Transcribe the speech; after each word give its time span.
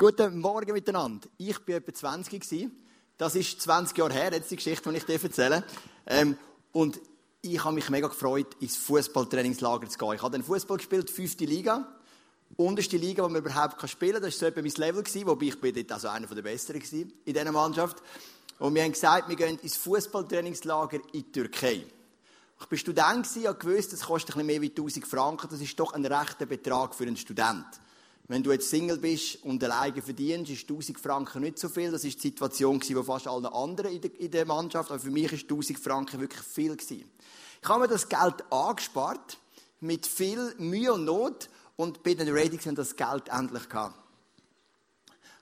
Guten 0.00 0.38
Morgen 0.38 0.74
miteinander. 0.74 1.26
Ich 1.38 1.58
war 1.66 1.74
etwa 1.74 1.92
20 1.92 2.40
gewesen. 2.40 2.70
Das 3.16 3.34
ist 3.34 3.60
20 3.60 3.98
Jahre 3.98 4.12
her, 4.12 4.32
jetzt 4.32 4.48
die 4.48 4.54
Geschichte, 4.54 4.88
die 4.88 4.96
ich 4.96 5.04
dir 5.04 5.20
erzähle. 5.20 5.64
Ähm, 6.06 6.38
und 6.70 7.00
ich 7.42 7.64
habe 7.64 7.74
mich 7.74 7.90
mega 7.90 8.06
gefreut, 8.06 8.46
ins 8.60 8.76
Fußballtrainingslager 8.76 9.88
zu 9.88 9.98
gehen. 9.98 10.12
Ich 10.12 10.22
habe 10.22 10.30
dann 10.30 10.44
Fußball 10.44 10.76
gespielt, 10.76 11.10
fünfte 11.10 11.46
Liga. 11.46 11.84
Unterste 12.54 12.96
Liga, 12.96 13.24
wo 13.24 13.28
man 13.28 13.42
überhaupt 13.42 13.90
spielen 13.90 14.12
kann. 14.12 14.22
Das 14.22 14.34
war 14.34 14.38
so 14.38 14.46
etwa 14.46 14.62
mein 14.62 14.70
Level, 14.70 15.02
gewesen, 15.02 15.26
wobei 15.26 15.46
ich 15.46 15.60
bin 15.60 15.74
dort 15.74 15.90
also 15.90 16.06
einer 16.06 16.28
der 16.28 16.42
Besseren 16.42 16.80
war 16.80 16.98
in 17.00 17.12
dieser 17.24 17.50
Mannschaft. 17.50 17.96
Und 18.60 18.76
wir 18.76 18.84
haben 18.84 18.92
gesagt, 18.92 19.28
wir 19.28 19.34
gehen 19.34 19.58
ins 19.58 19.76
Fußballtrainingslager 19.78 21.00
in 21.12 21.24
die 21.24 21.32
Türkei. 21.32 21.84
Ich 22.60 22.70
war 22.70 22.78
Student, 22.78 23.28
ich 23.34 23.48
habe 23.48 23.58
gewusst, 23.58 23.92
das 23.92 24.02
kostet 24.02 24.36
ein 24.36 24.46
bisschen 24.46 24.60
mehr 24.60 24.70
als 24.70 24.78
1000 24.78 25.08
Franken. 25.08 25.48
Das 25.50 25.60
ist 25.60 25.80
doch 25.80 25.92
ein 25.92 26.06
rechter 26.06 26.46
Betrag 26.46 26.94
für 26.94 27.02
einen 27.02 27.16
Student. 27.16 27.66
Wenn 28.30 28.42
du 28.42 28.52
jetzt 28.52 28.68
Single 28.68 28.98
bist 28.98 29.42
und 29.42 29.64
alleine 29.64 30.02
verdienst, 30.02 30.52
ist 30.52 30.68
1000 30.68 31.00
Franken 31.00 31.40
nicht 31.40 31.58
so 31.58 31.70
viel. 31.70 31.90
Das 31.90 32.04
ist 32.04 32.22
die 32.22 32.28
Situation, 32.28 32.78
die 32.78 32.94
fast 33.02 33.26
allen 33.26 33.46
anderen 33.46 33.90
in 33.90 34.30
der, 34.30 34.44
Mannschaft. 34.44 34.90
Aber 34.90 35.00
für 35.00 35.10
mich 35.10 35.32
ist 35.32 35.44
1000 35.44 35.78
Franken 35.78 36.20
wirklich 36.20 36.42
viel 36.42 36.76
gewesen. 36.76 37.10
Ich 37.62 37.68
habe 37.68 37.80
mir 37.80 37.88
das 37.88 38.06
Geld 38.06 38.44
angespart, 38.52 39.38
mit 39.80 40.06
viel 40.06 40.54
Mühe 40.58 40.92
und 40.92 41.06
Not, 41.06 41.48
und 41.76 42.02
bin 42.02 42.18
dann 42.18 42.28
ready, 42.28 42.58
gewesen, 42.58 42.74
das 42.74 42.96
Geld 42.96 43.28
endlich 43.30 43.68
gehabt. 43.68 43.94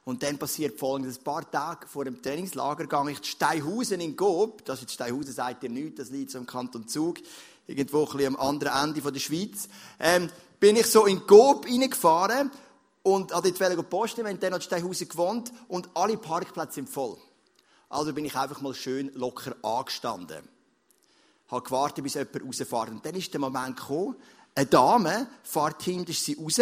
Und 0.04 0.22
dann 0.22 0.38
passiert 0.38 0.78
folgendes. 0.78 1.18
Ein 1.18 1.24
paar 1.24 1.50
Tage 1.50 1.88
vor 1.88 2.04
dem 2.04 2.22
Trainingslager 2.22 2.86
gehe 2.86 3.10
ich 3.10 3.22
zu 3.22 3.30
Steinhausen 3.32 4.00
in 4.00 4.14
Gob. 4.14 4.64
Das 4.64 4.80
ist 4.80 4.92
Steinhausen, 4.92 5.32
sagt 5.32 5.64
ihr 5.64 5.70
nichts, 5.70 5.96
das 5.96 6.10
liegt 6.10 6.30
so 6.30 6.38
im 6.38 6.46
Kanton 6.46 6.86
Zug. 6.86 7.16
Irgendwo 7.66 8.04
ein 8.04 8.12
bisschen 8.12 8.36
am 8.36 8.40
anderen 8.40 8.90
Ende 8.90 9.00
der 9.10 9.18
Schweiz. 9.18 9.68
Ähm, 9.98 10.28
bin 10.60 10.76
ich 10.76 10.86
so 10.86 11.06
in 11.06 11.26
Gob 11.26 11.66
reingefahren 11.66 12.52
und 13.06 13.32
an 13.32 13.40
dort 13.40 13.88
posten, 13.88 14.24
wir 14.24 14.32
haben 14.32 14.40
dann 14.40 14.50
noch 14.50 14.60
Steinhausen 14.60 15.08
gewohnt 15.08 15.52
und 15.68 15.88
alle 15.94 16.16
Parkplätze 16.16 16.74
sind 16.74 16.88
voll. 16.88 17.16
Also 17.88 18.12
bin 18.12 18.24
ich 18.24 18.34
einfach 18.34 18.60
mal 18.60 18.74
schön 18.74 19.12
locker 19.14 19.54
angestanden. 19.62 20.42
Habe 21.46 21.62
gewartet, 21.62 22.02
bis 22.02 22.14
jemand 22.14 22.42
rausfährt. 22.44 22.90
Und 22.90 23.06
dann 23.06 23.14
ist 23.14 23.32
der 23.32 23.38
Moment 23.38 23.76
gekommen, 23.76 24.16
eine 24.56 24.66
Dame 24.66 25.28
fährt 25.44 25.84
hinter 25.84 26.12
sie 26.12 26.34
raus. 26.34 26.60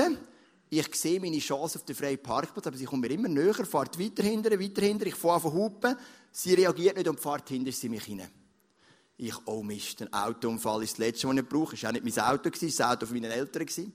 Ich 0.69 0.95
sehe 0.95 1.19
meine 1.19 1.39
Chance 1.39 1.79
auf 1.79 1.87
den 1.87 1.97
freien 1.97 2.23
Parkplatz, 2.23 2.67
aber 2.67 2.77
sie 2.77 2.85
kommt 2.85 3.01
mir 3.01 3.11
immer 3.11 3.29
näher, 3.29 3.55
fährt 3.55 3.99
weiter 3.99 4.23
hinter, 4.23 4.51
weiter 4.61 4.83
hinter. 4.83 5.07
Ich 5.07 5.15
fahre 5.15 5.41
von 5.41 5.55
Hupen. 5.55 5.97
Sie 6.31 6.53
reagiert 6.53 6.99
nicht 6.99 7.09
und 7.09 7.21
fährt 7.21 7.49
hinter 7.49 7.73
sie 7.73 7.89
mich 7.89 8.05
hinein. 8.05 8.31
Ich, 9.17 9.35
oh 9.47 9.63
Mist, 9.63 10.03
ein 10.03 10.13
Autounfall 10.13 10.83
ist 10.83 10.93
das 10.93 10.99
Letzte, 10.99 11.27
was 11.27 11.37
ich 11.37 11.49
brauche. 11.49 11.75
Es 11.75 11.83
war 11.85 11.89
auch 11.89 11.95
nicht 11.95 12.05
mein 12.05 12.25
Auto, 12.27 12.51
es 12.53 12.61
war 12.61 12.69
das 12.69 12.81
Auto 12.83 13.07
von 13.07 13.15
meinen 13.19 13.31
Eltern. 13.31 13.95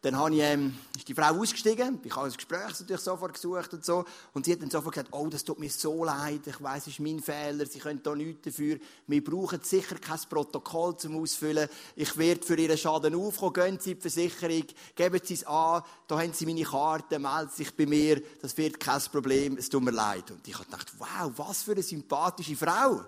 Dann 0.00 0.16
habe 0.16 0.34
ich, 0.34 0.40
ähm, 0.40 0.74
ist 0.96 1.08
die 1.08 1.14
Frau 1.14 1.34
ausgestiegen. 1.34 2.00
Ich 2.04 2.14
habe 2.14 2.26
das 2.28 2.36
Gespräch 2.36 2.78
natürlich 2.78 3.02
sofort 3.02 3.34
gesucht 3.34 3.74
und 3.74 3.84
so. 3.84 4.04
Und 4.32 4.44
sie 4.44 4.52
hat 4.52 4.62
dann 4.62 4.70
sofort 4.70 4.94
gesagt, 4.94 5.12
oh, 5.12 5.26
das 5.28 5.42
tut 5.42 5.58
mir 5.58 5.70
so 5.70 6.04
leid. 6.04 6.42
Ich 6.46 6.62
weiss, 6.62 6.82
es 6.82 6.94
ist 6.94 7.00
mein 7.00 7.20
Fehler. 7.20 7.66
Sie 7.66 7.80
können 7.80 8.00
da 8.02 8.14
nichts 8.14 8.42
dafür. 8.42 8.78
Wir 9.08 9.24
brauchen 9.24 9.60
sicher 9.62 9.96
kein 9.96 10.20
Protokoll 10.30 10.96
zum 10.96 11.20
Ausfüllen. 11.20 11.68
Ich 11.96 12.16
werde 12.16 12.46
für 12.46 12.56
Ihren 12.56 12.78
Schaden 12.78 13.14
aufkommen. 13.16 13.54
Gehen 13.54 13.78
Sie 13.80 13.96
die 13.96 14.00
Versicherung. 14.00 14.64
Geben 14.94 15.20
Sie 15.24 15.34
es 15.34 15.44
an. 15.44 15.82
Da 16.06 16.20
haben 16.20 16.32
Sie 16.32 16.46
meine 16.46 16.62
Karte. 16.62 17.18
Melden 17.18 17.50
Sie 17.50 17.64
sich 17.64 17.74
bei 17.74 17.86
mir. 17.86 18.22
Das 18.40 18.56
wird 18.56 18.78
kein 18.78 19.00
Problem. 19.10 19.56
Es 19.58 19.68
tut 19.68 19.82
mir 19.82 19.90
leid. 19.90 20.30
Und 20.30 20.46
ich 20.46 20.54
habe 20.54 20.64
gedacht, 20.66 20.92
wow, 20.98 21.32
was 21.36 21.62
für 21.62 21.72
eine 21.72 21.82
sympathische 21.82 22.54
Frau. 22.54 23.00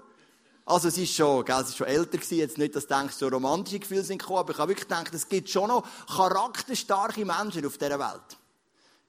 Also 0.71 0.87
es 0.87 0.99
ist 0.99 1.17
schon, 1.17 1.45
gell, 1.45 1.61
es 1.63 1.71
ist 1.71 1.79
schon 1.79 1.89
älter 1.89 2.17
gewesen, 2.17 2.39
jetzt 2.39 2.57
nicht, 2.57 2.77
dass 2.77 2.87
du 2.87 2.95
denkst, 2.95 3.17
so 3.17 3.27
romantische 3.27 3.81
Gefühle 3.81 4.05
sind 4.05 4.19
gekommen, 4.19 4.39
aber 4.39 4.53
ich 4.53 4.59
habe 4.59 4.69
wirklich 4.69 4.87
gedacht, 4.87 5.13
es 5.13 5.29
gibt 5.29 5.51
schon 5.51 5.67
noch 5.67 5.85
charakterstarke 6.07 7.25
Menschen 7.25 7.67
auf 7.67 7.77
dieser 7.77 7.99
Welt. 7.99 8.39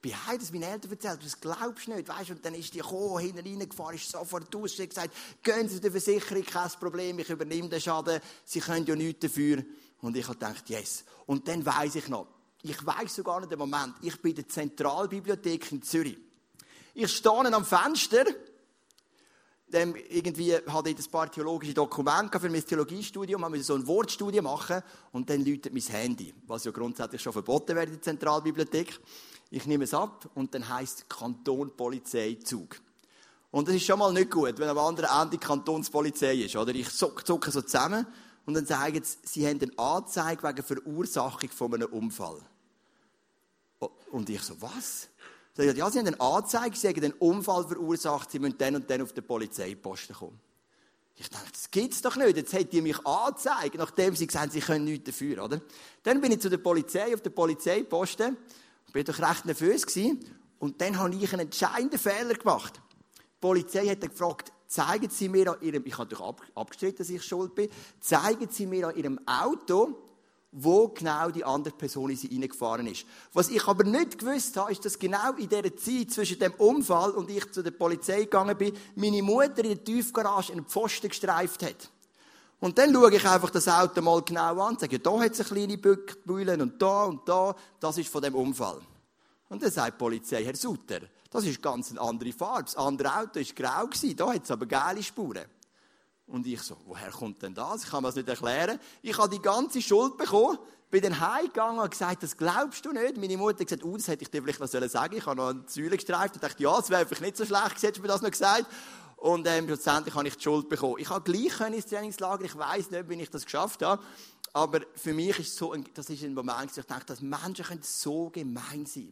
Bei 0.02 0.10
Heim, 0.10 0.40
das 0.40 0.52
meinen 0.52 0.64
Eltern 0.64 0.90
erzählt, 0.90 1.24
das 1.24 1.40
glaubst 1.40 1.86
du 1.86 1.94
nicht, 1.94 2.10
weißt 2.10 2.30
du, 2.30 2.34
und 2.34 2.44
dann 2.44 2.56
ist 2.56 2.74
die 2.74 2.80
gekommen, 2.80 3.20
hinten 3.20 3.60
reingefahren, 3.60 3.96
ist 3.96 4.10
sofort 4.10 4.56
aus, 4.56 4.76
sie 4.76 4.82
hat 4.82 4.90
gesagt, 4.90 5.14
gehen 5.44 5.70
Sie 5.70 5.80
der 5.80 5.92
Versicherung, 5.92 6.44
kein 6.44 6.70
Problem, 6.80 7.20
ich 7.20 7.30
übernehme 7.30 7.70
den 7.70 7.80
Schaden, 7.80 8.20
Sie 8.44 8.60
können 8.60 8.88
ja 8.88 8.96
nichts 8.96 9.20
dafür. 9.20 9.64
Und 10.02 10.18
ich 10.18 10.28
habe 10.28 10.40
gedacht, 10.40 10.68
yes. 10.68 11.04
Und 11.28 11.48
dann 11.48 11.64
weiss 11.64 11.94
ich 11.94 12.08
noch, 12.08 12.26
ich 12.64 12.84
weiss 12.84 13.14
sogar 13.14 13.40
noch 13.40 13.48
den 13.48 13.60
Moment, 13.60 13.94
ich 14.02 14.20
bin 14.20 14.32
in 14.32 14.38
der 14.38 14.48
Zentralbibliothek 14.48 15.72
in 15.74 15.84
Zürich. 15.84 16.18
Ich 16.96 17.16
stehe 17.16 17.54
am 17.54 17.66
Fenster, 17.66 18.26
dann 19.72 19.96
irgendwie 20.10 20.56
hatte 20.56 20.90
ich 20.90 20.98
ein 21.00 21.12
paar 21.12 21.32
theologische 21.32 21.74
Dokumente 21.74 22.40
für 22.40 22.50
mein 22.50 22.66
Theologiestudium, 22.66 23.52
wir 23.52 23.64
so 23.64 23.76
eine 23.76 23.88
Wortstudie 23.88 24.42
machen 24.42 24.82
und 25.12 25.30
dann 25.30 25.46
läutet 25.46 25.74
mein 25.74 25.82
Handy, 25.84 26.34
was 26.48 26.66
ja 26.66 26.72
grundsätzlich 26.72 27.22
schon 27.22 27.34
verboten 27.34 27.76
wäre 27.76 27.86
in 27.86 27.94
der 27.94 28.02
Zentralbibliothek. 28.02 29.00
Ich 29.50 29.66
nehme 29.66 29.84
es 29.84 29.94
ab 29.94 30.30
und 30.36 30.54
dann 30.54 30.68
heisst 30.70 31.10
Kanton 31.10 31.76
Polizei 31.76 32.38
Zug. 32.44 32.80
Und 33.52 33.68
das 33.68 33.76
ist 33.76 33.86
schon 33.86 34.00
mal 34.00 34.14
nicht 34.14 34.32
gut, 34.32 34.58
wenn 34.58 34.70
am 34.70 34.78
anderen 34.78 35.10
Ende 35.22 35.38
Kantonspolizei 35.38 36.36
ist, 36.36 36.56
oder? 36.56 36.74
Ich 36.74 36.90
zucke 36.90 37.52
so 37.52 37.62
zusammen 37.62 38.08
und 38.46 38.54
dann 38.54 38.66
sagen 38.66 39.04
sie, 39.04 39.18
sie 39.24 39.48
haben 39.48 39.60
eine 39.62 39.78
Anzeige 39.78 40.42
wegen 40.44 40.64
Verursachung 40.64 41.50
von 41.50 41.74
einem 41.74 41.90
Unfall. 41.92 42.42
Und 44.12 44.30
ich 44.30 44.42
so, 44.42 44.62
was? 44.62 45.10
Sie 45.56 45.66
sagt, 45.66 45.78
ja, 45.78 45.90
sie 45.90 46.00
haben 46.00 46.08
eine 46.08 46.22
Anzeige, 46.22 46.76
sie 46.76 46.88
haben 46.88 47.04
einen 47.04 47.14
Unfall 47.14 47.68
verursacht, 47.68 48.32
sie 48.32 48.40
müssen 48.40 48.58
dann 48.58 48.76
und 48.76 48.90
dann 48.90 49.02
auf 49.02 49.14
den 49.14 49.26
Polizeiposten 49.26 50.16
kommen. 50.16 50.40
Ich 51.18 51.30
dachte, 51.30 51.52
das 51.52 51.70
gibt's 51.70 52.02
doch 52.02 52.16
nicht. 52.16 52.38
Jetzt 52.38 52.54
hätte 52.54 52.66
die 52.66 52.82
mich 52.82 53.06
angezeigt, 53.06 53.76
nachdem 53.76 54.16
sie 54.16 54.26
gesagt 54.26 54.46
haben, 54.46 54.52
sie 54.52 54.62
können 54.62 54.86
nichts 54.86 55.06
dafür, 55.06 55.44
oder? 55.44 55.62
Dann 56.04 56.22
bin 56.22 56.32
ich 56.32 56.40
zu 56.40 56.50
der 56.50 56.58
Polizei, 56.58 57.14
auf 57.14 57.22
den 57.22 57.34
Polizeiposten, 57.34 58.38
bin 58.92 59.06
doch 59.06 59.20
recht 59.20 59.46
nervös 59.46 59.86
gewesen. 59.86 60.26
Und 60.58 60.80
dann 60.80 60.98
habe 60.98 61.14
ich 61.16 61.32
einen 61.34 61.44
entscheidenden 61.48 62.00
Fehler 62.00 62.34
gemacht. 62.34 62.82
Die 63.18 63.22
Polizei 63.40 63.88
hat 63.88 64.02
gefragt, 64.02 64.52
zeigen 64.68 65.10
Sie 65.10 65.28
mir 65.28 65.52
an 65.52 65.62
Ihrem, 65.62 65.86
ich 65.86 65.98
habe 65.98 66.08
doch 66.08 66.36
abgestritten, 66.56 67.00
dass 67.00 67.10
ich 67.10 67.24
schuld 67.24 67.56
bin, 67.56 67.70
zeigen 68.00 68.48
Sie 68.50 68.66
mir 68.66 68.88
an 68.88 68.96
Ihrem 68.96 69.20
Auto, 69.28 70.11
wo 70.52 70.90
genau 70.90 71.30
die 71.32 71.46
andere 71.46 71.74
Person 71.74 72.10
in 72.10 72.18
sie 72.18 72.28
reingefahren 72.28 72.88
ist. 72.88 73.06
Was 73.34 73.50
ich 73.50 73.66
aber 73.68 73.86
nicht 73.86 74.20
gewusst 74.20 74.58
habe, 74.58 74.72
ist, 74.72 74.84
dass 74.84 75.00
genau 75.00 75.32
in 75.38 75.48
dieser 75.48 75.76
Zeit 75.76 76.12
zwischen 76.12 76.40
dem 76.40 76.54
Unfall 76.54 77.12
und 77.12 77.30
ich 77.30 77.50
zu 77.52 77.64
der 77.64 77.72
Polizei 77.72 78.22
gegangen 78.22 78.58
bin, 78.58 78.76
meine 78.96 79.24
Mutter 79.24 79.60
in 79.60 79.76
der 79.76 79.84
Tiefgarage 79.84 80.52
einen 80.52 80.66
Pfosten 80.66 81.08
gestreift 81.08 81.64
hat. 81.64 81.90
Und 82.60 82.78
dann 82.78 82.94
schaue 82.94 83.16
ich 83.16 83.26
einfach 83.26 83.50
das 83.50 83.68
Auto 83.68 84.02
mal 84.02 84.22
genau 84.22 84.60
an 84.62 84.74
und 84.74 84.80
sage, 84.80 84.98
ja, 84.98 85.00
da 85.00 85.20
hat 85.20 85.32
es 85.32 85.40
eine 85.40 85.68
kleine 85.68 85.78
Bühne 85.78 86.62
und 86.62 86.82
da 86.82 87.06
und 87.06 87.28
da, 87.28 87.56
das 87.80 87.98
ist 87.98 88.10
von 88.10 88.22
dem 88.22 88.36
Unfall. 88.36 88.80
Und 89.50 89.64
dann 89.64 89.72
sagt 89.72 89.94
die 89.94 89.98
Polizei, 89.98 90.44
Herr 90.44 90.56
Sutter, 90.56 91.00
das 91.32 91.46
ist 91.46 91.62
ganz 91.62 91.92
eine 91.92 92.02
andere 92.02 92.32
Farbe. 92.34 92.64
Das 92.66 92.76
andere 92.76 93.18
Auto 93.18 93.40
war 93.40 93.44
grau, 93.56 93.90
da 94.16 94.34
hat 94.34 94.44
es 94.44 94.52
aber 94.52 94.66
geile 94.66 95.02
Spuren. 95.02 95.46
Und 96.32 96.48
ich 96.48 96.62
so, 96.62 96.78
woher 96.86 97.12
kommt 97.12 97.42
denn 97.42 97.54
das? 97.54 97.84
Ich 97.84 97.90
kann 97.90 98.02
mir 98.02 98.08
das 98.08 98.16
nicht 98.16 98.30
erklären. 98.30 98.80
Ich 99.02 99.18
habe 99.18 99.30
die 99.30 99.42
ganze 99.42 99.82
Schuld 99.82 100.18
bekommen, 100.18 100.58
bin 100.90 101.02
dann 101.02 101.20
heimgegangen 101.20 101.80
und 101.80 101.92
gesagt, 101.92 102.24
das 102.24 102.38
glaubst 102.38 102.86
du 102.86 102.94
nicht. 102.94 103.18
Meine 103.18 103.36
Mutter 103.36 103.60
hat 103.60 103.68
gesagt, 103.68 103.84
oh, 103.84 103.98
das 103.98 104.08
hätte 104.08 104.24
ich 104.24 104.32
dir 104.32 104.42
vielleicht 104.42 104.60
noch 104.62 104.68
sagen 104.68 104.90
sollen. 104.90 105.14
Ich 105.14 105.26
habe 105.26 105.36
noch 105.36 105.50
eine 105.50 105.64
Säule 105.68 105.98
gestreift 105.98 106.36
und 106.36 106.44
dachte, 106.44 106.64
ja, 106.64 106.76
das 106.76 106.90
wäre 106.90 107.06
vielleicht 107.06 107.22
nicht 107.22 107.38
so 107.38 107.46
schlecht 107.46 107.84
hättest 107.84 107.98
du 107.98 108.02
mir 108.02 108.08
das 108.08 108.22
noch 108.22 108.32
gesagt. 108.32 108.66
Und 109.18 109.46
ähm, 109.46 109.66
schlussendlich 109.68 110.16
habe 110.16 110.28
ich 110.28 110.36
die 110.38 110.44
Schuld 110.44 110.70
bekommen. 110.70 110.96
Ich 111.00 111.10
habe 111.10 111.30
gleich 111.30 111.60
ins 111.74 111.86
Trainingslager, 111.86 112.46
ich 112.46 112.58
weiß 112.58 112.92
nicht, 112.92 113.10
wie 113.10 113.22
ich 113.22 113.30
das 113.30 113.44
geschafft 113.44 113.84
habe. 113.84 114.02
Aber 114.54 114.82
für 114.96 115.14
mich 115.14 115.38
ist 115.38 115.56
so 115.56 115.74
ein, 115.74 115.86
das 115.94 116.10
ist 116.10 116.24
ein 116.24 116.34
Moment, 116.34 116.76
ich 116.76 116.86
dachte, 116.86 117.08
dass 117.08 117.22
Menschen 117.22 117.66
können 117.66 117.84
so 117.84 118.30
gemein 118.30 118.86
sein. 118.86 119.12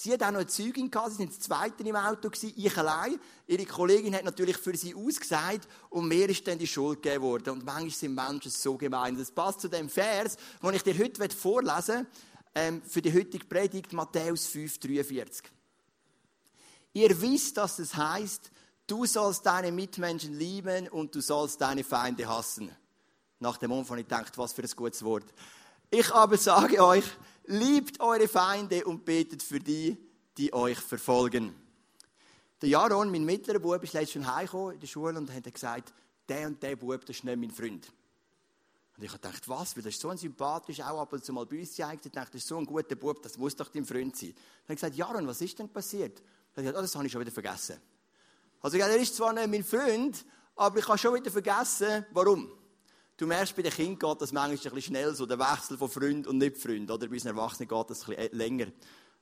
Sie 0.00 0.12
hat 0.12 0.22
auch 0.22 0.30
noch 0.30 0.38
eine 0.38 0.46
Zeugin 0.46 0.92
gehabt, 0.92 1.10
sie 1.10 1.16
sind 1.16 1.30
das 1.30 1.40
zweite 1.40 1.82
im 1.82 1.96
Auto 1.96 2.30
gewesen, 2.30 2.52
ich 2.54 2.78
allein. 2.78 3.18
Ihre 3.48 3.64
Kollegin 3.64 4.14
hat 4.14 4.22
natürlich 4.22 4.56
für 4.56 4.76
sie 4.76 4.94
ausgesagt 4.94 5.66
und 5.90 6.06
mir 6.06 6.28
ist 6.28 6.46
dann 6.46 6.56
die 6.56 6.68
Schuld 6.68 7.02
gegeben 7.02 7.24
worden. 7.24 7.50
Und 7.54 7.64
manchmal 7.64 7.90
sind 7.90 8.14
Menschen 8.14 8.52
so 8.52 8.76
gemein. 8.76 9.18
Das 9.18 9.32
passt 9.32 9.60
zu 9.60 9.66
dem 9.66 9.88
Vers, 9.88 10.36
den 10.62 10.74
ich 10.74 10.84
dir 10.84 10.96
heute 10.96 11.28
vorlesen 11.34 12.06
ähm, 12.54 12.80
für 12.82 13.02
die 13.02 13.12
heutige 13.12 13.44
Predigt, 13.44 13.92
Matthäus 13.92 14.48
5,43. 14.50 15.42
Ihr 16.92 17.20
wisst, 17.20 17.56
dass 17.56 17.80
es 17.80 17.96
heißt, 17.96 18.52
du 18.86 19.04
sollst 19.04 19.46
deine 19.46 19.72
Mitmenschen 19.72 20.38
lieben 20.38 20.86
und 20.90 21.12
du 21.12 21.20
sollst 21.20 21.60
deine 21.60 21.82
Feinde 21.82 22.28
hassen. 22.28 22.70
Nach 23.40 23.56
dem 23.56 23.72
Umfang 23.72 23.98
ich 23.98 24.04
gedacht, 24.04 24.38
was 24.38 24.52
für 24.52 24.62
ein 24.62 24.70
gutes 24.76 25.02
Wort. 25.02 25.26
Ich 25.90 26.12
aber 26.12 26.36
sage 26.36 26.84
euch, 26.84 27.04
liebt 27.46 28.00
eure 28.00 28.28
Feinde 28.28 28.84
und 28.84 29.06
betet 29.06 29.42
für 29.42 29.58
die, 29.58 29.96
die 30.36 30.52
euch 30.52 30.78
verfolgen. 30.78 31.54
Der 32.60 32.68
Jaron, 32.68 33.10
mein 33.10 33.24
mittlerer 33.24 33.58
Bub, 33.58 33.82
ist 33.82 33.94
letztens 33.94 34.24
schon 34.24 34.34
heimgekommen 34.34 34.74
in 34.74 34.80
der 34.80 34.86
Schule 34.86 35.16
und 35.16 35.32
hat 35.32 35.52
gesagt, 35.52 35.94
der 36.28 36.46
und 36.46 36.62
der 36.62 36.76
Bub, 36.76 37.00
das 37.06 37.16
ist 37.16 37.24
nicht 37.24 37.38
mein 37.38 37.50
Freund. 37.50 37.90
Und 38.96 39.04
ich 39.04 39.10
habe 39.10 39.20
gedacht, 39.20 39.48
was? 39.48 39.76
Weil 39.76 39.84
das 39.84 39.94
ist 39.94 40.00
so 40.02 40.10
ein 40.10 40.18
sympathisch, 40.18 40.80
auch 40.80 41.00
ab 41.00 41.12
und 41.12 41.24
zu 41.24 41.32
mal 41.32 41.46
bei 41.46 41.60
uns 41.60 41.72
zeigt. 41.72 42.04
Ich 42.04 42.12
dachte, 42.12 42.32
das 42.32 42.42
ist 42.42 42.48
so 42.48 42.58
ein 42.58 42.66
guter 42.66 42.96
Bub, 42.96 43.22
das 43.22 43.38
muss 43.38 43.56
doch 43.56 43.68
dein 43.68 43.86
Freund 43.86 44.14
sein. 44.14 44.34
Dann 44.34 44.64
habe 44.64 44.74
ich 44.74 44.80
gesagt, 44.80 44.96
Jaron, 44.96 45.26
was 45.26 45.40
ist 45.40 45.58
denn 45.58 45.70
passiert? 45.70 46.18
Er 46.18 46.24
hat 46.24 46.54
gesagt, 46.56 46.76
oh, 46.76 46.82
das 46.82 46.94
habe 46.96 47.06
ich 47.06 47.12
schon 47.12 47.20
wieder 47.22 47.30
vergessen. 47.30 47.76
Also, 48.60 48.76
er 48.76 48.94
ist 48.96 49.16
zwar 49.16 49.32
nicht 49.32 49.48
mein 49.48 49.64
Freund, 49.64 50.22
aber 50.56 50.80
ich 50.80 50.88
habe 50.88 50.98
schon 50.98 51.14
wieder 51.14 51.30
vergessen, 51.30 52.04
warum. 52.10 52.57
Du 53.18 53.26
merkst, 53.26 53.56
bei 53.56 53.62
den 53.62 53.72
Kindern 53.72 53.98
geht 53.98 54.22
das 54.22 54.30
manchmal 54.30 54.52
ein 54.52 54.58
bisschen 54.58 54.80
schnell, 54.80 55.12
so 55.12 55.26
der 55.26 55.40
Wechsel 55.40 55.76
von 55.76 55.90
Freund 55.90 56.28
und 56.28 56.38
nicht 56.38 56.56
Freund. 56.56 56.88
Oder 56.88 57.08
bei 57.08 57.14
uns 57.14 57.24
Erwachsenen 57.24 57.68
geht 57.68 57.90
das 57.90 58.08
ein 58.08 58.14
bisschen 58.14 58.38
länger. 58.38 58.66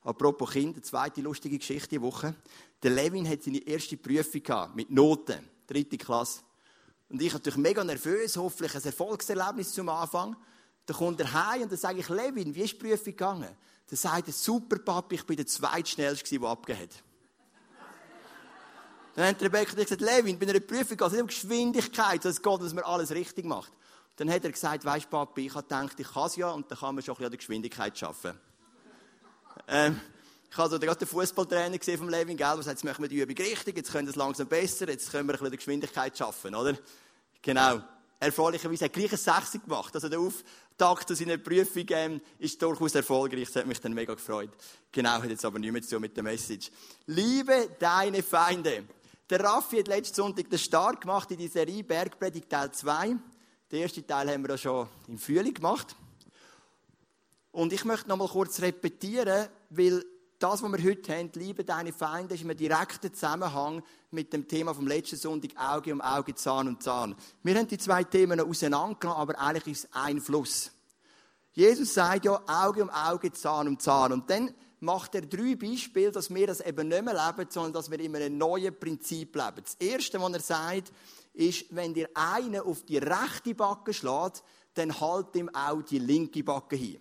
Apropos 0.02 0.50
Kinder, 0.50 0.82
zweite 0.82 1.22
lustige 1.22 1.56
Geschichte 1.56 1.88
die 1.88 2.02
Woche. 2.02 2.34
Der 2.82 2.90
Levin 2.90 3.26
hat 3.26 3.42
seine 3.42 3.66
erste 3.66 3.96
Prüfung 3.96 4.42
gehabt, 4.42 4.76
mit 4.76 4.90
Noten, 4.90 5.48
dritte 5.66 5.96
Klasse. 5.96 6.42
Und 7.08 7.22
ich 7.22 7.32
natürlich 7.32 7.56
mega 7.56 7.82
nervös, 7.82 8.36
hoffentlich 8.36 8.74
ein 8.74 8.84
Erfolgserlebnis 8.84 9.72
zum 9.72 9.88
Anfang. 9.88 10.36
Dann 10.84 10.96
kommt 10.98 11.18
er 11.20 11.32
heim 11.32 11.62
und 11.62 11.72
dann 11.72 11.78
sage 11.78 12.00
ich, 12.00 12.08
Levin, 12.10 12.54
wie 12.54 12.64
ist 12.64 12.74
die 12.74 12.76
Prüfung 12.76 13.04
gegangen? 13.06 13.56
Dann 13.88 13.96
sagt 13.96 14.26
er, 14.26 14.34
super 14.34 14.78
Papi, 14.78 15.14
ich 15.14 15.24
bin 15.24 15.36
der 15.36 15.46
zweitschnellste, 15.46 16.38
der 16.38 16.48
abgegeben 16.50 16.82
hat. 16.82 17.02
Dann 19.14 19.28
hat 19.28 19.40
Rebecca 19.40 19.74
gesagt, 19.74 20.02
Levin, 20.02 20.38
bei 20.38 20.46
einer 20.46 20.60
Prüfung 20.60 20.98
geht 20.98 21.06
es 21.06 21.12
nicht 21.12 21.22
um 21.22 21.28
Geschwindigkeit, 21.28 22.22
sondern 22.22 22.36
es 22.36 22.42
geht, 22.42 22.60
dass 22.60 22.74
man 22.74 22.84
alles 22.84 23.10
richtig 23.12 23.46
macht. 23.46 23.72
Dann 24.16 24.30
hat 24.30 24.44
er 24.44 24.50
gesagt, 24.50 24.84
weisst 24.84 25.10
Papi, 25.10 25.46
ich 25.46 25.54
habe 25.54 25.62
gedacht, 25.62 26.00
ich 26.00 26.08
kann 26.10 26.26
es 26.26 26.36
ja 26.36 26.50
und 26.50 26.70
dann 26.70 26.78
kann 26.78 26.94
man 26.94 27.04
schon 27.04 27.14
ein 27.14 27.16
bisschen 27.16 27.24
an 27.26 27.30
der 27.30 27.38
Geschwindigkeit 27.38 28.02
arbeiten. 28.02 28.40
ähm, 29.68 30.00
ich 30.50 30.56
habe 30.56 30.62
also 30.62 30.78
gerade 30.78 30.98
den 30.98 31.08
Fußballtrainer 31.08 31.76
gesehen 31.76 31.98
vom 31.98 32.08
Levin, 32.08 32.36
gell, 32.36 32.54
der 32.54 32.62
sagt, 32.62 32.78
jetzt 32.78 32.84
machen 32.84 33.02
wir 33.02 33.08
die 33.08 33.20
Übung 33.20 33.36
richtig, 33.36 33.76
jetzt 33.76 33.92
können 33.92 34.06
wir 34.06 34.10
es 34.10 34.16
langsam 34.16 34.46
besser, 34.46 34.88
jetzt 34.88 35.10
können 35.10 35.28
wir 35.28 35.34
ein 35.34 35.38
bisschen 35.38 35.50
die 35.50 35.56
Geschwindigkeit 35.58 36.16
schaffen, 36.16 36.54
oder? 36.54 36.76
Genau. 37.42 37.80
Erfreulicherweise 38.18 38.86
hat 38.86 38.96
er 38.96 39.00
gleich 39.00 39.12
ein 39.12 39.42
6 39.42 39.62
gemacht. 39.62 39.94
Also 39.94 40.08
der 40.08 40.18
Auftakt 40.18 41.06
zu 41.06 41.14
seiner 41.14 41.36
Prüfung 41.36 41.84
ähm, 41.90 42.20
ist 42.38 42.60
durchaus 42.62 42.94
erfolgreich. 42.94 43.48
Das 43.48 43.56
hat 43.56 43.66
mich 43.66 43.78
dann 43.80 43.92
mega 43.92 44.14
gefreut. 44.14 44.50
Genau, 44.90 45.22
hat 45.22 45.28
jetzt 45.28 45.44
aber 45.44 45.58
nichts 45.58 45.72
mehr 45.74 45.82
zu 45.82 45.90
tun 45.90 46.00
mit 46.00 46.16
der 46.16 46.24
Message. 46.24 46.70
Liebe 47.04 47.68
deine 47.78 48.22
Feinde. 48.22 48.84
Der 49.28 49.40
Raffi 49.40 49.78
hat 49.78 49.88
letzten 49.88 50.14
Sonntag 50.14 50.48
den 50.48 50.58
Start 50.58 51.02
gemacht 51.02 51.30
in 51.30 51.36
die 51.36 51.48
Serie 51.48 51.84
Bergpredigt 51.84 52.48
Teil 52.48 52.72
2. 52.72 53.16
Den 53.72 53.82
ersten 53.82 54.06
Teil 54.06 54.30
haben 54.30 54.44
wir 54.44 54.50
ja 54.50 54.58
schon 54.58 54.88
im 55.08 55.18
Frühling 55.18 55.52
gemacht. 55.52 55.96
Und 57.50 57.72
ich 57.72 57.84
möchte 57.84 58.08
noch 58.08 58.16
mal 58.16 58.28
kurz 58.28 58.60
repetieren, 58.60 59.48
weil 59.70 60.04
das, 60.38 60.62
was 60.62 60.70
wir 60.70 60.84
heute 60.84 61.16
haben, 61.16 61.32
Liebe 61.34 61.64
deine 61.64 61.92
Feinde, 61.92 62.34
ist 62.34 62.42
im 62.42 62.56
direkten 62.56 63.12
Zusammenhang 63.12 63.82
mit 64.12 64.32
dem 64.32 64.46
Thema 64.46 64.72
vom 64.72 64.86
letzten 64.86 65.16
Sonntag, 65.16 65.50
Auge 65.56 65.92
um 65.92 66.00
Auge, 66.00 66.36
Zahn 66.36 66.68
um 66.68 66.78
Zahn. 66.78 67.16
Wir 67.42 67.56
haben 67.56 67.66
die 67.66 67.78
zwei 67.78 68.04
Themen 68.04 68.38
auseinandergenommen, 68.38 69.20
aber 69.20 69.40
eigentlich 69.40 69.66
ist 69.66 69.84
es 69.84 69.90
ein 69.94 70.20
Fluss. 70.20 70.70
Jesus 71.52 71.94
sagt 71.94 72.24
ja, 72.24 72.40
Auge 72.46 72.84
um 72.84 72.90
Auge, 72.90 73.32
Zahn 73.32 73.66
um 73.66 73.80
Zahn. 73.80 74.12
Und 74.12 74.30
dann 74.30 74.54
macht 74.78 75.16
er 75.16 75.22
drei 75.22 75.56
Beispiele, 75.56 76.12
dass 76.12 76.32
wir 76.32 76.46
das 76.46 76.60
eben 76.60 76.86
nicht 76.86 77.02
mehr 77.04 77.14
leben, 77.14 77.50
sondern 77.50 77.72
dass 77.72 77.90
wir 77.90 77.98
in 77.98 78.14
einem 78.14 78.38
neuen 78.38 78.78
Prinzip 78.78 79.34
leben. 79.34 79.62
Das 79.64 79.74
erste, 79.74 80.20
was 80.20 80.32
er 80.34 80.40
sagt, 80.40 80.92
ist, 81.36 81.66
wenn 81.70 81.94
dir 81.94 82.08
einer 82.14 82.64
auf 82.64 82.84
die 82.84 82.98
rechte 82.98 83.54
Backe 83.54 83.92
schlägt, 83.92 84.42
dann 84.74 85.00
halt 85.00 85.34
ihm 85.36 85.48
auch 85.50 85.82
die 85.82 85.98
linke 85.98 86.42
Backe 86.42 86.76
hin. 86.76 86.98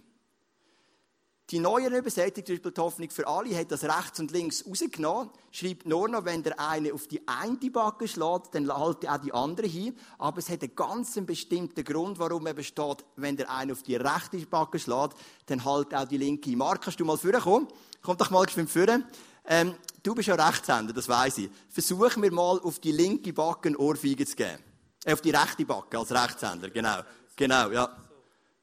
Die 1.51 1.59
neue 1.59 1.95
Übersetzung, 1.95 2.43
zum 2.43 2.55
Beispiel 2.55 2.71
die 2.71 2.81
Hoffnung 2.81 3.09
für 3.11 3.27
alle, 3.27 3.55
hat 3.55 3.71
das 3.71 3.83
rechts 3.83 4.19
und 4.19 4.31
links 4.31 4.65
rausgenommen, 4.67 5.29
schreibt 5.51 5.85
nur 5.85 6.09
noch, 6.09 6.25
wenn 6.25 6.41
der 6.41 6.59
eine 6.59 6.91
auf 6.91 7.07
die 7.07 7.21
eine 7.27 7.69
Backe 7.69 8.07
schlägt, 8.07 8.55
dann 8.55 8.67
halt 8.75 9.07
auch 9.07 9.17
die 9.17 9.31
andere 9.31 9.67
hin. 9.67 9.95
Aber 10.17 10.39
es 10.39 10.49
hat 10.49 10.63
einen 10.63 10.75
ganz 10.75 11.13
bestimmten 11.23 11.83
Grund, 11.83 12.17
warum 12.17 12.47
eben 12.47 12.63
steht, 12.63 13.05
wenn 13.15 13.37
der 13.37 13.51
eine 13.51 13.73
auf 13.73 13.83
die 13.83 13.95
rechte 13.95 14.43
Backe 14.47 14.79
schlägt, 14.79 15.17
dann 15.45 15.63
halt 15.63 15.93
auch 15.93 16.07
die 16.07 16.17
linke. 16.17 16.55
Mark, 16.57 16.81
kannst 16.81 16.99
du 16.99 17.05
mal 17.05 17.15
vorkommen? 17.15 17.67
Komm 18.01 18.17
doch 18.17 18.31
mal 18.31 18.45
geschwind 18.45 18.71
vorne. 18.71 19.05
Ähm, 19.47 19.75
du 20.01 20.15
bist 20.15 20.27
ja 20.27 20.35
Rechtshänder, 20.35 20.93
das 20.93 21.07
weiß 21.07 21.39
ich. 21.39 21.49
Versuch 21.69 22.15
mir 22.17 22.31
mal 22.31 22.59
auf 22.59 22.79
die 22.79 22.91
linke 22.91 23.33
Backe 23.33 23.69
eine 23.69 23.77
Ohrfeige 23.77 24.25
zu 24.25 24.35
geben. 24.35 24.59
Äh, 25.03 25.13
auf 25.13 25.21
die 25.21 25.31
rechte 25.31 25.65
Backe 25.65 25.97
als 25.97 26.11
Rechtshänder, 26.11 26.69
genau. 26.69 27.01
Genau, 27.35 27.69
ja. 27.71 27.95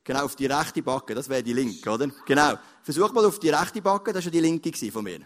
Genau, 0.05 0.25
auf 0.25 0.35
die 0.35 0.47
rechte 0.47 0.83
Backe, 0.83 1.15
das 1.15 1.29
wäre 1.29 1.43
die 1.43 1.53
linke, 1.53 1.89
oder? 1.89 2.11
Genau. 2.27 2.55
Versuch 2.83 3.13
mal 3.13 3.25
auf 3.25 3.39
die 3.39 3.51
rechte 3.51 3.81
Backe, 3.81 4.13
das 4.13 4.25
war 4.25 4.33
die 4.33 4.41
linke 4.41 4.91
von 4.91 5.05
mir. 5.05 5.21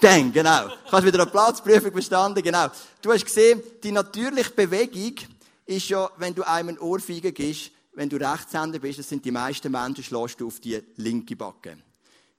Dann, 0.00 0.32
genau. 0.32 0.68
Du 0.68 0.92
hast 0.92 1.04
wieder 1.04 1.22
eine 1.22 1.30
Platzprüfung 1.30 1.92
bestanden, 1.92 2.42
genau. 2.42 2.68
Du 3.00 3.12
hast 3.12 3.24
gesehen, 3.24 3.62
die 3.82 3.92
natürliche 3.92 4.50
Bewegung 4.50 5.14
ist 5.64 5.88
ja, 5.88 6.10
wenn 6.16 6.34
du 6.34 6.42
einem 6.42 6.76
Ohrfeige 6.78 7.32
gibst, 7.32 7.70
wenn 7.94 8.08
du 8.08 8.16
Rechtshänder 8.16 8.78
bist, 8.78 8.98
das 8.98 9.08
sind 9.08 9.24
die 9.24 9.30
meisten 9.30 9.70
Menschen, 9.70 10.02
schlägst 10.02 10.40
du 10.40 10.48
auf 10.48 10.60
die 10.60 10.80
linke 10.96 11.36
Backe. 11.36 11.78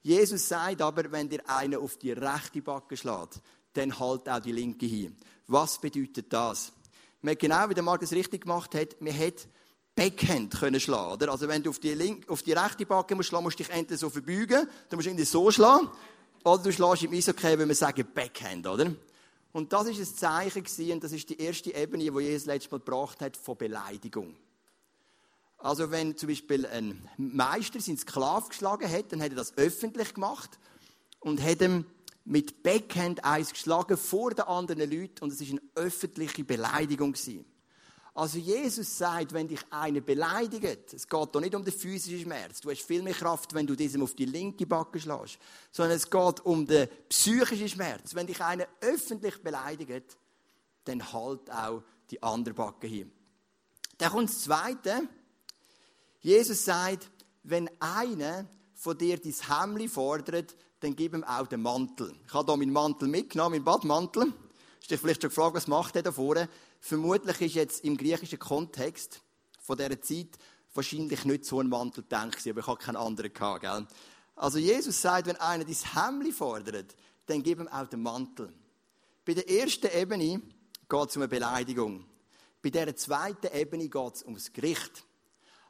Jesus 0.03 0.47
sagt 0.47 0.81
aber, 0.81 1.11
wenn 1.11 1.29
dir 1.29 1.41
einer 1.49 1.79
auf 1.79 1.97
die 1.97 2.11
rechte 2.11 2.61
Backe 2.61 2.95
schlägt, 2.97 3.41
dann 3.73 3.97
halt 3.97 4.29
auch 4.29 4.39
die 4.39 4.51
linke 4.51 4.85
hin. 4.85 5.15
Was 5.47 5.79
bedeutet 5.79 6.31
das? 6.31 6.73
Man 7.21 7.37
genau, 7.37 7.69
wie 7.69 7.73
der 7.73 7.83
Markus 7.83 8.11
richtig 8.11 8.41
gemacht 8.41 8.75
hat, 8.75 9.01
man 9.01 9.17
hat 9.17 9.47
Backhand 9.95 10.53
können 10.59 10.79
schlagen. 10.79 11.13
Oder? 11.13 11.31
Also 11.31 11.47
wenn 11.47 11.63
du 11.63 11.69
auf 11.69 11.79
die, 11.79 11.93
linke, 11.93 12.29
auf 12.29 12.43
die 12.43 12.51
rechte 12.51 12.85
Backe 12.85 13.15
musst 13.15 13.29
schlagen, 13.29 13.45
musst 13.45 13.59
du 13.59 13.63
dich 13.63 13.71
entweder 13.71 13.97
so 13.97 14.09
verbeugen, 14.09 14.67
dann 14.89 14.97
musst 14.97 15.05
du 15.05 15.09
irgendwie 15.09 15.25
so 15.25 15.49
schlagen, 15.51 15.89
oder 16.43 16.63
du 16.63 16.71
schlägst 16.73 17.03
im 17.03 17.13
Eishockey, 17.13 17.57
wenn 17.57 17.69
wir 17.69 17.75
sagen 17.75 18.05
Backhand, 18.13 18.67
oder? 18.67 18.93
Und 19.53 19.71
das 19.71 19.87
ist 19.87 19.99
ein 19.99 20.15
Zeichen 20.17 20.63
gewesen, 20.63 20.91
und 20.93 21.03
das 21.03 21.13
ist 21.13 21.29
die 21.29 21.39
erste 21.39 21.73
Ebene, 21.73 22.11
die 22.11 22.19
Jesus 22.19 22.47
letztes 22.47 22.71
Mal 22.71 22.79
gebracht 22.79 23.21
hat, 23.21 23.37
von 23.37 23.55
Beleidigung. 23.55 24.35
Also 25.63 25.91
wenn 25.91 26.17
zum 26.17 26.27
Beispiel 26.27 26.65
ein 26.65 27.07
Meister 27.15 27.79
seinen 27.79 27.97
Sklav 27.97 28.49
geschlagen 28.49 28.91
hat, 28.91 29.13
dann 29.13 29.21
hat 29.21 29.29
er 29.29 29.37
das 29.37 29.57
öffentlich 29.57 30.13
gemacht 30.13 30.59
und 31.21 31.41
hat 31.41 31.61
ihm 31.61 31.85
mit 32.25 32.63
Backhand 32.63 33.23
eins 33.23 33.53
geschlagen 33.53 33.95
vor 33.95 34.31
den 34.31 34.43
anderen 34.43 34.91
Leuten 34.91 35.23
und 35.23 35.31
es 35.31 35.39
ist 35.39 35.51
eine 35.51 35.61
öffentliche 35.75 36.43
Beleidigung 36.43 37.13
gewesen. 37.13 37.45
Also 38.13 38.39
Jesus 38.39 38.97
sagt, 38.97 39.31
wenn 39.31 39.47
dich 39.47 39.61
einer 39.69 40.01
beleidigt, 40.01 40.93
es 40.93 41.07
geht 41.07 41.29
doch 41.33 41.39
nicht 41.39 41.55
um 41.55 41.63
den 41.63 41.73
physischen 41.73 42.19
Schmerz, 42.19 42.59
du 42.59 42.69
hast 42.69 42.81
viel 42.81 43.01
mehr 43.01 43.13
Kraft, 43.13 43.53
wenn 43.53 43.65
du 43.65 43.73
diesem 43.73 44.03
auf 44.03 44.15
die 44.15 44.25
linke 44.25 44.65
Backe 44.65 44.99
schlägst, 44.99 45.39
sondern 45.71 45.95
es 45.95 46.09
geht 46.09 46.41
um 46.41 46.67
den 46.67 46.89
psychischen 47.07 47.69
Schmerz. 47.69 48.13
Wenn 48.13 48.27
dich 48.27 48.41
einer 48.41 48.67
öffentlich 48.81 49.41
beleidigt, 49.41 50.17
dann 50.83 51.13
halt 51.13 51.49
auch 51.49 51.83
die 52.11 52.21
andere 52.21 52.53
Backe 52.53 52.87
hin. 52.87 53.09
Dann 53.97 54.11
kommt 54.11 54.27
das 54.27 54.41
Zweite. 54.41 55.07
Jesus 56.23 56.63
sagt, 56.63 57.11
wenn 57.43 57.69
einer 57.81 58.47
von 58.73 58.97
dir 58.97 59.17
dein 59.17 59.33
Hemli 59.33 59.89
fordert, 59.89 60.55
dann 60.79 60.95
gib 60.95 61.13
ihm 61.13 61.25
auch 61.25 61.47
den 61.47 61.61
Mantel. 61.61 62.15
Ich 62.25 62.33
habe 62.33 62.49
hier 62.49 62.57
meinen 62.57 62.71
Mantel 62.71 63.09
mitgenommen, 63.09 63.55
meinen 63.55 63.65
Badmantel. 63.65 64.33
Hast 64.79 64.89
dich 64.89 64.99
vielleicht 65.01 65.21
schon 65.21 65.29
gefragt, 65.29 65.55
was 65.55 65.67
macht 65.67 65.97
er 65.97 66.01
da 66.01 66.13
vorne? 66.13 66.47
Vermutlich 66.79 67.41
ist 67.41 67.55
jetzt 67.55 67.83
im 67.83 67.97
griechischen 67.97 68.39
Kontext 68.39 69.21
von 69.61 69.77
dieser 69.77 70.01
Zeit 70.01 70.29
wahrscheinlich 70.73 71.25
nicht 71.25 71.43
so 71.43 71.59
ein 71.59 71.67
Mantel 71.67 72.03
gedacht, 72.03 72.47
aber 72.47 72.59
ich 72.61 72.67
habe 72.67 72.81
keinen 72.81 72.95
anderen 72.95 73.33
gehabt, 73.33 73.61
gell? 73.61 73.85
Also 74.35 74.59
Jesus 74.59 75.01
sagt, 75.01 75.27
wenn 75.27 75.35
einer 75.35 75.65
dein 75.65 75.75
Hemli 75.75 76.31
fordert, 76.31 76.95
dann 77.25 77.43
gib 77.43 77.59
ihm 77.59 77.67
auch 77.67 77.87
den 77.87 78.01
Mantel. 78.01 78.53
Bei 79.25 79.33
der 79.33 79.49
ersten 79.49 79.87
Ebene 79.93 80.41
geht 80.89 81.09
es 81.09 81.15
um 81.17 81.21
eine 81.21 81.27
Beleidigung. 81.27 82.05
Bei 82.61 82.69
der 82.69 82.95
zweiten 82.95 83.53
Ebene 83.53 83.89
geht 83.89 84.15
es 84.15 84.23
ums 84.23 84.53
Gericht. 84.53 85.03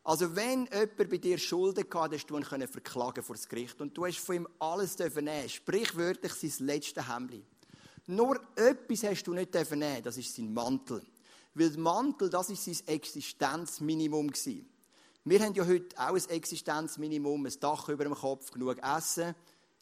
Also 0.03 0.35
wenn 0.35 0.65
jemand 0.65 0.97
bei 0.97 1.17
dir 1.17 1.37
Schulden 1.37 1.89
gehabt 1.89 2.13
hast 2.13 2.27
du 2.27 2.37
ihn 2.37 2.67
verklagen 2.67 3.23
vor 3.23 3.35
das 3.35 3.47
Gericht 3.47 3.79
und 3.79 3.97
du 3.97 4.05
hast 4.05 4.19
von 4.19 4.35
ihm 4.35 4.47
alles 4.59 4.97
nehmen 4.99 5.47
sprichwörtlich 5.47 6.33
sein 6.33 6.67
letztes 6.67 7.07
Hemli. 7.07 7.45
Nur 8.07 8.39
etwas 8.55 9.03
hast 9.03 9.23
du 9.23 9.33
nicht 9.33 9.53
nehmen 9.53 10.03
das 10.03 10.17
ist 10.17 10.35
sein 10.35 10.53
Mantel. 10.53 11.01
Weil 11.53 11.69
der 11.69 11.79
Mantel, 11.79 12.29
das 12.29 12.49
ist 12.49 12.65
sein 12.65 12.77
Existenzminimum 12.87 14.27
gewesen. 14.27 14.67
Wir 15.23 15.39
haben 15.39 15.53
ja 15.53 15.65
heute 15.65 15.97
auch 15.97 16.15
ein 16.15 16.29
Existenzminimum, 16.29 17.45
ein 17.45 17.59
Dach 17.61 17.87
über 17.87 18.03
dem 18.03 18.15
Kopf, 18.15 18.51
genug 18.51 18.77
Essen. 18.83 19.33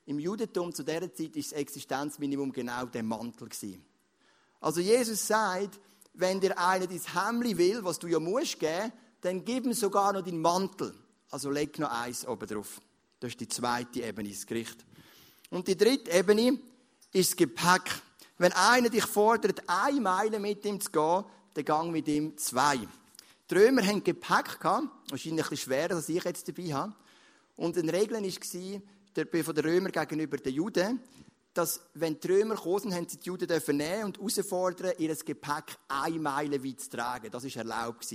Im 0.06 0.20
Judentum 0.20 0.72
zu 0.74 0.84
dieser 0.84 1.12
Zeit 1.14 1.36
ist 1.36 1.52
das 1.52 1.60
Existenzminimum 1.60 2.52
genau 2.52 2.86
der 2.86 3.02
Mantel 3.02 3.48
gewesen. 3.48 3.84
Also 4.60 4.82
Jesus 4.82 5.26
sagt, 5.26 5.80
wenn 6.14 6.40
dir 6.40 6.60
einer 6.60 6.86
dein 6.86 7.02
Hemli 7.02 7.58
will, 7.58 7.84
was 7.84 7.98
du 7.98 8.08
ja 8.08 8.20
musst 8.20 8.60
geben, 8.60 8.92
dann 9.22 9.46
gib 9.46 9.66
ihm 9.66 9.74
sogar 9.74 10.14
noch 10.14 10.24
deinen 10.24 10.42
Mantel. 10.42 10.94
Also 11.30 11.50
leg 11.50 11.78
noch 11.80 11.92
eins 11.92 12.28
oben 12.28 12.48
drauf. 12.48 12.82
Das 13.20 13.30
ist 13.30 13.40
die 13.40 13.48
zweite 13.48 14.02
Ebene, 14.02 14.30
das 14.30 14.46
Gericht. 14.46 14.84
Und 15.50 15.68
die 15.68 15.78
dritte 15.78 16.12
Ebene 16.12 16.60
ist 17.14 17.32
das 17.32 17.38
Gepäck. 17.38 18.02
Wenn 18.38 18.52
einer 18.54 18.90
dich 18.90 19.06
fordert, 19.06 19.62
eine 19.68 20.02
Meile 20.02 20.40
mit 20.40 20.66
ihm 20.66 20.82
zu 20.82 20.92
gehen, 20.92 21.24
dann 21.54 21.66
gang 21.66 21.92
mit 21.92 22.08
ihm 22.08 22.36
zwei. 22.38 22.80
Die 23.50 23.56
Römer 23.56 23.86
hatten 23.86 24.04
Gepäck, 24.04 24.58
wahrscheinlich 24.64 25.26
ein 25.26 25.36
bisschen 25.36 25.58
schwerer, 25.58 25.96
als 25.96 26.10
ich 26.10 26.24
jetzt 26.24 26.48
dabei 26.48 26.74
habe. 26.74 26.94
Und 27.58 27.78
eine 27.78 27.94
Regel 27.94 28.24
war 28.24 29.44
von 29.44 29.56
den 29.56 29.66
Römern 29.66 29.92
gegenüber 29.92 30.38
den 30.38 30.54
Juden, 30.54 31.00
dass, 31.54 31.82
wenn 31.94 32.20
die 32.20 32.28
Römer 32.28 32.56
kamen, 32.56 32.94
haben 32.94 33.08
sie 33.10 33.18
die 33.18 33.26
Juden 33.26 33.48
dürfen 33.48 33.78
nehmen 33.78 34.06
und 34.06 34.18
herausfordern, 34.18 34.94
ihr 34.98 35.16
Gepäck 35.16 35.78
eine 35.88 36.20
Meile 36.20 36.64
weit 36.64 36.80
zu 36.80 36.90
tragen. 36.90 37.30
Das 37.30 37.44
war 37.44 37.56
erlaubt. 37.56 38.08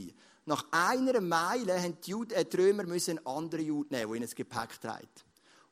Nach 0.46 0.64
einer 0.70 1.20
Meile 1.20 1.80
haben 1.82 1.98
die, 2.00 2.10
Juden, 2.10 2.32
äh, 2.32 2.44
die 2.44 2.56
Römer 2.56 2.84
müssen 2.84 3.18
einen 3.18 3.26
anderen 3.26 3.66
Juden 3.66 3.94
nehmen, 3.94 4.08
der 4.08 4.16
ihnen 4.16 4.26
das 4.26 4.34
Gepäck 4.34 4.80
trägt. 4.80 5.24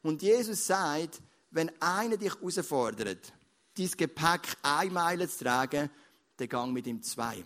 Und 0.02 0.20
Jesus 0.20 0.66
sagt, 0.66 1.22
wenn 1.52 1.70
einer 1.80 2.16
dich 2.16 2.34
herausfordert, 2.34 3.32
dein 3.78 3.90
Gepäck 3.90 4.56
eine 4.62 4.90
Meile 4.90 5.28
zu 5.28 5.44
tragen, 5.44 5.88
dann 6.36 6.48
gang 6.48 6.72
mit 6.72 6.86
ihm 6.86 7.00
zwei. 7.02 7.44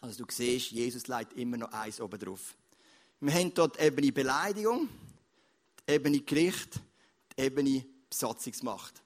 Also 0.00 0.24
du 0.24 0.30
siehst, 0.30 0.72
Jesus 0.72 1.06
legt 1.06 1.32
immer 1.34 1.56
noch 1.56 1.72
eins 1.72 2.00
oben 2.00 2.18
drauf. 2.18 2.54
Wir 3.20 3.32
haben 3.32 3.54
dort 3.54 3.78
die 3.78 3.84
Ebene 3.84 4.12
Beleidigung, 4.12 4.88
die 5.88 5.92
Ebene 5.92 6.20
Gericht, 6.20 6.80
die 7.38 7.84
Besatzungsmacht. 8.10 9.03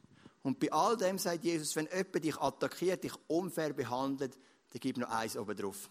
Und 0.48 0.58
bei 0.58 0.72
all 0.72 0.96
dem 0.96 1.18
sagt 1.18 1.44
Jesus, 1.44 1.76
wenn 1.76 1.90
jemand 1.94 2.24
dich 2.24 2.40
attackiert, 2.40 3.04
dich 3.04 3.12
unfair 3.26 3.74
behandelt, 3.74 4.32
dann 4.70 4.80
gib 4.80 4.96
noch 4.96 5.10
eins 5.10 5.36
oben 5.36 5.54
drauf. 5.54 5.90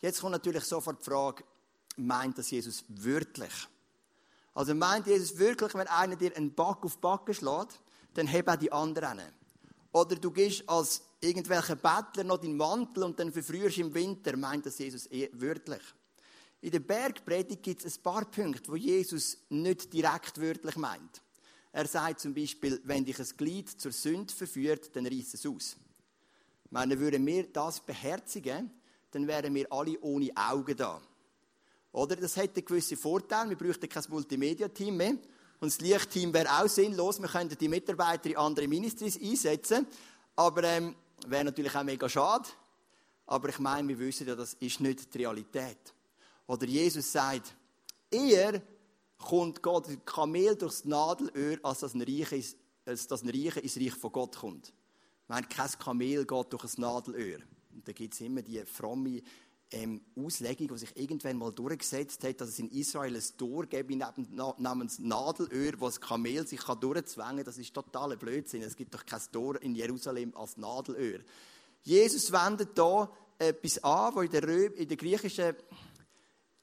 Jetzt 0.00 0.20
kommt 0.20 0.32
natürlich 0.32 0.64
sofort 0.64 0.98
die 0.98 1.04
Frage, 1.04 1.44
meint 1.96 2.36
das 2.36 2.50
Jesus 2.50 2.84
wirklich? 2.88 3.52
Also 4.54 4.74
meint 4.74 5.06
Jesus 5.06 5.38
wirklich, 5.38 5.72
wenn 5.74 5.86
einer 5.86 6.16
dir 6.16 6.36
einen 6.36 6.52
Back 6.52 6.78
auf 6.82 6.98
Backen 6.98 7.32
schlägt, 7.32 7.80
dann 8.14 8.26
heb 8.26 8.48
auch 8.48 8.56
die 8.56 8.72
anderen. 8.72 9.20
Oder 9.92 10.16
du 10.16 10.32
gehst 10.32 10.68
als 10.68 11.02
irgendwelcher 11.20 11.76
Bettler 11.76 12.24
noch 12.24 12.38
deinen 12.38 12.56
Mantel 12.56 13.04
und 13.04 13.20
dann 13.20 13.32
verfrierst 13.32 13.78
im 13.78 13.94
Winter, 13.94 14.36
meint 14.36 14.66
das 14.66 14.78
Jesus 14.78 15.08
eh 15.12 15.30
wörtlich. 15.32 15.82
In 16.60 16.72
der 16.72 16.80
Bergpredigt 16.80 17.62
gibt 17.62 17.84
es 17.84 17.98
ein 17.98 18.02
paar 18.02 18.24
Punkte, 18.24 18.68
wo 18.68 18.74
Jesus 18.74 19.38
nicht 19.48 19.92
direkt 19.92 20.40
wörtlich 20.40 20.74
meint. 20.74 21.22
Er 21.76 21.86
sagt 21.86 22.20
zum 22.20 22.32
Beispiel, 22.32 22.80
wenn 22.84 23.04
dich 23.04 23.18
ein 23.18 23.28
Glied 23.36 23.68
zur 23.68 23.92
Sünde 23.92 24.32
verführt, 24.32 24.96
dann 24.96 25.06
reiß 25.06 25.34
es 25.34 25.44
aus. 25.44 25.76
Meine, 26.70 26.98
würden 26.98 27.26
wir 27.26 27.52
das 27.52 27.80
beherzigen, 27.80 28.70
dann 29.10 29.26
wären 29.26 29.54
wir 29.54 29.70
alle 29.70 30.00
ohne 30.00 30.30
Augen 30.34 30.74
da. 30.74 31.02
Oder? 31.92 32.16
Das 32.16 32.34
hätte 32.36 32.62
gewisse 32.62 32.96
Vorteile. 32.96 33.50
Wir 33.50 33.58
bräuchten 33.58 33.90
kein 33.90 34.04
Multimedia-Team 34.08 34.96
mehr. 34.96 35.18
Und 35.60 35.70
das 35.70 35.78
Lichtteam 35.82 36.32
wäre 36.32 36.62
auch 36.62 36.66
sinnlos. 36.66 37.20
Wir 37.20 37.28
könnten 37.28 37.58
die 37.58 37.68
Mitarbeiter 37.68 38.30
in 38.30 38.38
andere 38.38 38.66
Ministries 38.66 39.20
einsetzen. 39.20 39.86
Aber 40.34 40.64
ähm, 40.64 40.94
wäre 41.26 41.44
natürlich 41.44 41.74
auch 41.74 41.84
mega 41.84 42.08
schade. 42.08 42.48
Aber 43.26 43.50
ich 43.50 43.58
meine, 43.58 43.86
wir 43.86 43.98
wissen 43.98 44.26
ja, 44.26 44.34
das 44.34 44.54
ist 44.54 44.80
nicht 44.80 45.12
die 45.12 45.18
Realität. 45.18 45.92
Oder 46.46 46.64
Jesus 46.64 47.12
sagt, 47.12 47.54
eher 48.10 48.62
kommt 49.18 49.62
Gott 49.62 49.88
ein 49.88 50.04
Kamel 50.04 50.56
durchs 50.56 50.84
Nadelöhr, 50.84 51.58
als 51.62 51.80
dass 51.80 51.94
ein 51.94 52.02
Reiche, 52.02 52.56
als 52.84 53.06
dass 53.06 53.22
ein 53.22 53.30
Reiche 53.30 53.60
ins 53.60 53.76
Reich 53.76 53.94
von 53.94 54.12
Gott 54.12 54.36
kommt. 54.36 54.72
Meine, 55.28 55.46
kein 55.46 55.70
Kamel 55.78 56.24
geht 56.24 56.52
durch 56.52 56.64
ein 56.64 56.80
Nadelöhr. 56.80 57.38
Und 57.72 57.86
da 57.86 57.92
gibt 57.92 58.14
es 58.14 58.20
immer 58.20 58.42
die 58.42 58.64
fromme 58.64 59.22
ähm, 59.72 60.00
Auslegung, 60.16 60.68
die 60.68 60.78
sich 60.78 60.96
irgendwann 60.96 61.38
mal 61.38 61.50
durchgesetzt 61.50 62.22
hat, 62.22 62.40
dass 62.40 62.50
es 62.50 62.58
in 62.58 62.70
Israel 62.70 63.16
ein 63.16 63.22
Tor 63.36 63.66
gibt 63.66 63.90
namens 63.90 64.98
Nadelöhr, 64.98 65.72
wo 65.78 65.86
das 65.86 66.00
Kamel 66.00 66.46
sich 66.46 66.60
durchzwängen 66.62 67.36
kann. 67.36 67.44
Das 67.44 67.58
ist 67.58 67.74
totaler 67.74 68.16
Blödsinn. 68.16 68.62
Es 68.62 68.76
gibt 68.76 68.94
doch 68.94 69.04
kein 69.04 69.20
Tor 69.32 69.60
in 69.60 69.74
Jerusalem 69.74 70.36
als 70.36 70.56
Nadelöhr. 70.56 71.20
Jesus 71.82 72.30
wendet 72.32 72.70
hier 72.76 73.10
etwas 73.38 73.82
an, 73.82 74.14
was 74.14 74.24
in 74.24 74.30
der, 74.30 74.42
Rö 74.44 74.66
in 74.66 74.88
der 74.88 74.96
griechischen 74.96 75.54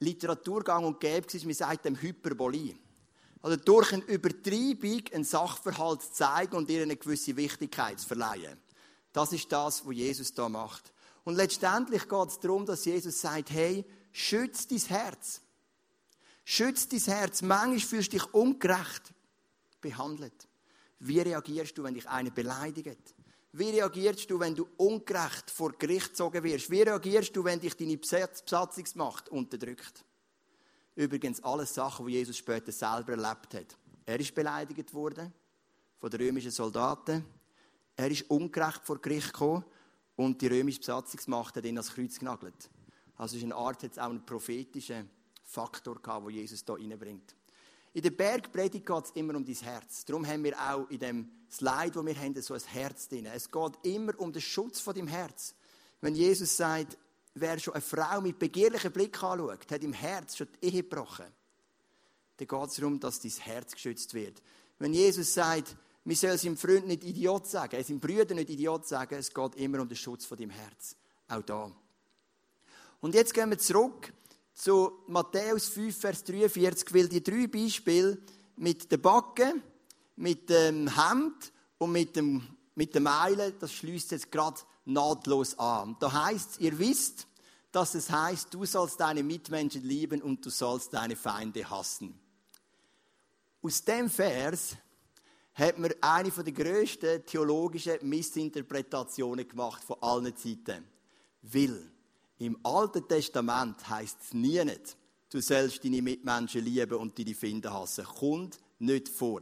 Literaturgang 0.04 0.84
und 0.84 1.00
gäbe 1.00 1.32
war, 1.32 1.44
man 1.44 1.54
sagt 1.54 1.84
dem 1.84 2.00
Hyperbolie. 2.00 2.76
Also 3.42 3.56
durch 3.56 3.92
eine 3.92 4.04
Übertreibung 4.04 5.02
einen 5.12 5.24
Sachverhalt 5.24 6.02
zeigen 6.02 6.56
und 6.56 6.70
ihr 6.70 6.82
eine 6.82 6.96
gewisse 6.96 7.36
Wichtigkeit 7.36 8.00
zu 8.00 8.06
verleihen. 8.06 8.58
Das 9.12 9.32
ist 9.32 9.52
das, 9.52 9.86
was 9.86 9.94
Jesus 9.94 10.32
da 10.32 10.48
macht. 10.48 10.92
Und 11.24 11.36
letztendlich 11.36 12.08
geht 12.08 12.28
es 12.28 12.40
darum, 12.40 12.66
dass 12.66 12.84
Jesus 12.84 13.20
sagt, 13.20 13.50
hey, 13.50 13.84
schütz 14.12 14.66
dein 14.66 14.78
Herz. 14.78 15.40
Schütz 16.44 16.88
dein 16.88 17.00
Herz. 17.00 17.42
Manchmal 17.42 17.80
fühlst 17.80 18.12
du 18.12 18.18
dich 18.18 18.34
ungerecht 18.34 19.12
behandelt. 19.80 20.48
Wie 20.98 21.20
reagierst 21.20 21.76
du, 21.76 21.82
wenn 21.82 21.94
dich 21.94 22.08
einer 22.08 22.30
beleidigt? 22.30 23.14
Wie 23.56 23.70
reagierst 23.70 24.28
du, 24.28 24.40
wenn 24.40 24.52
du 24.52 24.66
ungerecht 24.78 25.48
vor 25.48 25.70
Gericht 25.78 26.08
gezogen 26.08 26.42
wirst? 26.42 26.68
Wie 26.72 26.82
reagierst 26.82 27.36
du, 27.36 27.44
wenn 27.44 27.60
dich 27.60 27.76
deine 27.76 27.96
Besatzungsmacht 27.96 29.28
unterdrückt? 29.28 30.04
Übrigens 30.96 31.40
alles 31.40 31.72
Sachen, 31.72 32.04
die 32.08 32.14
Jesus 32.14 32.36
später 32.36 32.72
selber 32.72 33.12
erlebt 33.12 33.54
hat. 33.54 33.78
Er 34.06 34.18
ist 34.18 34.34
beleidigt 34.34 34.92
worden 34.92 35.32
von 36.00 36.10
den 36.10 36.20
römischen 36.20 36.50
Soldaten. 36.50 37.24
Er 37.94 38.10
ist 38.10 38.28
ungerecht 38.28 38.80
vor 38.82 39.00
Gericht 39.00 39.32
gekommen 39.32 39.64
und 40.16 40.42
die 40.42 40.48
römische 40.48 40.80
Besatzungsmacht 40.80 41.54
hat 41.54 41.64
ihn 41.64 41.78
ans 41.78 41.94
Kreuz 41.94 42.18
genagelt. 42.18 42.68
Also 43.16 43.36
in 43.36 43.52
einer 43.52 43.56
Art 43.56 43.84
hat 43.84 43.92
es 43.92 43.98
auch 43.98 44.10
einen 44.10 44.26
prophetischen 44.26 45.08
Faktor 45.44 46.02
gehabt, 46.02 46.26
den 46.26 46.34
Jesus 46.34 46.64
hier 46.66 46.74
reinbringt. 46.74 47.36
In 47.94 48.02
der 48.02 48.10
Bergpredigt 48.10 48.84
geht 48.84 49.04
es 49.04 49.10
immer 49.12 49.36
um 49.36 49.44
dein 49.44 49.54
Herz. 49.54 50.04
Darum 50.04 50.26
haben 50.26 50.42
wir 50.42 50.58
auch 50.58 50.90
in 50.90 50.98
dem 50.98 51.30
Slide, 51.48 51.94
wo 51.94 52.04
wir 52.04 52.16
haben, 52.20 52.40
so 52.42 52.54
ein 52.54 52.60
Herz 52.60 53.08
drin. 53.08 53.26
Es 53.26 53.48
geht 53.48 53.72
immer 53.84 54.18
um 54.18 54.32
den 54.32 54.42
Schutz 54.42 54.80
von 54.80 54.94
deinem 54.94 55.06
Herz. 55.06 55.54
Wenn 56.00 56.16
Jesus 56.16 56.56
sagt, 56.56 56.98
wer 57.34 57.56
schon 57.60 57.74
eine 57.74 57.82
Frau 57.82 58.20
mit 58.20 58.40
begehrlichem 58.40 58.92
Blick 58.92 59.22
anschaut, 59.22 59.70
hat 59.70 59.84
im 59.84 59.92
Herz 59.92 60.36
schon 60.36 60.48
die 60.60 60.66
Ehe 60.66 60.82
gebrochen. 60.82 61.26
Dann 62.36 62.48
geht 62.48 62.68
es 62.68 62.74
darum, 62.74 62.98
dass 62.98 63.20
dein 63.20 63.30
Herz 63.30 63.72
geschützt 63.72 64.12
wird. 64.12 64.42
Wenn 64.80 64.92
Jesus 64.92 65.32
sagt, 65.32 65.76
wir 66.04 66.16
sollen 66.16 66.36
seinem 66.36 66.56
Freund 66.56 66.88
nicht 66.88 67.04
Idiot 67.04 67.46
sagen, 67.46 67.82
seinem 67.82 68.00
Brüder 68.00 68.34
nicht 68.34 68.50
Idiot 68.50 68.88
sagen, 68.88 69.14
es 69.14 69.32
geht 69.32 69.54
immer 69.54 69.80
um 69.80 69.88
den 69.88 69.96
Schutz 69.96 70.24
von 70.26 70.36
deinem 70.36 70.50
Herz. 70.50 70.96
Auch 71.28 71.42
da. 71.42 71.70
Und 73.00 73.14
jetzt 73.14 73.32
gehen 73.32 73.50
wir 73.50 73.58
zurück 73.58 74.12
zu 74.54 75.02
Matthäus 75.08 75.68
5, 75.68 75.96
Vers 75.96 76.24
43, 76.24 76.94
weil 76.94 77.08
die 77.08 77.22
drei 77.22 77.46
Beispiele 77.46 78.18
mit 78.56 78.90
der 78.90 78.98
Backe, 78.98 79.54
mit 80.16 80.48
dem 80.48 80.88
Hemd 80.88 81.52
und 81.78 81.92
mit 81.92 82.14
dem, 82.16 82.42
mit 82.74 82.94
dem 82.94 83.06
Eilen, 83.06 83.52
das 83.58 83.72
schließt 83.72 84.12
jetzt 84.12 84.30
gerade 84.30 84.60
nahtlos 84.84 85.58
an. 85.58 85.96
Da 85.98 86.12
heißt 86.12 86.60
ihr 86.60 86.78
wisst, 86.78 87.26
dass 87.72 87.94
es 87.96 88.08
heißt, 88.08 88.54
du 88.54 88.64
sollst 88.64 89.00
deine 89.00 89.24
Mitmenschen 89.24 89.82
lieben 89.82 90.22
und 90.22 90.44
du 90.46 90.50
sollst 90.50 90.94
deine 90.94 91.16
Feinde 91.16 91.68
hassen. 91.68 92.18
Aus 93.60 93.84
dem 93.84 94.08
Vers 94.08 94.76
hat 95.54 95.78
man 95.78 95.92
eine 96.00 96.30
der 96.30 96.52
grössten 96.52 97.24
theologischen 97.26 97.98
Missinterpretationen 98.02 99.48
gemacht 99.48 99.82
von 99.82 99.96
allen 100.00 100.36
Zeiten. 100.36 100.84
Weil 101.42 101.90
im 102.38 102.58
Alten 102.64 103.06
Testament 103.06 103.88
heißt 103.88 104.18
es 104.22 104.34
nie 104.34 104.64
nicht, 104.64 104.96
du 105.30 105.40
sollst 105.40 105.84
deine 105.84 106.02
Mitmenschen 106.02 106.64
lieben 106.64 106.98
und 106.98 107.18
deine 107.18 107.34
Finden 107.34 107.72
hassen. 107.72 108.04
Kommt 108.04 108.58
nicht 108.78 109.08
vor. 109.08 109.40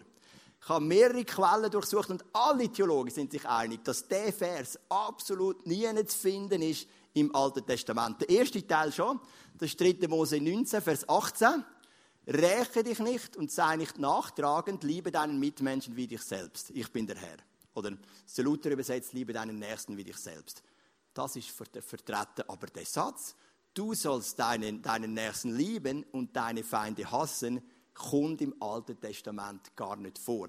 Ich 0.62 0.68
habe 0.68 0.84
mehrere 0.84 1.24
Quellen 1.24 1.70
durchsucht 1.70 2.10
und 2.10 2.24
alle 2.32 2.68
Theologen 2.68 3.10
sind 3.10 3.32
sich 3.32 3.44
einig, 3.48 3.82
dass 3.84 4.06
der 4.06 4.32
Vers 4.32 4.78
absolut 4.88 5.66
nie 5.66 5.88
zu 6.06 6.16
finden 6.16 6.62
ist 6.62 6.86
im 7.14 7.34
Alten 7.34 7.66
Testament. 7.66 8.20
Der 8.20 8.28
erste 8.28 8.64
Teil 8.64 8.92
schon, 8.92 9.18
das 9.58 9.70
ist 9.70 9.80
3. 9.80 10.06
Mose 10.06 10.40
19, 10.40 10.80
Vers 10.80 11.08
18. 11.08 11.64
Räche 12.28 12.84
dich 12.84 13.00
nicht 13.00 13.36
und 13.36 13.50
sei 13.50 13.74
nicht 13.76 13.98
nachtragend, 13.98 14.84
liebe 14.84 15.10
deinen 15.10 15.40
Mitmenschen 15.40 15.96
wie 15.96 16.06
dich 16.06 16.22
selbst. 16.22 16.70
Ich 16.70 16.92
bin 16.92 17.08
der 17.08 17.16
Herr. 17.16 17.38
Oder 17.74 17.90
der 18.36 18.44
Luther 18.44 18.70
übersetzt, 18.70 19.12
liebe 19.14 19.32
deinen 19.32 19.58
Nächsten 19.58 19.96
wie 19.96 20.04
dich 20.04 20.18
selbst. 20.18 20.62
Das 21.14 21.36
ist 21.36 21.50
vertreten. 21.50 22.44
Aber 22.48 22.66
der 22.68 22.86
Satz, 22.86 23.34
du 23.74 23.94
sollst 23.94 24.38
deinen, 24.38 24.82
deinen 24.82 25.14
Nächsten 25.14 25.54
lieben 25.54 26.04
und 26.12 26.34
deine 26.34 26.64
Feinde 26.64 27.10
hassen, 27.10 27.62
kommt 27.94 28.40
im 28.40 28.54
Alten 28.60 28.98
Testament 29.00 29.74
gar 29.76 29.96
nicht 29.96 30.18
vor. 30.18 30.48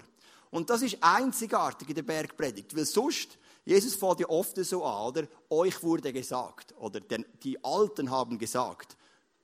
Und 0.50 0.70
das 0.70 0.82
ist 0.82 0.98
einzigartig 1.00 1.88
in 1.88 1.96
der 1.96 2.02
Bergpredigt, 2.02 2.76
weil 2.76 2.84
sonst, 2.84 3.38
Jesus 3.64 3.96
fährt 3.96 4.20
ja 4.20 4.28
oft 4.28 4.56
so 4.64 4.84
an, 4.84 5.08
oder? 5.08 5.26
Euch 5.50 5.82
wurde 5.82 6.12
gesagt, 6.12 6.74
oder 6.78 7.00
die 7.00 7.64
Alten 7.64 8.10
haben 8.10 8.38
gesagt, 8.38 8.96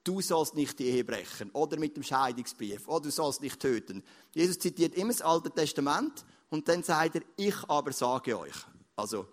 du 0.04 0.20
sollst 0.20 0.54
nicht 0.54 0.78
die 0.78 0.86
Ehe 0.86 1.04
brechen, 1.04 1.50
oder 1.50 1.78
mit 1.78 1.96
dem 1.96 2.02
Scheidungsbrief, 2.02 2.86
oder 2.86 3.00
du 3.00 3.10
sollst 3.10 3.42
nicht 3.42 3.58
töten. 3.58 4.04
Jesus 4.32 4.58
zitiert 4.58 4.94
immer 4.94 5.12
das 5.12 5.22
Alte 5.22 5.50
Testament 5.50 6.24
und 6.48 6.68
dann 6.68 6.82
sagt 6.82 7.16
er, 7.16 7.22
ich 7.36 7.56
aber 7.68 7.92
sage 7.92 8.38
euch. 8.38 8.54
Also, 8.94 9.26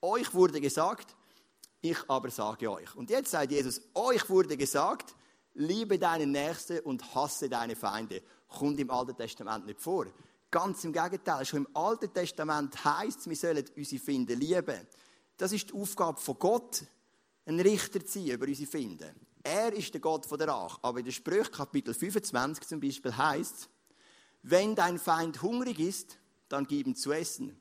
euch 0.00 0.32
wurde 0.34 0.60
gesagt, 0.60 1.16
ich 1.84 1.98
aber 2.08 2.30
sage 2.30 2.70
euch. 2.70 2.94
Und 2.96 3.10
jetzt 3.10 3.30
sagt 3.30 3.52
Jesus, 3.52 3.80
euch 3.94 4.28
wurde 4.30 4.56
gesagt, 4.56 5.14
liebe 5.54 5.98
deinen 5.98 6.32
Nächsten 6.32 6.80
und 6.80 7.14
hasse 7.14 7.48
deine 7.48 7.76
Feinde. 7.76 8.22
Kommt 8.48 8.80
im 8.80 8.90
Alten 8.90 9.16
Testament 9.16 9.66
nicht 9.66 9.80
vor. 9.80 10.06
Ganz 10.50 10.84
im 10.84 10.92
Gegenteil, 10.92 11.44
schon 11.44 11.66
im 11.66 11.76
Alten 11.76 12.12
Testament 12.12 12.84
heißt 12.84 13.20
es, 13.20 13.28
wir 13.28 13.36
sollen 13.36 13.64
unsere 13.76 14.02
Finde 14.02 14.34
lieben. 14.34 14.86
Das 15.36 15.52
ist 15.52 15.70
die 15.70 15.74
Aufgabe 15.74 16.20
von 16.20 16.38
Gott, 16.38 16.84
ein 17.46 17.60
Richter 17.60 18.04
zu 18.04 18.18
sein 18.18 18.28
über 18.28 18.46
unsere 18.46 18.70
Finde. 18.70 19.14
Er 19.42 19.72
ist 19.72 19.92
der 19.92 20.00
Gott 20.00 20.24
von 20.24 20.38
der 20.38 20.48
Rache. 20.48 20.78
Aber 20.80 21.00
in 21.00 21.04
der 21.04 21.12
Sprüche 21.12 21.50
Kapitel 21.50 21.92
25 21.92 22.66
zum 22.66 22.80
Beispiel 22.80 23.16
heißt 23.16 23.68
wenn 24.46 24.74
dein 24.74 24.98
Feind 24.98 25.40
hungrig 25.40 25.80
ist, 25.80 26.18
dann 26.50 26.66
gib 26.66 26.86
ihm 26.86 26.94
zu 26.94 27.12
essen. 27.12 27.58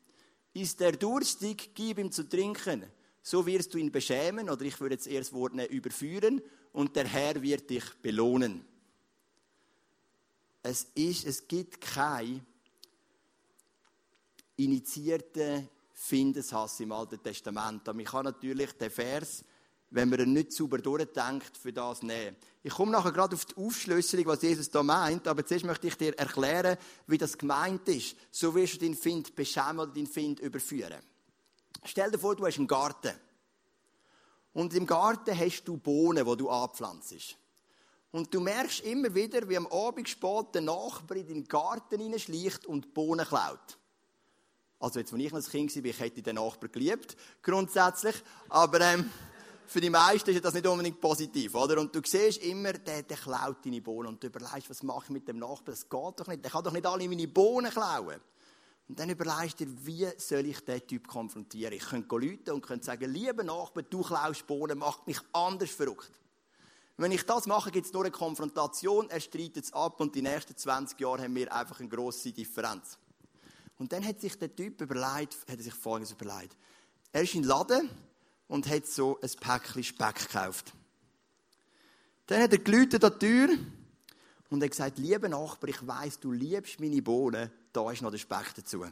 Ist 0.53 0.81
er 0.81 0.91
durstig, 0.91 1.71
gib 1.73 1.97
ihm 1.97 2.11
zu 2.11 2.27
trinken 2.27 2.83
so 3.23 3.45
wirst 3.47 3.73
du 3.73 3.79
ihn 3.79 3.91
beschämen, 3.91 4.49
oder 4.49 4.63
ich 4.63 4.79
würde 4.79 4.95
jetzt 4.95 5.07
erst 5.07 5.31
das 5.31 5.37
Wort 5.37 5.53
überführen, 5.71 6.41
und 6.73 6.95
der 6.95 7.07
Herr 7.07 7.41
wird 7.41 7.69
dich 7.69 7.83
belohnen. 8.01 8.63
Es, 10.61 10.87
ist, 10.93 11.25
es 11.25 11.47
gibt 11.47 11.81
kein 11.81 12.45
initiierten 14.55 15.67
Findeshass 15.93 16.79
im 16.79 16.91
Alten 16.91 17.21
Testament. 17.21 17.87
Aber 17.87 17.99
ich 17.99 18.07
kann 18.07 18.25
natürlich 18.25 18.71
den 18.73 18.89
Vers 18.89 19.43
wenn 19.93 20.09
man 20.09 20.19
ihn 20.19 20.33
nicht 20.33 20.51
sauber 20.51 20.79
durchdenkt, 20.79 21.55
für 21.55 21.71
das 21.71 22.01
nehmen. 22.01 22.35
Ich 22.63 22.73
komme 22.73 22.91
nachher 22.91 23.11
gerade 23.11 23.35
auf 23.35 23.45
die 23.45 23.55
Aufschlüsselung, 23.55 24.25
was 24.25 24.41
Jesus 24.41 24.71
da 24.71 24.81
meint, 24.81 25.27
aber 25.27 25.45
zuerst 25.45 25.65
möchte 25.65 25.87
ich 25.87 25.95
dir 25.95 26.17
erklären, 26.17 26.77
wie 27.05 27.19
das 27.19 27.37
gemeint 27.37 27.87
ist. 27.87 28.15
So 28.31 28.55
wirst 28.55 28.75
du 28.75 28.79
deinen 28.79 28.95
Find 28.95 29.35
beschämen 29.35 29.79
oder 29.79 29.93
deinen 29.93 30.07
Find 30.07 30.39
überführen. 30.39 30.99
Stell 31.85 32.11
dir 32.11 32.19
vor, 32.19 32.35
du 32.35 32.45
hast 32.45 32.57
einen 32.57 32.67
Garten. 32.67 33.13
Und 34.53 34.73
im 34.73 34.85
Garten 34.85 35.37
hast 35.37 35.63
du 35.63 35.77
Bohnen, 35.77 36.25
die 36.25 36.37
du 36.37 36.49
anpflanzt. 36.49 37.37
Und 38.11 38.31
du 38.31 38.39
merkst 38.39 38.81
immer 38.81 39.13
wieder, 39.15 39.49
wie 39.49 39.57
am 39.57 39.65
Abend 39.67 40.07
spät 40.07 40.53
der 40.53 40.61
Nachbar 40.61 41.17
in 41.17 41.27
deinen 41.27 41.47
Garten 41.47 41.99
hineinschleicht 41.99 42.67
und 42.67 42.93
Bohnen 42.93 43.25
klaut. 43.25 43.79
Also 44.79 44.99
jetzt, 44.99 45.11
als 45.13 45.21
ich 45.21 45.31
noch 45.31 45.39
ein 45.39 45.45
Kind 45.45 45.75
war, 45.75 45.85
ich 45.85 45.99
hätte 45.99 46.21
den 46.21 46.35
Nachbar 46.35 46.69
geliebt, 46.69 47.17
grundsätzlich. 47.41 48.15
Aber 48.49 48.81
ähm, 48.81 49.09
für 49.65 49.81
die 49.81 49.89
meisten 49.89 50.29
ist 50.29 50.45
das 50.45 50.53
nicht 50.53 50.67
unbedingt 50.67 51.01
positiv, 51.01 51.55
oder? 51.55 51.79
Und 51.79 51.95
du 51.95 52.01
siehst 52.05 52.43
immer, 52.43 52.73
der, 52.73 53.01
der 53.01 53.17
klaut 53.17 53.65
deine 53.65 53.81
Bohnen. 53.81 54.09
Und 54.09 54.21
du 54.21 54.27
überlegst, 54.27 54.69
was 54.69 54.83
mache 54.83 55.05
ich 55.05 55.09
mit 55.09 55.27
dem 55.27 55.39
Nachbar? 55.39 55.73
Das 55.73 55.89
geht 55.89 56.19
doch 56.19 56.27
nicht. 56.27 56.43
Der 56.43 56.51
kann 56.51 56.63
doch 56.63 56.71
nicht 56.71 56.85
alle 56.85 57.07
meine 57.09 57.27
Bohnen 57.27 57.71
klauen. 57.71 58.19
Und 58.87 58.99
dann 58.99 59.09
überlegst 59.09 59.59
du 59.59 59.65
dir, 59.65 59.85
wie 59.85 60.07
soll 60.17 60.45
ich 60.45 60.59
diesen 60.59 60.87
Typ 60.87 61.07
konfrontieren? 61.07 61.73
Ich 61.73 61.85
könnte 61.85 62.15
Leute 62.15 62.53
und 62.53 62.61
könnte 62.61 62.85
sagen, 62.85 63.11
lieber 63.11 63.43
Nachbar, 63.43 63.83
du 63.83 64.01
klaust 64.01 64.45
Bohnen, 64.45 64.77
macht 64.77 65.07
mich 65.07 65.19
anders 65.31 65.71
verrückt. 65.71 66.11
Wenn 66.97 67.11
ich 67.11 67.25
das 67.25 67.47
mache, 67.47 67.71
gibt 67.71 67.87
es 67.87 67.93
nur 67.93 68.03
eine 68.03 68.11
Konfrontation, 68.11 69.09
er 69.09 69.19
streitet 69.19 69.65
es 69.65 69.73
ab 69.73 69.99
und 69.99 70.13
die 70.13 70.21
nächsten 70.21 70.55
20 70.55 70.99
Jahre 70.99 71.23
haben 71.23 71.35
wir 71.35 71.51
einfach 71.53 71.79
eine 71.79 71.89
grosse 71.89 72.31
Differenz. 72.31 72.99
Und 73.77 73.91
dann 73.91 74.05
hat 74.05 74.21
sich 74.21 74.37
der 74.37 74.55
Typ 74.55 74.79
überlegt, 74.81 75.37
hat 75.49 75.57
er 75.57 75.63
sich 75.63 75.73
Folgendes 75.73 76.11
überlegt. 76.11 76.55
Er 77.11 77.23
ist 77.23 77.33
in 77.33 77.41
den 77.41 77.49
Laden 77.49 77.89
und 78.47 78.69
hat 78.69 78.85
so 78.85 79.19
ein 79.21 79.31
Päckchen 79.39 79.83
Speck 79.83 80.15
gekauft. 80.27 80.73
Dann 82.27 82.43
hat 82.43 82.51
er 82.51 82.59
geläutet 82.59 83.03
an 83.03 83.13
die 83.13 83.19
Tür 83.25 83.49
und 84.49 84.63
hat 84.63 84.69
gesagt, 84.69 84.99
lieber 84.99 85.27
Nachbar, 85.27 85.69
ich 85.69 85.87
weiss, 85.87 86.19
du 86.19 86.31
liebst 86.31 86.79
meine 86.79 87.01
Bohnen, 87.01 87.51
da 87.73 87.91
ist 87.91 88.01
noch 88.01 88.11
der 88.11 88.19
Speck 88.19 88.53
dazu. 88.55 88.85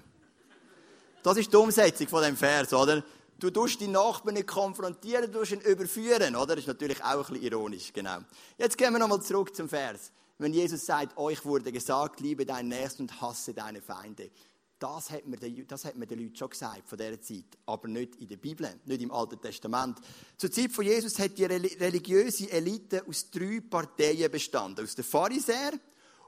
Das 1.23 1.37
ist 1.37 1.53
die 1.53 1.57
Umsetzung 1.57 2.07
von 2.07 2.23
dem 2.23 2.35
Vers, 2.35 2.73
oder? 2.73 3.03
Du 3.39 3.49
tust 3.49 3.79
deinen 3.81 3.93
Nachbarn 3.93 4.35
nicht 4.35 4.47
konfrontieren, 4.47 5.31
du 5.31 5.39
tust 5.39 5.51
ihn 5.51 5.61
überführen, 5.61 6.35
oder? 6.35 6.55
Das 6.55 6.59
ist 6.59 6.67
natürlich 6.67 7.03
auch 7.03 7.27
ein 7.27 7.33
bisschen 7.33 7.43
ironisch, 7.43 7.93
genau. 7.93 8.19
Jetzt 8.57 8.77
gehen 8.77 8.91
wir 8.91 8.99
nochmal 8.99 9.21
zurück 9.21 9.55
zum 9.55 9.69
Vers. 9.69 10.11
Wenn 10.37 10.53
Jesus 10.53 10.85
sagt, 10.85 11.17
euch 11.17 11.45
wurde 11.45 11.71
gesagt, 11.71 12.19
liebe 12.19 12.45
deinen 12.45 12.69
Nächsten 12.69 13.03
und 13.03 13.21
hasse 13.21 13.53
deine 13.53 13.81
Feinde. 13.81 14.31
Das 14.79 15.11
hat, 15.11 15.27
man 15.27 15.39
den, 15.39 15.67
das 15.67 15.85
hat 15.85 15.95
man 15.95 16.07
den 16.07 16.17
Leuten 16.17 16.35
schon 16.35 16.49
gesagt 16.49 16.89
von 16.89 16.97
dieser 16.97 17.21
Zeit, 17.21 17.45
aber 17.67 17.87
nicht 17.87 18.15
in 18.15 18.27
der 18.27 18.37
Bibel, 18.37 18.67
nicht 18.85 19.01
im 19.03 19.11
Alten 19.11 19.39
Testament. 19.39 19.99
Zur 20.37 20.51
Zeit 20.51 20.71
von 20.71 20.83
Jesus 20.83 21.19
hat 21.19 21.37
die 21.37 21.45
religiöse 21.45 22.51
Elite 22.51 23.03
aus 23.07 23.29
drei 23.29 23.61
Parteien 23.61 24.31
bestanden. 24.31 24.83
Aus 24.83 24.95
den 24.95 25.05
Pharisäern, 25.05 25.79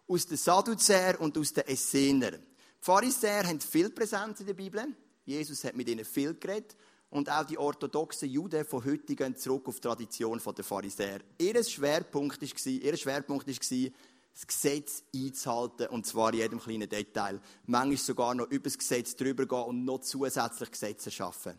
aus 0.07 0.25
den 0.25 0.37
Sadduzäern 0.37 1.17
und 1.17 1.37
aus 1.37 1.53
den 1.53 1.65
Essener. 1.67 2.31
Die 2.31 2.39
Pharisäer 2.79 3.47
haben 3.47 3.59
viel 3.59 3.89
Präsenz 3.89 4.39
in 4.41 4.47
der 4.47 4.53
Bibel. 4.53 4.85
Jesus 5.25 5.63
hat 5.63 5.75
mit 5.75 5.89
ihnen 5.89 6.05
viel 6.05 6.33
geredet. 6.33 6.75
Und 7.09 7.29
auch 7.29 7.45
die 7.45 7.57
orthodoxen 7.57 8.29
Juden 8.29 8.65
von 8.65 8.83
heute 8.83 9.15
gehen 9.15 9.37
zurück 9.37 9.67
auf 9.67 9.75
die 9.75 9.81
Tradition 9.81 10.41
der 10.43 10.63
Pharisäer. 10.63 11.19
Ihr 11.37 11.63
Schwerpunkt 11.63 12.41
war, 12.41 12.71
ihr 12.71 12.97
Schwerpunkt 12.97 13.47
war 13.47 13.53
das 13.53 14.47
Gesetz 14.47 15.03
einzuhalten, 15.15 15.87
und 15.87 16.07
zwar 16.07 16.33
in 16.33 16.39
jedem 16.39 16.59
kleinen 16.59 16.89
Detail. 16.89 17.39
Manchmal 17.67 17.97
sogar 17.97 18.33
noch 18.33 18.49
über 18.49 18.63
das 18.63 18.77
Gesetz 18.79 19.15
drüber 19.15 19.45
gehen 19.45 19.63
und 19.63 19.85
noch 19.85 19.99
zusätzlich 19.99 20.71
Gesetze 20.71 21.11
schaffen. 21.11 21.53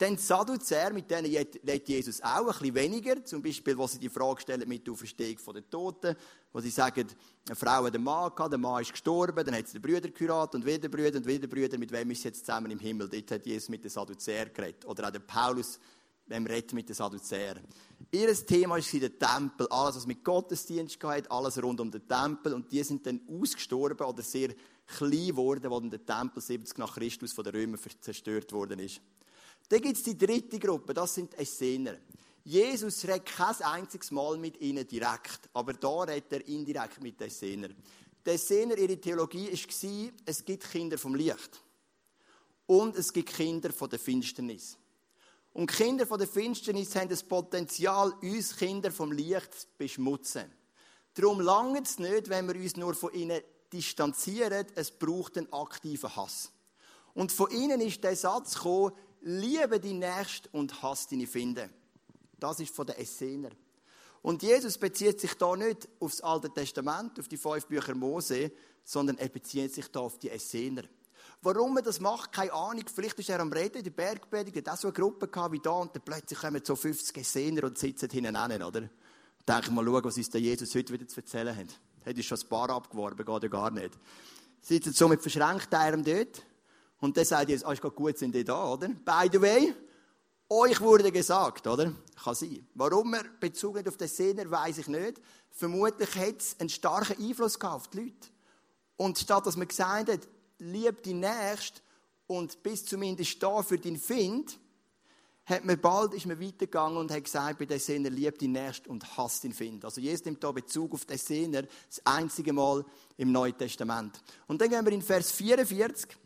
Dann 0.00 0.16
die 0.16 0.22
Sadduzäer, 0.22 0.94
mit 0.94 1.10
denen 1.10 1.26
redet 1.26 1.86
Jesus 1.86 2.22
auch 2.22 2.38
ein 2.38 2.46
bisschen 2.46 2.74
weniger. 2.74 3.22
Zum 3.22 3.42
Beispiel, 3.42 3.76
wo 3.76 3.86
sie 3.86 3.98
die 3.98 4.08
Frage 4.08 4.40
stellen 4.40 4.66
mit 4.66 4.86
der 4.86 4.94
Auferstehung 4.94 5.36
der 5.54 5.68
Toten, 5.68 6.16
wo 6.54 6.60
sie 6.60 6.70
sagen, 6.70 7.06
eine 7.46 7.54
Frau 7.54 7.84
hat 7.84 7.94
einen 7.94 8.02
Mann 8.02 8.34
gehabt, 8.34 8.50
der 8.50 8.58
Mann 8.58 8.80
ist 8.80 8.92
gestorben, 8.92 9.44
dann 9.44 9.54
hat 9.54 9.68
sie 9.68 9.78
den 9.78 9.82
Brüder 9.82 10.08
geheiratet 10.08 10.54
und 10.54 10.64
wieder 10.64 10.88
Brüder 10.88 11.18
und 11.18 11.26
wieder 11.26 11.46
Brüder, 11.46 11.76
mit 11.76 11.92
wem 11.92 12.10
ist 12.12 12.22
sie 12.22 12.28
jetzt 12.28 12.46
zusammen 12.46 12.70
im 12.70 12.78
Himmel? 12.78 13.10
Dort 13.10 13.30
hat 13.30 13.44
Jesus 13.44 13.68
mit 13.68 13.84
den 13.84 13.90
Sadduzäer 13.90 14.46
geredet. 14.46 14.86
Oder 14.86 15.08
auch 15.08 15.12
der 15.12 15.18
Paulus 15.18 15.78
wenn 16.30 16.46
wir 16.46 16.54
reden 16.54 16.76
mit 16.76 16.88
den 16.88 16.94
Sadduzäern. 16.94 17.60
Ihr 18.12 18.32
Thema 18.46 18.76
war 18.76 19.00
der 19.00 19.18
Tempel, 19.18 19.66
alles, 19.68 19.96
was 19.96 20.06
mit 20.06 20.22
Gottesdienst 20.22 21.00
geht, 21.00 21.28
alles 21.28 21.60
rund 21.60 21.80
um 21.80 21.90
den 21.90 22.06
Tempel. 22.06 22.54
Und 22.54 22.70
die 22.70 22.84
sind 22.84 23.04
dann 23.04 23.20
ausgestorben 23.28 24.06
oder 24.06 24.22
sehr 24.22 24.54
klein 24.86 25.26
geworden, 25.26 25.72
als 25.72 25.90
der 25.90 26.06
Tempel 26.06 26.40
70 26.40 26.78
nach 26.78 26.94
Christus 26.94 27.32
von 27.32 27.42
den 27.42 27.54
Römern 27.54 27.80
zerstört 28.00 28.52
worden 28.52 28.78
ist. 28.78 29.00
Dann 29.70 29.80
gibt 29.80 29.98
es 29.98 30.02
die 30.02 30.18
dritte 30.18 30.58
Gruppe, 30.58 30.92
das 30.92 31.14
sind 31.14 31.32
Essener. 31.38 31.96
Jesus 32.42 33.04
redet 33.04 33.26
kein 33.26 33.54
einziges 33.62 34.10
Mal 34.10 34.36
mit 34.36 34.60
ihnen 34.60 34.86
direkt, 34.86 35.48
aber 35.52 35.74
da 35.74 36.00
redet 36.00 36.32
er 36.32 36.48
indirekt 36.48 37.00
mit 37.00 37.20
den 37.20 37.28
Essener. 37.28 37.68
Die 38.26 38.30
Essener, 38.30 38.76
ihre 38.76 39.00
Theologie 39.00 39.48
war, 39.48 40.12
es 40.26 40.44
gibt 40.44 40.68
Kinder 40.68 40.98
vom 40.98 41.14
Licht 41.14 41.62
und 42.66 42.96
es 42.96 43.12
gibt 43.12 43.32
Kinder 43.32 43.72
von 43.72 43.88
der 43.88 44.00
Finsternis. 44.00 44.76
Und 45.52 45.70
Kinder 45.70 46.04
von 46.04 46.18
der 46.18 46.26
Finsternis 46.26 46.96
haben 46.96 47.08
das 47.08 47.22
Potenzial, 47.22 48.12
uns 48.22 48.56
Kinder 48.56 48.90
vom 48.90 49.12
Licht 49.12 49.54
zu 49.54 49.66
beschmutzen. 49.78 50.50
Darum 51.14 51.40
langt 51.40 51.86
es 51.86 52.00
nicht, 52.00 52.28
wenn 52.28 52.48
wir 52.48 52.56
uns 52.56 52.76
nur 52.76 52.94
von 52.94 53.14
ihnen 53.14 53.40
distanzieren, 53.72 54.66
es 54.74 54.90
braucht 54.90 55.38
einen 55.38 55.52
aktiven 55.52 56.16
Hass. 56.16 56.50
Und 57.14 57.30
von 57.30 57.50
ihnen 57.50 57.80
ist 57.80 58.02
der 58.02 58.16
Satz 58.16 58.54
gekommen, 58.54 58.92
liebe 59.22 59.80
die 59.80 59.94
Nächste 59.94 60.48
und 60.52 60.82
hasse 60.82 61.08
deine 61.10 61.26
Finde. 61.26 61.70
Das 62.38 62.60
ist 62.60 62.74
von 62.74 62.86
den 62.86 62.96
Essener. 62.96 63.50
Und 64.22 64.42
Jesus 64.42 64.76
bezieht 64.76 65.20
sich 65.20 65.34
da 65.34 65.56
nicht 65.56 65.88
auf 65.98 66.10
das 66.10 66.20
Alte 66.20 66.50
Testament, 66.52 67.18
auf 67.18 67.28
die 67.28 67.36
fünf 67.36 67.66
Bücher 67.66 67.94
Mose, 67.94 68.52
sondern 68.84 69.18
er 69.18 69.28
bezieht 69.28 69.74
sich 69.74 69.88
da 69.88 70.00
auf 70.00 70.18
die 70.18 70.30
Essener. 70.30 70.82
Warum 71.42 71.76
er 71.76 71.82
das 71.82 72.00
macht, 72.00 72.32
keine 72.32 72.52
Ahnung. 72.52 72.84
Vielleicht 72.94 73.18
ist 73.18 73.30
er 73.30 73.40
am 73.40 73.52
Reden 73.52 73.78
in 73.78 73.84
der 73.84 73.90
Bergpredigt, 73.90 74.56
hat 74.58 74.68
auch 74.68 74.80
so 74.80 74.88
eine 74.88 74.94
Gruppe 74.94 75.28
gehabt 75.28 75.52
wie 75.52 75.58
da 75.58 75.70
und 75.70 75.94
dann 75.94 76.02
plötzlich 76.02 76.38
kommen 76.38 76.62
so 76.62 76.76
50 76.76 77.16
Essener 77.16 77.64
und 77.64 77.78
sitzen 77.78 78.10
hinten 78.10 78.36
oder? 78.62 78.90
Denke 79.48 79.70
mal, 79.70 79.84
schauen, 79.84 80.04
was 80.04 80.16
uns 80.18 80.28
der 80.28 80.40
Jesus 80.40 80.74
heute 80.74 80.92
wieder 80.92 81.08
zu 81.08 81.20
erzählen 81.20 81.56
hat. 81.56 81.80
Hätte 82.04 82.20
ich 82.20 82.26
schon 82.26 82.38
ein 82.38 82.48
paar 82.48 82.68
abgeworben, 82.70 83.24
geht 83.24 83.42
ja 83.42 83.48
gar 83.48 83.70
nicht. 83.70 83.98
Sitzen 84.60 84.92
so 84.92 85.08
mit 85.08 85.22
verschränkten 85.22 85.78
Armen 85.78 86.04
dort 86.04 86.42
und 87.00 87.16
dann 87.16 87.24
sagt 87.24 87.48
Jesus, 87.48 87.64
ah, 87.64 87.72
ist 87.72 87.82
gut, 87.82 88.18
sind 88.18 88.34
die 88.34 88.44
da, 88.44 88.72
oder? 88.72 88.88
By 88.88 89.28
the 89.32 89.40
way, 89.40 89.74
euch 90.48 90.80
wurde 90.80 91.10
gesagt, 91.10 91.66
oder? 91.66 91.92
Kann 92.22 92.34
sein. 92.34 92.66
Warum 92.74 93.14
er 93.14 93.24
Bezug 93.40 93.78
hat 93.78 93.88
auf 93.88 93.96
den 93.96 94.08
Sehner, 94.08 94.50
weiß 94.50 94.78
ich 94.78 94.88
nicht. 94.88 95.20
Vermutlich 95.50 96.14
hat 96.16 96.40
es 96.40 96.58
einen 96.58 96.68
starken 96.68 97.22
Einfluss 97.22 97.58
gehabt 97.58 97.76
auf 97.76 97.88
die 97.88 97.98
Leute. 97.98 98.28
Und 98.96 99.18
statt 99.18 99.46
dass 99.46 99.56
man 99.56 99.68
gesagt 99.68 100.10
hat, 100.10 100.28
lieb 100.58 101.02
die 101.02 101.14
Nächste 101.14 101.80
und 102.26 102.62
bis 102.62 102.84
zumindest 102.84 103.42
da 103.42 103.62
für 103.62 103.78
den 103.78 103.96
Find, 103.96 104.58
hat 105.46 105.64
man 105.64 105.80
bald 105.80 106.14
ist 106.14 106.26
man 106.26 106.40
weitergegangen 106.40 106.98
und 106.98 107.10
hat 107.10 107.24
gesagt, 107.24 107.58
bei 107.58 107.64
den 107.64 107.80
Sinner 107.80 108.10
lieb 108.10 108.38
die 108.38 108.48
Nächste 108.48 108.88
und 108.88 109.16
hasst 109.16 109.42
den 109.44 109.52
Find. 109.52 109.84
Also 109.84 110.00
Jesus 110.00 110.24
nimmt 110.24 110.44
da 110.44 110.52
Bezug 110.52 110.92
auf 110.92 111.04
den 111.04 111.18
Sinner, 111.18 111.62
das 111.62 112.04
einzige 112.04 112.52
Mal 112.52 112.84
im 113.16 113.32
Neuen 113.32 113.56
Testament. 113.56 114.20
Und 114.46 114.60
dann 114.60 114.68
gehen 114.68 114.84
wir 114.84 114.92
in 114.92 115.02
Vers 115.02 115.32
44. 115.32 116.19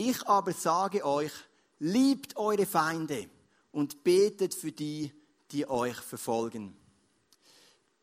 Ich 0.00 0.24
aber 0.28 0.52
sage 0.52 1.04
euch, 1.04 1.32
liebt 1.80 2.36
eure 2.36 2.66
Feinde 2.66 3.28
und 3.72 4.04
betet 4.04 4.54
für 4.54 4.70
die, 4.70 5.12
die 5.50 5.68
euch 5.68 5.96
verfolgen. 5.96 6.76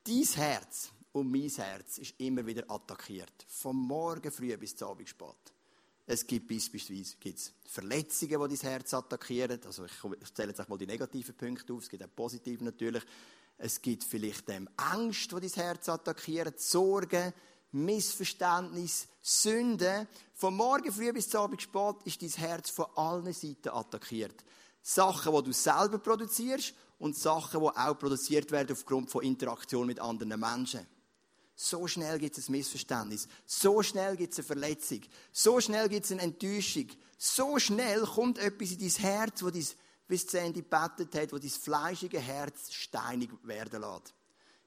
Dies 0.05 0.35
Herz 0.35 0.91
und 1.13 1.31
mein 1.31 1.49
Herz 1.49 1.97
ist 1.99 2.15
immer 2.19 2.45
wieder 2.45 2.69
attackiert. 2.69 3.45
Vom 3.47 3.87
Morgen 3.87 4.29
früh 4.29 4.55
bis 4.57 4.75
zum 4.75 4.89
Abend 4.89 5.07
spät. 5.07 5.53
Es 6.05 6.27
gibt 6.27 6.49
beispielsweise 6.49 7.15
gibt's 7.17 7.53
Verletzungen, 7.65 8.49
die 8.49 8.57
dein 8.57 8.69
Herz 8.71 8.93
attackieren. 8.93 9.61
Also 9.65 9.85
ich 9.85 10.33
zähle 10.33 10.49
jetzt 10.49 10.67
mal 10.67 10.77
die 10.77 10.87
negativen 10.87 11.33
Punkte 11.33 11.71
auf. 11.71 11.81
Es 11.81 11.89
gibt 11.89 12.03
auch 12.03 12.13
positive 12.13 12.61
natürlich. 12.61 13.03
Es 13.57 13.81
gibt 13.81 14.03
vielleicht 14.03 14.49
ähm, 14.49 14.67
Angst, 14.75 15.31
die 15.31 15.39
dein 15.39 15.63
Herz 15.63 15.87
attackiert, 15.87 16.59
Sorgen, 16.59 17.33
Missverständnis, 17.75 19.07
Sünde. 19.21 20.07
Vom 20.33 20.55
Morgen 20.55 20.91
früh 20.91 21.11
bis 21.11 21.29
zum 21.29 21.41
Abend 21.41 21.61
spät 21.61 21.95
ist 22.05 22.21
dein 22.21 22.29
Herz 22.29 22.69
von 22.69 22.85
allen 22.95 23.33
Seiten 23.33 23.69
attackiert. 23.69 24.45
Sachen, 24.81 25.35
die 25.35 25.43
du 25.43 25.51
selber 25.51 25.97
produzierst 25.97 26.73
und 26.99 27.17
Sachen, 27.17 27.59
die 27.59 27.67
auch 27.67 27.99
produziert 27.99 28.51
werden 28.51 28.71
aufgrund 28.71 29.09
von 29.09 29.23
Interaktion 29.23 29.87
mit 29.87 29.99
anderen 29.99 30.39
Menschen. 30.39 30.87
So 31.55 31.85
schnell 31.87 32.17
gibt 32.17 32.37
es 32.37 32.47
ein 32.47 32.53
Missverständnis. 32.53 33.27
So 33.45 33.81
schnell 33.83 34.15
gibt 34.15 34.33
es 34.33 34.39
eine 34.39 34.47
Verletzung. 34.47 35.01
So 35.33 35.59
schnell 35.59 35.89
gibt 35.89 36.05
es 36.05 36.11
eine 36.13 36.21
Enttäuschung. 36.21 36.87
So 37.17 37.59
schnell 37.59 38.01
kommt 38.01 38.37
etwas 38.37 38.71
in 38.71 38.79
dein 38.79 38.89
Herz, 38.89 39.43
wo 39.43 39.49
dein, 39.49 39.67
wie 40.07 40.15
es 40.15 40.21
Sandy 40.21 40.61
gebetet 40.61 41.13
hat, 41.13 41.33
wo 41.33 41.37
dein 41.37 41.49
fleischige 41.49 42.19
Herz 42.19 42.71
steinig 42.71 43.31
werden 43.43 43.81
lässt. 43.81 44.13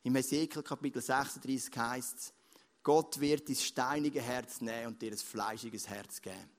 Im 0.02 0.14
Hesekiel 0.14 0.62
Kapitel 0.62 1.00
36 1.00 1.76
heißt 1.76 2.16
es, 2.18 2.32
Gott 2.88 3.20
wird 3.20 3.46
dein 3.50 3.54
steinige 3.54 4.22
Herz 4.22 4.62
nehmen 4.62 4.86
und 4.86 5.02
dir 5.02 5.12
ein 5.12 5.18
fleischiges 5.18 5.86
Herz 5.90 6.22
geben. 6.22 6.50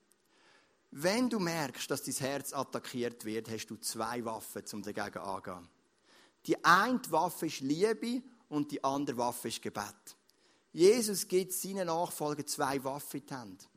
Wenn 0.92 1.28
du 1.28 1.40
merkst, 1.40 1.90
dass 1.90 2.04
dein 2.04 2.14
Herz 2.14 2.52
attackiert 2.52 3.24
wird, 3.24 3.50
hast 3.50 3.66
du 3.66 3.74
zwei 3.78 4.24
Waffen, 4.24 4.62
um 4.72 4.80
dagegen 4.80 5.18
anzugehen. 5.18 5.68
Die 6.46 6.64
eine 6.64 7.00
Waffe 7.10 7.46
ist 7.46 7.62
Liebe 7.62 8.22
und 8.48 8.70
die 8.70 8.84
andere 8.84 9.16
Waffe 9.16 9.48
ist 9.48 9.60
Gebet. 9.60 10.16
Jesus 10.72 11.26
gibt 11.26 11.52
seinen 11.52 11.88
Nachfolgern 11.88 12.46
zwei 12.46 12.84
Waffen 12.84 13.18
in 13.22 13.26
die 13.26 13.34
Hand. 13.34 13.68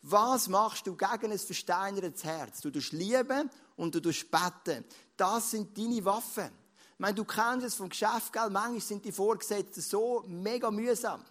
Was 0.00 0.48
machst 0.48 0.86
du 0.86 0.96
gegen 0.96 1.30
ein 1.30 1.38
versteinertes 1.38 2.24
Herz? 2.24 2.62
Du 2.62 2.70
tust 2.70 2.92
lieben 2.92 3.50
und 3.76 3.94
du 3.94 4.00
tust 4.00 4.30
beten. 4.30 4.82
Das 5.14 5.50
sind 5.50 5.76
deine 5.76 6.02
Waffen. 6.06 6.48
Ich 6.94 6.98
meine, 6.98 7.16
du 7.16 7.26
kennst 7.26 7.66
es 7.66 7.74
vom 7.74 7.90
Geschäft, 7.90 8.32
gell? 8.32 8.48
Manchmal 8.48 8.80
sind 8.80 9.04
die 9.04 9.12
Vorgesetzten 9.12 9.82
so 9.82 10.24
mega 10.26 10.70
mühsam. 10.70 11.22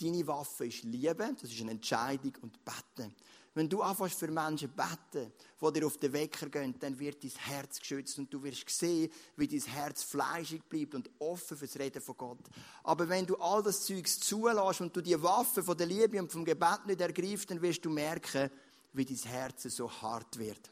Deine 0.00 0.26
Waffe 0.26 0.66
ist 0.66 0.84
Liebe, 0.84 1.34
das 1.40 1.50
ist 1.50 1.60
eine 1.60 1.72
Entscheidung, 1.72 2.32
und 2.40 2.64
Beten. 2.64 3.14
Wenn 3.52 3.68
du 3.68 3.82
anfängst 3.82 4.18
für 4.18 4.30
Menschen 4.30 4.70
beten, 4.70 5.32
die 5.60 5.72
dir 5.72 5.86
auf 5.86 5.98
den 5.98 6.12
Wecker 6.12 6.48
gehen, 6.48 6.74
dann 6.78 6.98
wird 6.98 7.24
dein 7.24 7.30
Herz 7.30 7.80
geschützt 7.80 8.16
und 8.18 8.32
du 8.32 8.42
wirst 8.44 8.70
sehen, 8.70 9.10
wie 9.36 9.48
dein 9.48 9.60
Herz 9.60 10.04
fleischig 10.04 10.62
bleibt 10.68 10.94
und 10.94 11.10
offen 11.18 11.56
fürs 11.56 11.76
Reden 11.76 12.00
von 12.00 12.16
Gott. 12.16 12.38
Aber 12.84 13.08
wenn 13.08 13.26
du 13.26 13.36
all 13.36 13.62
das 13.62 13.84
Zeugs 13.84 14.20
zulässt 14.20 14.80
und 14.80 14.94
du 14.94 15.00
die 15.00 15.20
Waffe 15.20 15.64
von 15.64 15.76
der 15.76 15.88
Liebe 15.88 16.20
und 16.20 16.30
vom 16.30 16.44
Gebet 16.44 16.86
nicht 16.86 17.00
ergreifst, 17.00 17.50
dann 17.50 17.60
wirst 17.60 17.84
du 17.84 17.90
merken, 17.90 18.50
wie 18.92 19.04
dein 19.04 19.16
Herz 19.16 19.64
so 19.64 19.90
hart 19.90 20.38
wird. 20.38 20.70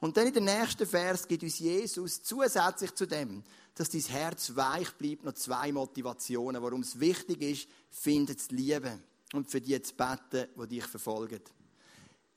Und 0.00 0.16
dann 0.16 0.28
in 0.28 0.32
der 0.32 0.60
nächsten 0.60 0.86
Vers 0.86 1.28
gibt 1.28 1.42
uns 1.42 1.58
Jesus 1.58 2.22
zusätzlich 2.22 2.94
zu 2.94 3.06
dem, 3.06 3.44
dass 3.74 3.90
dein 3.90 4.02
Herz 4.02 4.54
weich 4.56 4.92
bleibt, 4.92 5.24
noch 5.24 5.34
zwei 5.34 5.72
Motivationen, 5.72 6.62
warum 6.62 6.80
es 6.80 6.98
wichtig 6.98 7.42
ist, 7.42 7.68
findet 7.90 8.40
zu 8.40 8.54
lieben 8.54 9.02
und 9.32 9.50
für 9.50 9.60
die 9.60 9.80
zu 9.80 9.94
beten, 9.94 10.48
die 10.56 10.66
dich 10.66 10.84
verfolgen. 10.84 11.40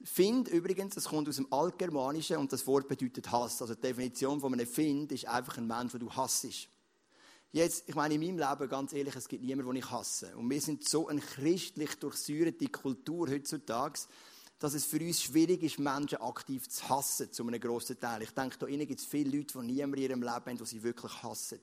Find 0.03 0.49
übrigens, 0.49 0.95
das 0.95 1.05
kommt 1.05 1.29
aus 1.29 1.37
dem 1.37 1.51
Altgermanischen 1.51 2.37
und 2.37 2.51
das 2.51 2.67
Wort 2.67 2.87
bedeutet 2.87 3.31
Hass. 3.31 3.61
Also 3.61 3.73
die 3.73 3.81
Definition 3.81 4.39
von 4.41 4.53
einem 4.53 4.67
Find 4.67 5.11
ist 5.13 5.27
einfach 5.27 5.57
ein 5.57 5.67
Mensch, 5.67 5.93
den 5.93 6.01
du 6.01 6.11
hassest. 6.11 6.67
Jetzt, 7.53 7.87
ich 7.87 7.95
meine, 7.95 8.15
in 8.15 8.21
meinem 8.21 8.39
Leben, 8.39 8.69
ganz 8.69 8.93
ehrlich, 8.93 9.15
es 9.15 9.27
gibt 9.27 9.43
niemanden, 9.43 9.71
den 9.71 9.83
ich 9.83 9.91
hasse. 9.91 10.35
Und 10.35 10.49
wir 10.49 10.59
sind 10.59 10.87
so 10.89 11.07
eine 11.07 11.21
christlich 11.21 11.95
durchsäuerte 11.99 12.67
Kultur 12.67 13.29
heutzutage, 13.29 13.99
dass 14.59 14.73
es 14.73 14.85
für 14.85 14.99
uns 14.99 15.21
schwierig 15.21 15.61
ist, 15.63 15.79
Menschen 15.79 16.21
aktiv 16.21 16.69
zu 16.69 16.87
hassen, 16.87 17.31
zu 17.31 17.45
einem 17.45 17.59
grossen 17.59 17.99
Teil. 17.99 18.21
Ich 18.21 18.31
denke, 18.31 18.57
da 18.57 18.67
gibt 18.67 18.99
es 18.99 19.05
viele 19.05 19.37
Leute, 19.37 19.59
die 19.59 19.65
niemand 19.65 19.97
in 19.97 20.03
ihrem 20.03 20.21
Leben 20.21 20.31
haben, 20.31 20.57
die 20.57 20.65
sie 20.65 20.81
wirklich 20.83 21.21
hassen. 21.21 21.59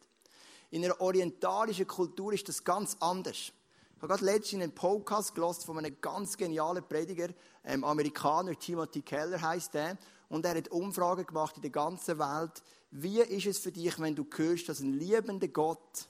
In 0.70 0.85
einer 0.85 1.00
orientalischen 1.00 1.87
Kultur 1.87 2.33
ist 2.33 2.48
das 2.48 2.62
ganz 2.62 2.96
anders. 3.00 3.53
Ich 4.00 4.03
habe 4.03 4.14
gerade 4.14 4.24
letztens 4.24 4.62
einen 4.62 4.74
Podcast 4.74 5.35
gelesen 5.35 5.62
von 5.62 5.79
einem 5.79 5.96
ganz 6.00 6.37
genialen 6.37 6.87
Prediger, 6.87 7.29
ähm, 7.64 7.85
Amerikaner, 7.85 8.59
Timothy 8.59 9.03
Keller 9.03 9.40
heißt 9.40 9.74
der, 9.74 9.98
und 10.29 10.44
er 10.44 10.57
hat 10.57 10.68
Umfragen 10.68 11.26
gemacht 11.26 11.57
in 11.57 11.62
der 11.62 11.70
ganzen 11.70 12.18
Welt. 12.18 12.62
Wie 12.92 13.20
ist 13.20 13.46
es 13.46 13.59
für 13.59 13.72
dich, 13.72 13.98
wenn 13.98 14.14
du 14.14 14.26
hörst, 14.37 14.68
dass 14.68 14.81
ein 14.81 14.94
liebender 14.94 15.48
Gott 15.48 16.09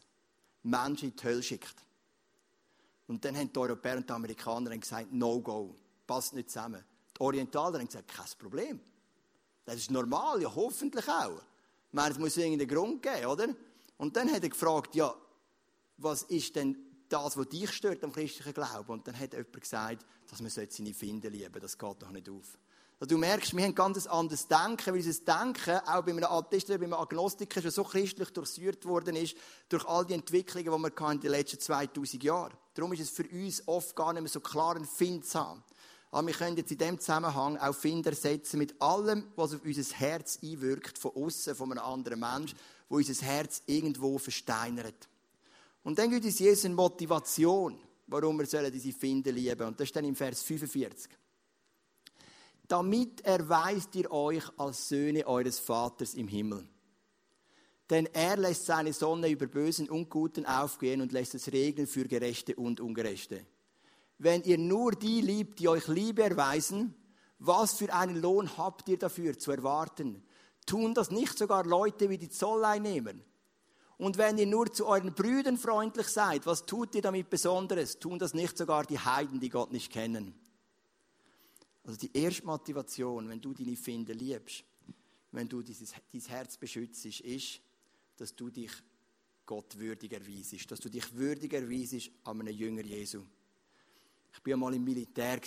Menschen 0.62 1.10
in 1.10 1.16
die 1.16 1.24
Hölle 1.24 1.42
schickt? 1.42 1.74
Und 3.08 3.24
dann 3.24 3.36
haben 3.36 3.52
die 3.52 3.58
Europäer 3.58 3.96
und 3.96 4.08
die 4.08 4.12
Amerikaner 4.12 4.76
gesagt, 4.78 5.12
no 5.12 5.40
go 5.40 5.74
passt 6.10 6.34
nicht 6.34 6.50
zusammen. 6.50 6.84
Die 7.16 7.20
Orientaler 7.20 7.78
haben 7.78 7.86
gesagt, 7.86 8.08
kein 8.08 8.26
Problem. 8.36 8.80
Das 9.64 9.76
ist 9.76 9.92
normal, 9.92 10.42
ja, 10.42 10.52
hoffentlich 10.52 11.06
auch. 11.08 11.40
Ich 11.92 12.00
es 12.00 12.18
muss 12.18 12.36
irgendeinen 12.36 12.68
Grund 12.68 13.00
geben, 13.00 13.26
oder? 13.26 13.46
Und 13.96 14.16
dann 14.16 14.28
hat 14.32 14.42
er 14.42 14.48
gefragt, 14.48 14.96
ja, 14.96 15.14
was 15.98 16.24
ist 16.24 16.56
denn 16.56 16.76
das, 17.08 17.36
was 17.36 17.48
dich 17.48 17.70
stört 17.70 18.02
am 18.02 18.10
christlichen 18.10 18.52
Glauben? 18.52 18.90
Und 18.90 19.06
dann 19.06 19.16
hat 19.16 19.34
jemand 19.34 19.60
gesagt, 19.60 20.04
dass 20.28 20.40
man 20.40 20.50
seine 20.50 20.94
Finden 20.94 21.32
lieben 21.32 21.60
Das 21.60 21.78
geht 21.78 22.02
doch 22.02 22.10
nicht 22.10 22.28
auf. 22.28 22.58
Also 22.98 23.14
du 23.14 23.18
merkst, 23.18 23.56
wir 23.56 23.62
haben 23.62 23.74
ganz 23.76 24.04
ein 24.04 24.12
anderes 24.12 24.48
Denken, 24.48 24.86
weil 24.86 25.06
unser 25.06 25.24
Denken 25.24 25.78
auch 25.86 26.02
bei 26.02 26.10
einem 26.10 26.24
Atheisten, 26.24 26.76
bei 26.76 26.86
einem 26.86 26.94
Agnostiker 26.94 27.62
schon 27.62 27.70
so 27.70 27.84
christlich 27.84 28.30
durchsucht 28.30 28.84
worden 28.84 29.14
ist, 29.14 29.36
durch 29.68 29.86
all 29.86 30.04
die 30.04 30.14
Entwicklungen, 30.14 30.64
die 30.64 30.96
wir 30.96 31.10
in 31.12 31.20
den 31.20 31.30
letzten 31.30 31.60
2000 31.60 32.22
Jahren 32.24 32.52
Darum 32.74 32.92
ist 32.92 33.00
es 33.00 33.10
für 33.10 33.28
uns 33.28 33.62
oft 33.66 33.94
gar 33.94 34.12
nicht 34.12 34.22
mehr 34.22 34.30
so 34.30 34.40
klar, 34.40 34.76
einen 34.76 34.86
Find 34.86 35.26
zu 35.26 35.38
haben. 35.38 35.62
Aber 36.12 36.26
wir 36.26 36.34
können 36.34 36.56
jetzt 36.56 36.72
in 36.72 36.78
dem 36.78 36.98
Zusammenhang 36.98 37.56
auch 37.56 37.74
Finder 37.74 38.12
setzen 38.14 38.58
mit 38.58 38.80
allem, 38.82 39.24
was 39.36 39.54
auf 39.54 39.64
unser 39.64 39.94
Herz 39.96 40.40
einwirkt, 40.42 40.98
von 40.98 41.12
außen, 41.14 41.54
von 41.54 41.70
einem 41.70 41.84
anderen 41.84 42.20
Mensch, 42.20 42.54
wo 42.88 42.96
unser 42.96 43.24
Herz 43.24 43.62
irgendwo 43.66 44.18
versteinert. 44.18 45.08
Und 45.84 45.98
dann 45.98 46.10
gibt 46.10 46.24
es 46.24 46.40
Jesus 46.40 46.64
eine 46.64 46.74
Motivation, 46.74 47.78
warum 48.08 48.38
wir 48.38 48.70
diese 48.70 48.92
Finder 48.92 49.30
lieben. 49.30 49.68
Und 49.68 49.78
das 49.78 49.88
ist 49.88 49.96
dann 49.96 50.04
im 50.04 50.16
Vers 50.16 50.42
45. 50.42 51.12
Damit 52.66 53.20
erweist 53.22 53.94
ihr 53.94 54.10
euch 54.10 54.44
als 54.58 54.88
Söhne 54.88 55.26
eures 55.26 55.60
Vaters 55.60 56.14
im 56.14 56.28
Himmel. 56.28 56.68
Denn 57.88 58.06
er 58.06 58.36
lässt 58.36 58.66
seine 58.66 58.92
Sonne 58.92 59.28
über 59.28 59.46
Bösen 59.46 59.88
und 59.88 60.10
Guten 60.10 60.46
aufgehen 60.46 61.00
und 61.00 61.12
lässt 61.12 61.34
es 61.34 61.50
regnen 61.52 61.86
für 61.86 62.04
Gerechte 62.06 62.54
und 62.56 62.80
Ungerechte 62.80 63.44
wenn 64.20 64.42
ihr 64.42 64.58
nur 64.58 64.92
die 64.92 65.22
liebt, 65.22 65.60
die 65.60 65.68
euch 65.68 65.88
Liebe 65.88 66.22
erweisen, 66.22 66.94
was 67.38 67.72
für 67.72 67.92
einen 67.92 68.20
Lohn 68.20 68.58
habt 68.58 68.86
ihr 68.90 68.98
dafür 68.98 69.38
zu 69.38 69.50
erwarten? 69.50 70.22
Tun 70.66 70.92
das 70.92 71.10
nicht 71.10 71.38
sogar 71.38 71.64
Leute 71.64 72.10
wie 72.10 72.18
die 72.18 72.28
Zolleinnehmer? 72.28 73.14
Und 73.96 74.18
wenn 74.18 74.36
ihr 74.36 74.46
nur 74.46 74.70
zu 74.70 74.86
euren 74.86 75.14
Brüdern 75.14 75.56
freundlich 75.56 76.08
seid, 76.08 76.44
was 76.44 76.66
tut 76.66 76.94
ihr 76.94 77.02
damit 77.02 77.30
Besonderes? 77.30 77.98
Tun 77.98 78.18
das 78.18 78.34
nicht 78.34 78.58
sogar 78.58 78.84
die 78.84 78.98
Heiden, 78.98 79.40
die 79.40 79.48
Gott 79.48 79.72
nicht 79.72 79.90
kennen? 79.90 80.34
Also 81.84 81.98
die 81.98 82.14
erste 82.14 82.44
Motivation, 82.44 83.26
wenn 83.26 83.40
du 83.40 83.54
deine 83.54 83.76
Finde 83.76 84.12
liebst, 84.12 84.64
wenn 85.32 85.48
du 85.48 85.62
dieses, 85.62 85.94
dein 86.12 86.20
Herz 86.20 86.58
beschützt, 86.58 87.06
ist, 87.06 87.60
dass 88.18 88.36
du 88.36 88.50
dich 88.50 88.70
Gott 89.46 89.78
würdig 89.78 90.12
erweisest, 90.12 90.70
dass 90.70 90.80
du 90.80 90.90
dich 90.90 91.14
würdig 91.14 91.54
erweisest 91.54 92.10
an 92.24 92.40
einem 92.40 92.54
Jünger 92.54 92.84
Jesu. 92.84 93.22
Ich 94.32 94.46
war 94.46 94.52
einmal 94.54 94.74
im 94.74 94.84
Militär. 94.84 95.40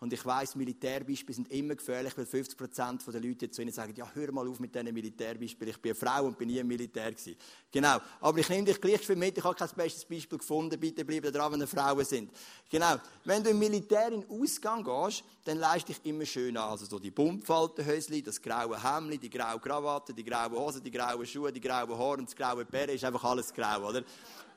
Und 0.00 0.12
ich 0.12 0.24
weiss, 0.24 0.54
Militärbeispiele 0.54 1.34
sind 1.34 1.50
immer 1.50 1.74
gefährlich, 1.74 2.16
weil 2.16 2.24
50% 2.24 3.10
der 3.10 3.20
Leute 3.20 3.50
zu 3.50 3.62
ihnen 3.62 3.72
sagen, 3.72 3.92
ja, 3.96 4.08
hör 4.14 4.30
mal 4.30 4.46
auf 4.46 4.60
mit 4.60 4.72
diesen 4.72 4.94
Militärbeispielen. 4.94 5.74
Ich 5.74 5.82
bin 5.82 5.90
eine 5.90 5.98
Frau 5.98 6.24
und 6.24 6.38
bin 6.38 6.46
nie 6.46 6.58
im 6.58 6.68
Militär 6.68 7.10
gewesen. 7.10 7.34
Genau. 7.72 7.98
Aber 8.20 8.38
ich 8.38 8.48
nehme 8.48 8.64
dich 8.64 8.80
gleich 8.80 9.00
für 9.00 9.16
mit. 9.16 9.36
Ich 9.36 9.42
habe 9.42 9.56
kein 9.56 9.68
bestes 9.74 10.04
Beispiel 10.04 10.38
gefunden. 10.38 10.78
Bitte 10.78 11.04
bleiben 11.04 11.32
dran, 11.32 11.52
wenn 11.52 11.60
ihr 11.60 11.66
Frauen 11.66 12.04
sind. 12.04 12.30
Genau. 12.70 12.94
Wenn 13.24 13.42
du 13.42 13.50
im 13.50 13.58
Militär 13.58 14.12
in 14.12 14.24
Ausgang 14.30 14.84
gehst, 14.84 15.24
dann 15.44 15.58
leist 15.58 15.88
dich 15.88 15.98
immer 16.04 16.24
schön 16.24 16.56
an. 16.56 16.70
Also 16.70 16.86
so 16.86 17.00
die 17.00 17.10
Buntfaltenhösli, 17.10 18.22
das 18.22 18.40
graue 18.40 18.80
Hemd, 18.80 19.20
die 19.20 19.30
graue 19.30 19.58
Krawatte, 19.58 20.14
die 20.14 20.22
graue 20.22 20.52
Hose, 20.52 20.80
die 20.80 20.92
grauen 20.92 21.26
Schuhe, 21.26 21.52
die 21.52 21.60
grauen 21.60 21.98
Haare 21.98 22.18
und 22.18 22.28
das 22.28 22.36
graue 22.36 22.64
Bären. 22.64 22.94
Ist 22.94 23.02
einfach 23.02 23.24
alles 23.24 23.52
grau, 23.52 23.88
oder? 23.88 24.04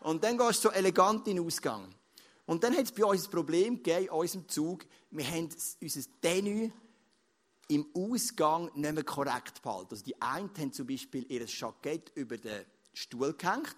Und 0.01 0.23
dann 0.23 0.37
gehst 0.37 0.63
du 0.63 0.69
so 0.69 0.71
elegant 0.71 1.27
in 1.27 1.37
den 1.37 1.45
Ausgang. 1.47 1.87
Und 2.45 2.63
dann 2.63 2.75
hat 2.75 2.85
es 2.85 2.91
bei 2.91 3.05
uns 3.05 3.25
ein 3.25 3.31
Problem 3.31 3.75
gegeben, 3.77 4.05
in 4.05 4.09
unserem 4.09 4.47
Zug. 4.49 4.85
Wir 5.11 5.25
haben 5.25 5.49
unser 5.81 6.01
Tenue 6.21 6.71
im 7.67 7.87
Ausgang 7.93 8.69
nicht 8.75 8.93
mehr 8.93 9.03
korrekt 9.03 9.61
behalten. 9.61 9.89
Also 9.91 10.03
die 10.03 10.21
einen 10.21 10.49
haben 10.57 10.73
zum 10.73 10.87
Beispiel 10.87 11.25
ihr 11.29 11.45
Jackett 11.45 12.11
über 12.15 12.37
den 12.37 12.65
Stuhl 12.93 13.33
gehängt. 13.33 13.75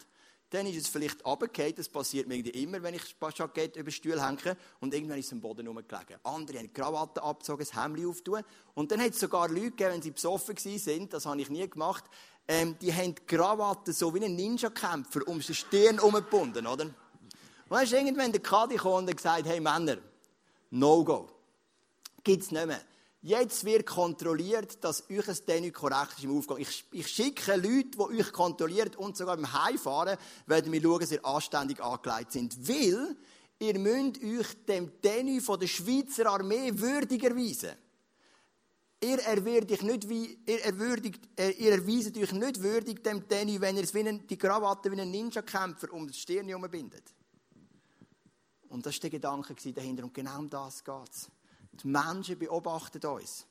Dann 0.49 0.67
ist 0.67 0.78
es 0.78 0.88
vielleicht 0.88 1.26
runtergefallen. 1.26 1.76
Das 1.76 1.89
passiert 1.89 2.28
mir 2.28 2.38
immer, 2.56 2.82
wenn 2.82 2.93
ich 2.93 3.15
das 3.19 3.38
Jackett 3.38 3.76
über 3.76 3.89
den 3.89 3.91
Stuhl 3.91 4.21
hänge. 4.21 4.58
Und 4.80 4.93
irgendwann 4.93 5.19
ist 5.19 5.28
es 5.28 5.34
am 5.34 5.41
Boden 5.41 5.67
rumgelegen. 5.67 6.17
Andere 6.23 6.58
haben 6.60 6.67
die 6.67 6.73
Krawatte 6.73 7.21
abgezogen, 7.21 7.65
das 7.65 7.76
Hemd 7.76 8.06
auftun. 8.06 8.41
Und 8.73 8.91
dann 8.91 9.02
hat 9.02 9.12
es 9.12 9.19
sogar 9.19 9.47
Leute 9.47 9.71
gegeben, 9.71 9.93
wenn 9.93 10.02
sie 10.02 10.12
besoffen 10.12 10.56
waren, 10.56 11.10
das 11.10 11.26
habe 11.26 11.41
ich 11.41 11.49
nie 11.49 11.67
gemacht, 11.67 12.04
ähm, 12.47 12.76
die 12.80 12.93
haben 12.93 13.15
die 13.15 13.26
Krawatte 13.26 13.93
so 13.93 14.13
wie 14.13 14.23
ein 14.23 14.36
Ninja-Kämpfer 14.36 15.28
um 15.28 15.39
die 15.39 15.54
Stirn 15.54 15.95
herumgebunden, 15.95 16.67
oder? 16.67 16.93
Und 17.74 17.80
dann 17.80 17.86
ist 17.86 17.94
irgendwann 17.94 18.32
der 18.32 18.40
Kadi 18.40 18.80
und 18.80 19.16
gesagt, 19.18 19.48
hey 19.48 19.60
Männer, 19.60 19.98
no 20.70 21.04
go. 21.04 21.28
Gibt's 22.24 22.52
nicht 22.52 22.68
mehr. 22.68 22.80
Jetzt 23.24 23.66
wird 23.66 23.88
kontrolliert, 23.88 24.84
dass 24.84 25.10
euch 25.10 25.28
ein 25.28 25.38
Tenue 25.44 25.72
korrekt 25.72 26.20
ist 26.20 26.24
im 26.24 26.38
Aufgang. 26.38 26.60
Ich, 26.60 26.86
ich, 26.92 27.08
schicke 27.08 27.56
Leute, 27.56 27.90
die 27.96 28.20
euch 28.20 28.32
kontrollieren 28.32 28.92
und 28.98 29.18
sogar 29.18 29.38
beim 29.38 29.52
Heimfahren 29.52 30.20
werden 30.46 30.72
wir 30.72 30.84
schauen, 30.84 31.00
dass 31.00 31.14
ihr 31.14 31.26
anständig 31.26 31.82
angelegt 31.82 32.34
sind. 32.34 32.56
Weil 32.70 33.16
ihr 33.58 33.80
müsst 33.80 34.24
euch 34.24 34.66
dem 34.68 35.02
Tenue 35.02 35.42
von 35.42 35.60
der 35.60 35.66
Schweizer 35.66 36.28
Armee 36.28 36.70
würdig 36.76 37.24
erweisen. 37.24 37.72
Ihr 39.02 39.18
erwürdigt 39.18 39.82
nicht 39.82 40.08
wie, 40.08 40.38
ihr 40.46 40.64
erwürdigt, 40.64 41.28
äh, 41.40 41.50
ihr 41.50 41.72
erweiset 41.72 42.16
euch 42.20 42.34
nicht 42.34 42.62
würdig 42.62 43.04
dem 43.04 43.28
Tenue, 43.28 43.60
wenn 43.60 43.78
ihr 43.78 43.84
es 43.84 43.96
wie 43.96 44.08
ein, 44.08 44.28
die 44.28 44.38
Krawatte 44.38 44.92
wie 44.92 45.02
ein 45.02 45.10
Ninja-Kämpfer 45.10 45.92
um 45.92 46.08
die 46.08 46.14
Stirn 46.14 46.46
bindet. 46.70 47.06
Und 48.74 48.84
das 48.88 48.96
war 48.96 49.02
der 49.02 49.10
Gedanke 49.12 49.54
dahinter. 49.72 50.04
Und 50.04 50.16
genau 50.16 50.40
um 50.40 50.50
das 50.50 50.84
geht 50.84 51.10
es. 51.12 51.30
Die 51.84 51.88
Menschen 51.88 52.40
beobachten 52.40 53.06
uns. 53.06 53.46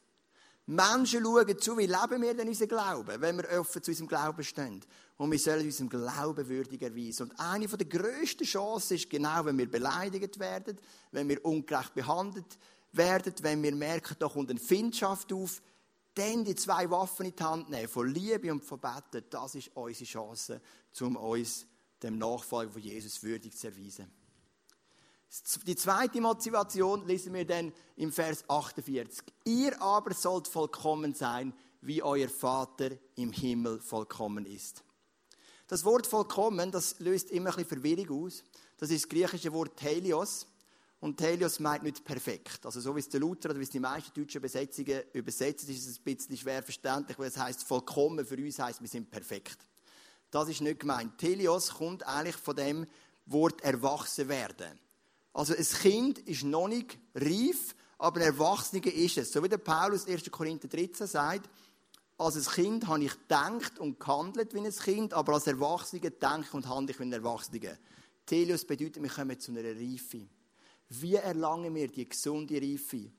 Menschen 0.66 1.22
schauen 1.22 1.58
zu, 1.60 1.78
wie 1.78 1.86
leben 1.86 2.22
wir 2.22 2.34
denn 2.34 2.48
unseren 2.48 2.68
Glauben, 2.68 3.20
wenn 3.20 3.36
wir 3.36 3.60
offen 3.60 3.82
zu 3.82 3.92
unserem 3.92 4.08
Glauben 4.08 4.42
stehen. 4.42 4.84
Und 5.16 5.30
wir 5.30 5.38
sollen 5.38 5.64
unserem 5.64 5.88
Glauben 5.88 6.48
würdig 6.48 6.82
erweisen. 6.82 7.30
Und 7.30 7.38
eine 7.38 7.68
der 7.68 7.86
grössten 7.86 8.44
Chancen 8.44 8.96
ist 8.96 9.10
genau, 9.10 9.44
wenn 9.44 9.58
wir 9.58 9.70
beleidigt 9.70 10.40
werden, 10.40 10.76
wenn 11.12 11.28
wir 11.28 11.44
ungerecht 11.44 11.94
behandelt 11.94 12.58
werden, 12.90 13.32
wenn 13.42 13.62
wir 13.62 13.74
merken, 13.76 14.16
da 14.18 14.28
kommt 14.28 14.50
eine 14.50 14.58
Findschaft 14.60 15.32
auf, 15.32 15.62
dann 16.14 16.44
die 16.44 16.56
zwei 16.56 16.90
Waffen 16.90 17.26
in 17.26 17.36
die 17.36 17.42
Hand 17.42 17.70
nehmen, 17.70 17.88
von 17.88 18.12
Liebe 18.12 18.50
und 18.50 18.64
von 18.64 18.80
Beten, 18.80 19.24
das 19.30 19.54
ist 19.54 19.70
unsere 19.74 20.04
Chance, 20.04 20.60
um 21.00 21.16
uns 21.16 21.64
dem 22.02 22.18
Nachfolger 22.18 22.72
von 22.72 22.82
Jesus 22.82 23.22
würdig 23.22 23.56
zu 23.56 23.68
erweisen. 23.68 24.21
Die 25.66 25.76
zweite 25.76 26.20
Motivation 26.20 27.06
lesen 27.06 27.32
wir 27.32 27.46
dann 27.46 27.72
im 27.96 28.12
Vers 28.12 28.44
48. 28.48 29.24
Ihr 29.44 29.80
aber 29.80 30.12
sollt 30.12 30.46
vollkommen 30.46 31.14
sein, 31.14 31.54
wie 31.80 32.02
euer 32.02 32.28
Vater 32.28 32.90
im 33.16 33.32
Himmel 33.32 33.80
vollkommen 33.80 34.44
ist. 34.44 34.84
Das 35.68 35.86
Wort 35.86 36.06
vollkommen, 36.06 36.70
das 36.70 36.98
löst 36.98 37.30
immer 37.30 37.50
ein 37.50 37.64
bisschen 37.64 37.82
Verwirrung 37.82 38.26
aus. 38.26 38.44
Das 38.76 38.90
ist 38.90 39.04
das 39.04 39.08
griechische 39.08 39.52
Wort 39.54 39.80
Helios. 39.80 40.46
Und 41.00 41.20
Helios 41.20 41.58
meint 41.60 41.82
nicht 41.82 42.04
perfekt. 42.04 42.66
Also 42.66 42.80
so 42.80 42.94
wie 42.94 43.00
es 43.00 43.08
der 43.08 43.20
Luther 43.20 43.50
oder 43.50 43.58
wie 43.58 43.64
es 43.64 43.70
die 43.70 43.80
meisten 43.80 44.12
deutschen 44.12 44.38
Übersetzungen 44.38 45.02
übersetzt, 45.14 45.68
ist 45.68 45.86
es 45.88 45.98
ein 45.98 46.04
bisschen 46.04 46.36
schwer 46.36 46.62
verständlich, 46.62 47.18
weil 47.18 47.28
es 47.28 47.38
heißt 47.38 47.64
vollkommen 47.64 48.26
für 48.26 48.36
uns 48.36 48.58
heißt, 48.58 48.82
wir 48.82 48.88
sind 48.88 49.10
perfekt. 49.10 49.58
Das 50.30 50.48
ist 50.48 50.60
nicht 50.60 50.80
gemeint. 50.80 51.20
Helios 51.22 51.70
kommt 51.70 52.06
eigentlich 52.06 52.36
von 52.36 52.54
dem 52.54 52.86
Wort 53.26 53.62
erwachsen 53.62 54.28
werden. 54.28 54.78
Also 55.32 55.54
ein 55.54 55.64
Kind 55.64 56.18
ist 56.20 56.44
noch 56.44 56.68
nicht 56.68 56.98
reif, 57.14 57.74
aber 57.98 58.20
ein 58.20 58.26
Erwachsener 58.26 58.86
ist 58.86 59.16
es. 59.16 59.32
So 59.32 59.42
wie 59.42 59.48
der 59.48 59.58
Paulus 59.58 60.06
1. 60.06 60.30
Korinther 60.30 60.68
13 60.68 61.06
sagt, 61.06 61.48
als 62.18 62.36
ein 62.36 62.54
Kind 62.54 62.86
habe 62.86 63.04
ich 63.04 63.12
gedacht 63.12 63.78
und 63.78 63.98
gehandelt 63.98 64.54
wie 64.54 64.60
ein 64.60 64.70
Kind, 64.70 65.14
aber 65.14 65.34
als 65.34 65.46
Erwachsener 65.46 66.10
denke 66.10 66.56
und 66.56 66.68
handle 66.68 66.92
ich 66.92 67.00
wie 67.00 67.04
ein 67.04 67.12
Erwachsener. 67.12 67.76
Telios 68.26 68.64
bedeutet, 68.64 69.02
wir 69.02 69.10
kommen 69.10 69.38
zu 69.38 69.50
einer 69.52 69.64
Reife. 69.64 70.26
Wie 70.88 71.14
erlangen 71.14 71.74
wir 71.74 71.88
die 71.88 72.08
gesunde 72.08 72.60
Reife? 72.60 73.10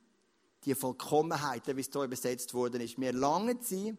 Die 0.64 0.76
Vollkommenheit, 0.76 1.76
wie 1.76 1.82
es 1.82 1.90
hier 1.92 2.04
übersetzt 2.04 2.54
worden 2.54 2.82
ist. 2.82 2.98
Wir 2.98 3.08
erlangen 3.08 3.60
sie, 3.62 3.94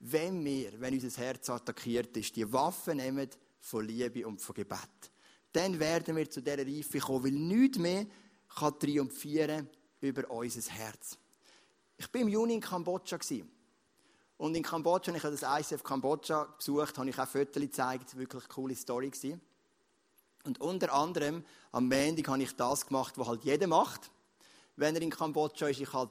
wenn 0.00 0.44
wir, 0.44 0.80
wenn 0.80 0.94
unser 0.94 1.22
Herz 1.22 1.50
attackiert 1.50 2.16
ist, 2.16 2.34
die 2.34 2.50
Waffen 2.52 2.96
nehmen 2.96 3.28
von 3.60 3.86
Liebe 3.86 4.26
und 4.26 4.40
von 4.40 4.54
Gebet. 4.54 5.10
Dann 5.52 5.78
werden 5.78 6.16
wir 6.16 6.30
zu 6.30 6.42
dieser 6.42 6.58
Reife 6.58 6.98
kommen, 6.98 7.24
weil 7.24 7.32
nichts 7.32 7.78
mehr 7.78 8.06
kann 8.48 8.78
triumphieren 8.78 9.68
über 10.00 10.30
unser 10.30 10.70
Herz. 10.70 11.16
Ich 11.96 12.12
war 12.12 12.20
im 12.20 12.28
Juni 12.28 12.54
in 12.54 12.60
Kambodscha. 12.60 13.18
Und 14.36 14.54
in 14.54 14.62
Kambodscha, 14.62 15.12
ich 15.12 15.24
habe 15.24 15.36
das 15.36 15.60
ICF 15.60 15.82
Kambodscha 15.82 16.44
besucht, 16.56 16.96
habe 16.96 17.10
ich 17.10 17.18
auch 17.18 17.26
Fotos 17.26 17.60
gezeigt. 17.60 18.16
Wirklich 18.16 18.44
eine 18.44 18.52
coole 18.52 18.76
Story. 18.76 19.10
Und 20.44 20.60
unter 20.60 20.92
anderem 20.92 21.44
am 21.72 21.88
Montag 21.88 22.28
habe 22.28 22.42
ich 22.42 22.54
das 22.54 22.86
gemacht, 22.86 23.14
was 23.16 23.26
halt 23.26 23.44
jeder 23.44 23.66
macht. 23.66 24.10
Wenn 24.76 24.94
er 24.94 25.02
in 25.02 25.10
Kambodscha 25.10 25.66
ist, 25.66 25.80
ich 25.80 25.92
halt 25.92 26.10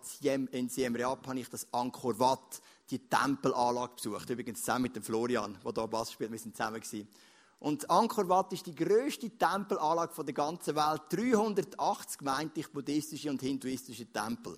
in 0.52 0.68
Siem 0.68 0.96
Reap, 0.96 1.26
habe 1.26 1.40
ich 1.40 1.48
das 1.48 1.72
Angkor 1.72 2.20
Wat, 2.20 2.62
die 2.90 3.00
Tempelanlage 3.00 3.94
besucht. 3.96 4.30
Übrigens 4.30 4.60
zusammen 4.60 4.84
mit 4.84 4.96
dem 4.98 5.04
Florian, 5.04 5.58
der 5.64 5.74
hier 5.74 5.88
Bass 5.88 6.12
spielt. 6.12 6.32
Wir 6.32 6.40
sind 6.40 6.58
zusammen. 6.58 6.82
Und 7.60 7.90
Angkor 7.90 8.30
Wat 8.30 8.54
ist 8.54 8.68
die 8.68 8.76
grösste 8.76 9.30
Tempelanlage 9.32 10.24
der 10.24 10.34
ganzen 10.34 10.76
Welt. 10.76 11.02
380 11.10 12.22
meinte 12.22 12.60
ich 12.60 12.72
buddhistische 12.72 13.30
und 13.30 13.42
hinduistische 13.42 14.06
Tempel. 14.06 14.58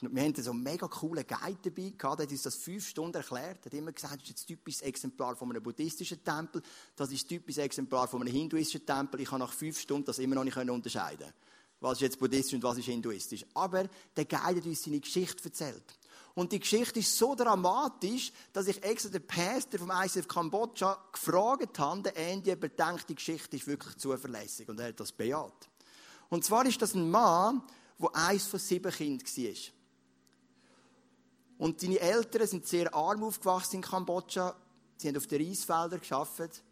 Wir 0.00 0.24
hatten 0.24 0.42
so 0.42 0.50
einen 0.50 0.62
mega 0.62 0.88
coolen 0.88 1.24
Guide 1.26 1.58
dabei 1.62 1.94
gehabt, 1.96 2.18
der 2.18 2.26
hat 2.26 2.30
uns 2.30 2.42
das 2.42 2.56
fünf 2.56 2.86
Stunden 2.86 3.16
erklärt. 3.16 3.64
Er 3.64 3.66
hat 3.66 3.74
immer 3.74 3.92
gesagt, 3.92 4.20
das 4.20 4.28
ist 4.28 4.42
ein 4.42 4.46
typisches 4.46 4.82
Exemplar 4.82 5.36
von 5.36 5.48
einem 5.48 5.62
buddhistischen 5.62 6.22
Tempel, 6.22 6.60
das 6.96 7.12
ist 7.12 7.26
typisches 7.26 7.62
Exemplar 7.62 8.06
von 8.06 8.20
einem 8.20 8.34
hinduistischen 8.34 8.84
Tempel. 8.84 9.20
Ich 9.22 9.28
kann 9.28 9.38
nach 9.38 9.52
fünf 9.52 9.78
Stunden 9.78 10.04
das 10.04 10.18
immer 10.18 10.34
noch 10.34 10.44
nicht 10.44 10.56
unterscheiden 10.56 11.32
was 11.80 11.98
ist 11.98 12.02
jetzt 12.02 12.18
buddhistisch 12.18 12.54
und 12.54 12.62
was 12.62 12.78
ist 12.78 12.86
hinduistisch. 12.86 13.44
Aber 13.54 13.84
der 14.16 14.24
Guide 14.24 14.60
hat 14.60 14.66
uns 14.66 14.82
seine 14.82 15.00
Geschichte 15.00 15.44
erzählt. 15.44 15.84
Und 16.36 16.52
die 16.52 16.60
Geschichte 16.60 17.00
ist 17.00 17.16
so 17.16 17.34
dramatisch, 17.34 18.30
dass 18.52 18.68
ich 18.68 18.82
extra 18.82 19.08
den 19.08 19.26
Pastor 19.26 19.80
vom 19.80 19.90
ICF 19.90 20.28
Kambodscha 20.28 21.08
gefragt 21.10 21.78
habe, 21.78 22.02
der 22.02 22.14
Andy, 22.14 22.52
ob 22.52 22.62
er 22.62 22.68
denkt, 22.68 23.08
die 23.08 23.14
Geschichte 23.14 23.56
ist 23.56 23.66
wirklich 23.66 23.96
zuverlässig. 23.96 24.68
Und 24.68 24.78
er 24.78 24.88
hat 24.88 25.00
das 25.00 25.12
bejaht. 25.12 25.70
Und 26.28 26.44
zwar 26.44 26.66
ist 26.66 26.82
das 26.82 26.94
ein 26.94 27.10
Mann, 27.10 27.62
der 27.98 28.14
eins 28.14 28.48
von 28.48 28.60
sieben 28.60 28.92
Kindern 28.92 29.26
war. 29.26 29.54
Und 31.56 31.80
seine 31.80 32.00
Eltern 32.00 32.46
sind 32.46 32.66
sehr 32.66 32.94
arm 32.94 33.24
aufgewachsen 33.24 33.76
in 33.76 33.82
Kambodscha. 33.82 34.54
Sie 34.98 35.08
haben 35.08 35.16
auf 35.16 35.26
den 35.26 35.42
Reisfeldern 35.42 36.02
gearbeitet 36.06 36.62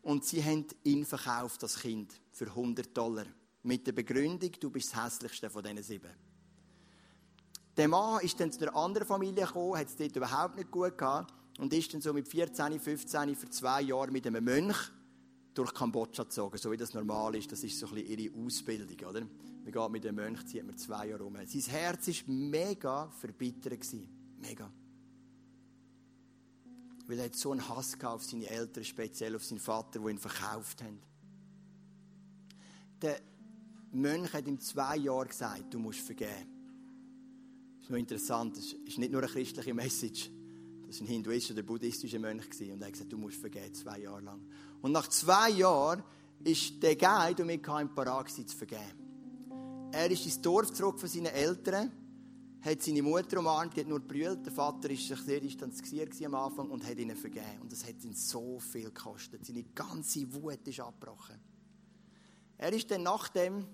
und 0.00 0.24
sie 0.24 0.42
haben 0.42 0.66
ihn 0.84 1.04
verkauft, 1.04 1.62
das 1.62 1.78
Kind, 1.78 2.14
für 2.30 2.46
100 2.46 2.96
Dollar. 2.96 3.26
Mit 3.62 3.86
der 3.86 3.92
Begründung, 3.92 4.52
du 4.58 4.70
bist 4.70 4.94
das 4.94 5.04
hässlichste 5.04 5.50
von 5.50 5.62
diesen 5.62 5.82
sieben. 5.82 6.31
Der 7.76 7.88
Mann 7.88 8.20
ist 8.22 8.38
dann 8.38 8.52
zu 8.52 8.60
einer 8.60 8.76
anderen 8.76 9.06
Familie 9.06 9.46
gekommen, 9.46 9.78
hat 9.78 9.88
es 9.88 9.96
dort 9.96 10.14
überhaupt 10.14 10.56
nicht 10.56 10.70
gut 10.70 10.98
gehabt 10.98 11.32
und 11.58 11.72
ist 11.72 11.92
dann 11.94 12.02
so 12.02 12.12
mit 12.12 12.28
14, 12.28 12.78
15 12.78 13.34
für 13.34 13.48
zwei 13.48 13.82
Jahre 13.82 14.10
mit 14.10 14.26
einem 14.26 14.44
Mönch 14.44 14.76
durch 15.54 15.72
Kambodscha 15.72 16.24
gezogen, 16.24 16.58
so 16.58 16.70
wie 16.70 16.76
das 16.76 16.94
normal 16.94 17.34
ist. 17.34 17.50
Das 17.50 17.62
ist 17.64 17.78
so 17.78 17.86
ein 17.86 17.94
bisschen 17.94 18.18
ihre 18.18 18.46
Ausbildung, 18.46 19.08
oder? 19.08 19.20
Man 19.20 19.72
geht 19.72 19.90
mit 19.90 20.06
einem 20.06 20.16
Mönch, 20.16 20.46
zieht 20.46 20.66
man 20.66 20.76
zwei 20.76 21.08
Jahre 21.08 21.22
rum. 21.22 21.36
Sein 21.46 21.62
Herz 21.72 22.08
war 22.08 22.34
mega 22.34 23.10
verbittert. 23.10 23.80
Mega. 24.38 24.70
Weil 27.06 27.18
er 27.18 27.24
hat 27.26 27.36
so 27.36 27.52
einen 27.52 27.68
Hass 27.68 27.96
auf 28.02 28.24
seine 28.24 28.48
Eltern, 28.48 28.84
speziell 28.84 29.36
auf 29.36 29.44
seinen 29.44 29.60
Vater, 29.60 30.00
die 30.00 30.10
ihn 30.10 30.18
verkauft 30.18 30.82
haben. 30.82 31.00
Der 33.00 33.20
Mönch 33.92 34.32
hat 34.32 34.46
ihm 34.46 34.58
zwei 34.60 34.96
Jahre 34.96 35.26
gesagt, 35.26 35.72
du 35.72 35.78
musst 35.78 36.00
vergeben. 36.00 36.51
Ist 37.82 37.90
noch 37.90 37.98
interessant, 37.98 38.56
das 38.56 38.72
ist 38.72 38.98
nicht 38.98 39.12
nur 39.12 39.22
eine 39.22 39.30
christliche 39.30 39.74
Message. 39.74 40.30
Das 40.86 41.00
war 41.00 41.06
ein 41.06 41.10
hinduistischer 41.10 41.54
oder 41.54 41.62
buddhistischer 41.62 42.18
Mönch. 42.18 42.46
Und 42.60 42.80
er 42.80 42.86
hat 42.86 42.92
gesagt, 42.92 43.12
du 43.12 43.18
musst 43.18 43.36
vergeben, 43.36 43.74
zwei 43.74 43.98
Jahre 43.98 44.22
lang. 44.22 44.40
Und 44.80 44.92
nach 44.92 45.08
zwei 45.08 45.50
Jahren 45.50 46.02
ist 46.44 46.82
der 46.82 46.96
und 47.38 47.46
mir 47.46 47.58
kein 47.58 47.94
parat 47.94 48.30
zu 48.30 48.44
vergeben. 48.56 49.90
Er 49.92 50.10
ist 50.10 50.24
ins 50.24 50.40
Dorf 50.40 50.72
zurück 50.72 50.98
von 50.98 51.08
seinen 51.08 51.26
Eltern 51.26 51.90
hat 52.62 52.80
seine 52.80 53.02
Mutter 53.02 53.40
umarmt, 53.40 53.76
hat 53.76 53.88
nur 53.88 54.00
brüllt. 54.00 54.46
Der 54.46 54.52
Vater 54.52 54.88
war 54.88 54.96
sich 54.96 55.20
sehr 55.20 55.40
distanziert 55.40 56.10
am 56.24 56.34
Anfang 56.34 56.70
und 56.70 56.86
hat 56.86 56.96
ihnen 56.96 57.16
vergeben. 57.16 57.60
Und 57.60 57.72
das 57.72 57.84
hat 57.84 58.02
ihn 58.04 58.14
so 58.14 58.60
viel 58.60 58.84
gekostet. 58.84 59.44
Seine 59.44 59.64
ganze 59.64 60.32
Wut 60.32 60.66
ist 60.66 60.80
abgebrochen. 60.80 61.40
Er 62.58 62.72
ist 62.72 62.88
dann 62.90 63.02
nach 63.02 63.28
dem, 63.30 63.66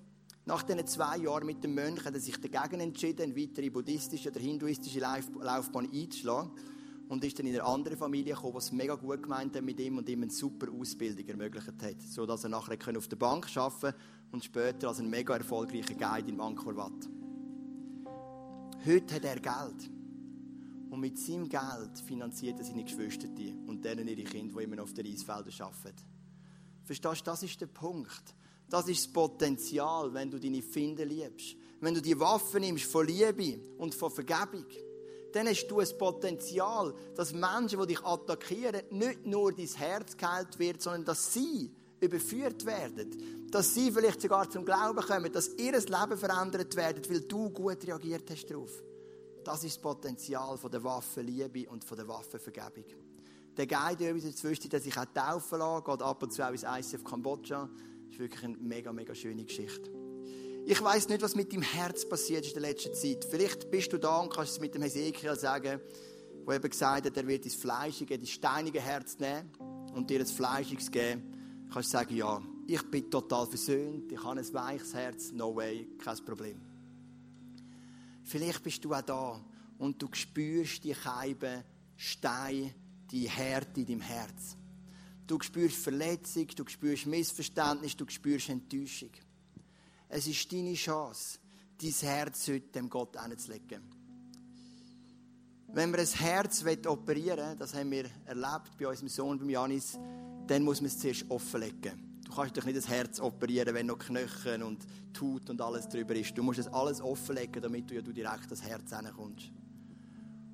nach 0.48 0.62
diesen 0.62 0.86
zwei 0.86 1.18
Jahren 1.18 1.44
mit 1.44 1.62
dem 1.62 1.74
Mönch, 1.74 2.06
hat 2.06 2.14
er 2.14 2.20
sich 2.20 2.40
dagegen 2.40 2.80
entschieden, 2.80 3.20
eine 3.20 3.36
weitere 3.36 3.68
buddhistische 3.68 4.30
oder 4.30 4.40
hinduistische 4.40 4.98
Laufbahn 4.98 5.90
einzuschlagen. 5.92 6.50
Und 7.08 7.22
ist 7.22 7.38
dann 7.38 7.46
in 7.46 7.54
eine 7.54 7.64
andere 7.64 7.96
Familie 7.96 8.34
gekommen, 8.34 8.54
die 8.54 8.58
es 8.58 8.72
mega 8.72 8.94
gut 8.94 9.22
gemeint 9.22 9.54
hat 9.56 9.62
mit 9.62 9.78
ihm 9.78 9.98
und 9.98 10.08
ihm 10.08 10.22
eine 10.22 10.30
super 10.30 10.72
Ausbildung 10.72 11.26
ermöglicht 11.26 11.68
hat. 11.68 12.02
So 12.02 12.24
dass 12.24 12.44
er 12.44 12.50
nachher 12.50 12.78
auf 12.96 13.08
der 13.08 13.16
Bank 13.16 13.54
arbeiten 13.56 13.80
konnte 13.80 13.96
und 14.30 14.44
später 14.44 14.88
als 14.88 15.00
ein 15.00 15.10
mega 15.10 15.36
erfolgreicher 15.36 15.94
Guide 15.94 16.30
in 16.30 16.40
Angkor 16.40 16.76
Wat. 16.76 17.08
Heute 18.86 19.14
hat 19.14 19.24
er 19.24 19.40
Geld. 19.40 19.90
Und 20.90 21.00
mit 21.00 21.18
seinem 21.18 21.48
Geld 21.48 21.98
finanziert 22.06 22.58
er 22.58 22.64
seine 22.64 22.84
Geschwister 22.84 23.28
und 23.66 23.84
denen 23.84 24.08
ihre 24.08 24.24
Kinder, 24.24 24.58
die 24.58 24.64
immer 24.64 24.76
noch 24.76 24.84
auf 24.84 24.94
den 24.94 25.06
Reisfeldern 25.06 25.52
arbeiten. 25.60 26.04
Verstehst 26.84 27.20
du, 27.20 27.24
das 27.30 27.42
ist 27.42 27.60
der 27.60 27.66
Punkt. 27.66 28.34
Das 28.68 28.88
ist 28.88 29.06
das 29.06 29.12
Potenzial, 29.12 30.12
wenn 30.12 30.30
du 30.30 30.38
deine 30.38 30.62
Finder 30.62 31.04
liebst. 31.04 31.56
Wenn 31.80 31.94
du 31.94 32.02
die 32.02 32.18
Waffen 32.18 32.60
nimmst 32.60 32.84
von 32.84 33.06
Liebe 33.06 33.60
und 33.78 33.94
von 33.94 34.10
Vergebung, 34.10 34.66
dann 35.32 35.46
hast 35.46 35.66
du 35.68 35.80
ein 35.80 35.98
Potenzial, 35.98 36.94
dass 37.14 37.32
Menschen, 37.32 37.80
die 37.80 37.86
dich 37.88 38.04
attackieren, 38.04 38.82
nicht 38.90 39.26
nur 39.26 39.52
dein 39.52 39.66
Herz 39.66 40.16
geheilt 40.16 40.58
wird, 40.58 40.82
sondern 40.82 41.04
dass 41.04 41.32
sie 41.32 41.70
überführt 42.00 42.64
werden. 42.64 43.48
Dass 43.50 43.74
sie 43.74 43.90
vielleicht 43.90 44.20
sogar 44.20 44.48
zum 44.50 44.64
Glauben 44.64 45.00
kommen, 45.00 45.32
dass 45.32 45.48
ihr 45.54 45.72
Leben 45.72 46.18
verändert 46.18 46.74
wird, 46.76 47.10
weil 47.10 47.20
du 47.20 47.50
gut 47.50 47.86
reagiert 47.86 48.30
hast 48.30 48.46
darauf. 48.46 48.82
Das 49.44 49.64
ist 49.64 49.76
das 49.76 49.82
Potenzial 49.82 50.58
von 50.58 50.70
der 50.70 50.82
Waffenliebe 50.84 51.70
und 51.70 51.84
von 51.84 51.96
der 51.96 52.08
Waffenvergebung. 52.08 52.84
Der 53.56 53.66
Guide 53.66 54.14
der 54.14 54.34
Zwischenzeit, 54.34 54.72
der 54.72 54.80
sich 54.80 54.96
auch 54.96 55.06
taufen 55.06 55.58
lässt, 55.58 55.84
geht 55.84 56.02
ab 56.02 56.22
und 56.22 56.32
zu 56.32 56.46
auch 56.46 56.52
ins 56.52 56.64
ICF 56.64 57.02
Kambodscha. 57.02 57.68
Das 58.08 58.14
ist 58.14 58.18
wirklich 58.18 58.44
eine 58.44 58.56
mega, 58.56 58.92
mega 58.92 59.14
schöne 59.14 59.44
Geschichte. 59.44 59.90
Ich 60.66 60.82
weiß 60.82 61.08
nicht, 61.08 61.22
was 61.22 61.34
mit 61.34 61.52
deinem 61.52 61.62
Herz 61.62 62.08
passiert 62.08 62.44
ist 62.44 62.54
in 62.54 62.60
der 62.60 62.70
letzten 62.70 62.92
Zeit. 62.94 63.24
Vielleicht 63.24 63.70
bist 63.70 63.92
du 63.92 63.98
da 63.98 64.18
und 64.18 64.32
kannst 64.32 64.52
es 64.52 64.60
mit 64.60 64.74
dem 64.74 64.82
Hesekiel 64.82 65.36
sagen, 65.36 65.80
wo 66.44 66.52
eben 66.52 66.68
gesagt 66.68 67.06
hat, 67.06 67.16
er 67.16 67.26
wird 67.26 67.44
dein 67.44 67.52
fleischige, 67.52 68.18
dein 68.18 68.26
steinige 68.26 68.80
Herz 68.80 69.18
nehmen 69.18 69.50
und 69.94 70.10
dir 70.10 70.20
ein 70.20 70.26
fleischiges 70.26 70.90
geben 70.90 71.38
kannst 71.72 71.92
du 71.92 71.98
sagen, 71.98 72.16
ja, 72.16 72.42
ich 72.66 72.82
bin 72.90 73.10
total 73.10 73.46
versöhnt, 73.46 74.10
ich 74.10 74.22
habe 74.22 74.40
ein 74.40 74.54
weiches 74.54 74.94
Herz, 74.94 75.32
no 75.32 75.54
way, 75.54 75.88
kein 75.98 76.24
Problem. 76.24 76.60
Vielleicht 78.24 78.62
bist 78.62 78.84
du 78.84 78.92
auch 78.92 79.02
da 79.02 79.44
und 79.78 80.00
du 80.00 80.08
spürst 80.12 80.84
die 80.84 80.94
Scheibe, 80.94 81.64
Stein, 81.96 82.74
die 83.10 83.28
Härte 83.28 83.80
in 83.80 83.86
deinem 83.86 84.00
Herz. 84.02 84.57
Du 85.28 85.38
spürst 85.42 85.76
Verletzung, 85.76 86.46
du 86.46 86.64
spürst 86.66 87.04
Missverständnis, 87.04 87.94
du 87.94 88.08
spürst 88.08 88.48
Enttäuschung. 88.48 89.10
Es 90.08 90.26
ist 90.26 90.50
deine 90.50 90.72
Chance, 90.72 91.38
dein 91.78 91.92
Herz 91.92 92.48
heute 92.48 92.68
dem 92.68 92.88
Gott 92.88 93.14
hinzulegen. 93.22 93.82
Wenn 95.70 95.92
wir 95.92 95.98
ein 95.98 96.06
Herz 96.06 96.64
operieren 96.86 97.38
wollen, 97.40 97.58
das 97.58 97.74
haben 97.74 97.90
wir 97.90 98.06
erlebt 98.24 98.78
bei 98.78 98.88
unserem 98.88 99.08
Sohn, 99.10 99.38
beim 99.38 99.50
Janis, 99.50 99.98
dann 100.46 100.62
muss 100.62 100.80
man 100.80 100.86
es 100.86 100.98
zuerst 100.98 101.30
offenlegen. 101.30 102.22
Du 102.24 102.32
kannst 102.34 102.56
doch 102.56 102.64
nicht 102.64 102.78
das 102.78 102.88
Herz 102.88 103.20
operieren, 103.20 103.74
wenn 103.74 103.84
noch 103.84 103.98
Knochen 103.98 104.62
und 104.62 104.86
Tut 105.12 105.50
und 105.50 105.60
alles 105.60 105.90
drüber 105.90 106.14
ist. 106.16 106.38
Du 106.38 106.42
musst 106.42 106.60
es 106.60 106.68
alles 106.68 107.02
offenlegen, 107.02 107.60
damit 107.60 107.90
du 107.90 107.96
ja 107.96 108.00
direkt 108.00 108.50
das 108.50 108.62
Herz 108.62 108.96
hinkommst. 108.96 109.52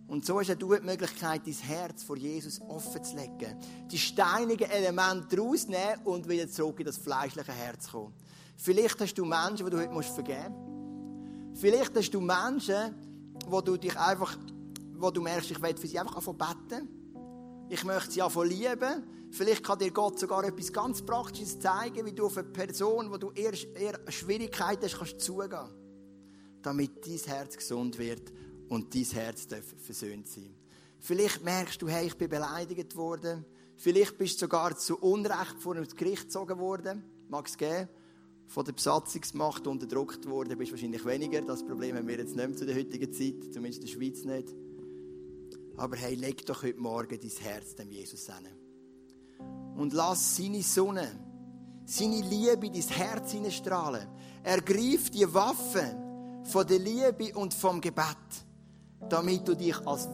Und 0.07 0.27
so 0.27 0.39
hast 0.39 0.49
du 0.49 0.55
die 0.55 0.85
Möglichkeit, 0.85 1.47
dein 1.47 1.55
Herz 1.55 2.03
vor 2.03 2.17
Jesus 2.17 2.61
offen 2.69 3.03
zu 3.03 3.17
legen. 3.17 3.59
Die 3.91 3.99
steinigen 3.99 4.71
Elemente 4.71 5.39
rausnehmen 5.39 6.01
und 6.05 6.29
wieder 6.29 6.49
zurück 6.49 6.81
in 6.81 6.87
das 6.87 6.99
fleischliche 6.99 7.53
Herz 7.53 7.91
kommen. 7.91 8.13
Vielleicht 8.57 9.01
hast 9.01 9.15
du 9.15 9.25
Menschen, 9.25 9.65
die 9.65 9.71
du 9.71 9.79
heute 9.79 10.03
vergeben 10.03 10.55
musst. 11.53 11.61
Vielleicht 11.61 11.97
hast 11.97 12.11
du 12.11 12.21
Menschen, 12.21 12.95
wo 13.47 13.61
du 13.61 13.77
dich 13.77 13.99
einfach, 13.99 14.37
wo 14.95 15.11
du 15.11 15.23
merkst, 15.23 15.51
ich 15.51 15.63
will 15.63 15.77
für 15.77 15.87
sie 15.87 15.99
einfach 15.99 16.17
anfangen 16.17 16.39
beten. 16.39 16.89
Ich 17.69 17.83
möchte 17.85 18.11
sie 18.11 18.23
einfach 18.23 18.45
lieben. 18.45 19.31
Vielleicht 19.31 19.65
kann 19.65 19.79
dir 19.79 19.91
Gott 19.91 20.19
sogar 20.19 20.45
etwas 20.45 20.73
ganz 20.73 21.03
Praktisches 21.03 21.59
zeigen, 21.59 22.05
wie 22.07 22.13
du 22.13 22.27
auf 22.27 22.37
eine 22.37 22.49
Person, 22.49 23.11
wo 23.11 23.17
du 23.17 23.31
eher, 23.33 23.53
eher 23.75 23.99
Schwierigkeiten 24.09 24.85
hast, 24.85 24.99
kannst 24.99 25.21
zugehen. 25.21 25.69
Damit 26.63 27.07
dein 27.07 27.19
Herz 27.19 27.57
gesund 27.57 27.99
wird 27.99 28.33
und 28.69 28.95
dein 28.95 29.05
Herz 29.05 29.47
darf 29.47 29.65
versöhnt 29.79 30.29
sein. 30.29 30.55
Vielleicht 31.01 31.45
merkst 31.45 31.83
du, 31.83 31.89
hey, 31.89 32.07
ich 32.07 32.17
bin 32.17 32.31
beleidigt 32.31 32.97
worden. 32.97 33.45
Vielleicht 33.77 34.17
bist 34.17 34.37
du 34.37 34.47
sogar 34.47 34.77
zu 34.77 34.97
Unrecht 34.99 35.57
vor 35.59 35.75
einem 35.75 35.87
Gericht 35.87 36.25
gezogen 36.25 36.59
worden. 36.59 37.05
Mag 37.29 37.47
es 37.47 37.59
geben. 37.59 37.89
Von 38.47 38.65
der 38.65 38.73
Besatzungsmacht 38.73 39.67
unterdrückt 39.67 40.27
worden, 40.27 40.57
bist 40.59 40.71
wahrscheinlich 40.71 41.05
weniger. 41.05 41.41
Das 41.43 41.65
Problem 41.65 41.97
haben 41.97 42.07
wir 42.09 42.17
jetzt 42.17 42.37
nicht 42.37 42.49
mehr 42.49 42.57
zu 42.57 42.67
der 42.67 42.77
heutigen 42.77 43.13
Zeit, 43.13 43.53
zumindest 43.53 43.81
in 43.81 43.87
der 43.87 43.93
Schweiz 43.93 44.25
nicht. 44.25 44.55
Aber 45.77 45.97
hey, 45.97 46.15
leg 46.15 46.47
doch 46.47 46.63
heute 46.63 46.81
Morgen 46.81 47.19
dein 47.21 47.31
Herz 47.31 47.75
dem 47.75 47.91
Jesus 47.91 48.27
hin. 48.27 48.47
Und 49.77 49.93
lass 49.93 50.37
seine 50.37 50.63
Sonne, 50.63 51.11
seine 51.85 52.21
Liebe 52.21 52.67
in 52.67 52.73
dein 52.73 52.83
Herz 52.83 53.33
hineinstrahlen. 53.33 54.07
Ergreif 54.43 55.11
die 55.11 55.33
Waffe 55.35 56.43
von 56.45 56.67
der 56.67 56.79
Liebe 56.79 57.35
und 57.35 57.53
vom 57.53 57.81
Gebet 57.81 58.05
damit 59.09 59.47
du 59.47 59.55
dich 59.55 59.77
als 59.87 60.09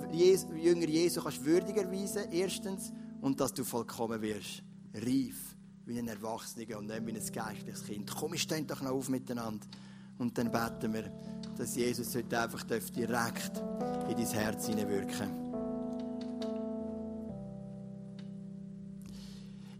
Jünger 0.56 0.88
Jesu 0.88 1.22
kannst 1.22 1.44
würdig 1.44 1.76
erweisen, 1.76 2.30
erstens, 2.30 2.92
und 3.20 3.40
dass 3.40 3.52
du 3.52 3.64
vollkommen 3.64 4.20
wirst, 4.22 4.62
reif, 4.94 5.56
wie 5.86 5.98
ein 5.98 6.08
Erwachsener 6.08 6.78
und 6.78 6.86
nicht 6.86 7.06
wie 7.06 7.12
ein 7.12 7.32
geistliches 7.32 7.84
Kind. 7.84 8.10
Komm, 8.14 8.32
wir 8.32 8.38
stehen 8.38 8.66
doch 8.66 8.80
noch 8.80 8.92
auf 8.92 9.08
miteinander. 9.08 9.66
Und 10.18 10.36
dann 10.36 10.50
beten 10.50 10.92
wir, 10.92 11.10
dass 11.56 11.76
Jesus 11.76 12.14
heute 12.14 12.40
einfach 12.40 12.62
direkt 12.64 13.62
in 14.08 14.16
dein 14.16 14.26
Herz 14.26 14.66
hineinwirken 14.66 15.50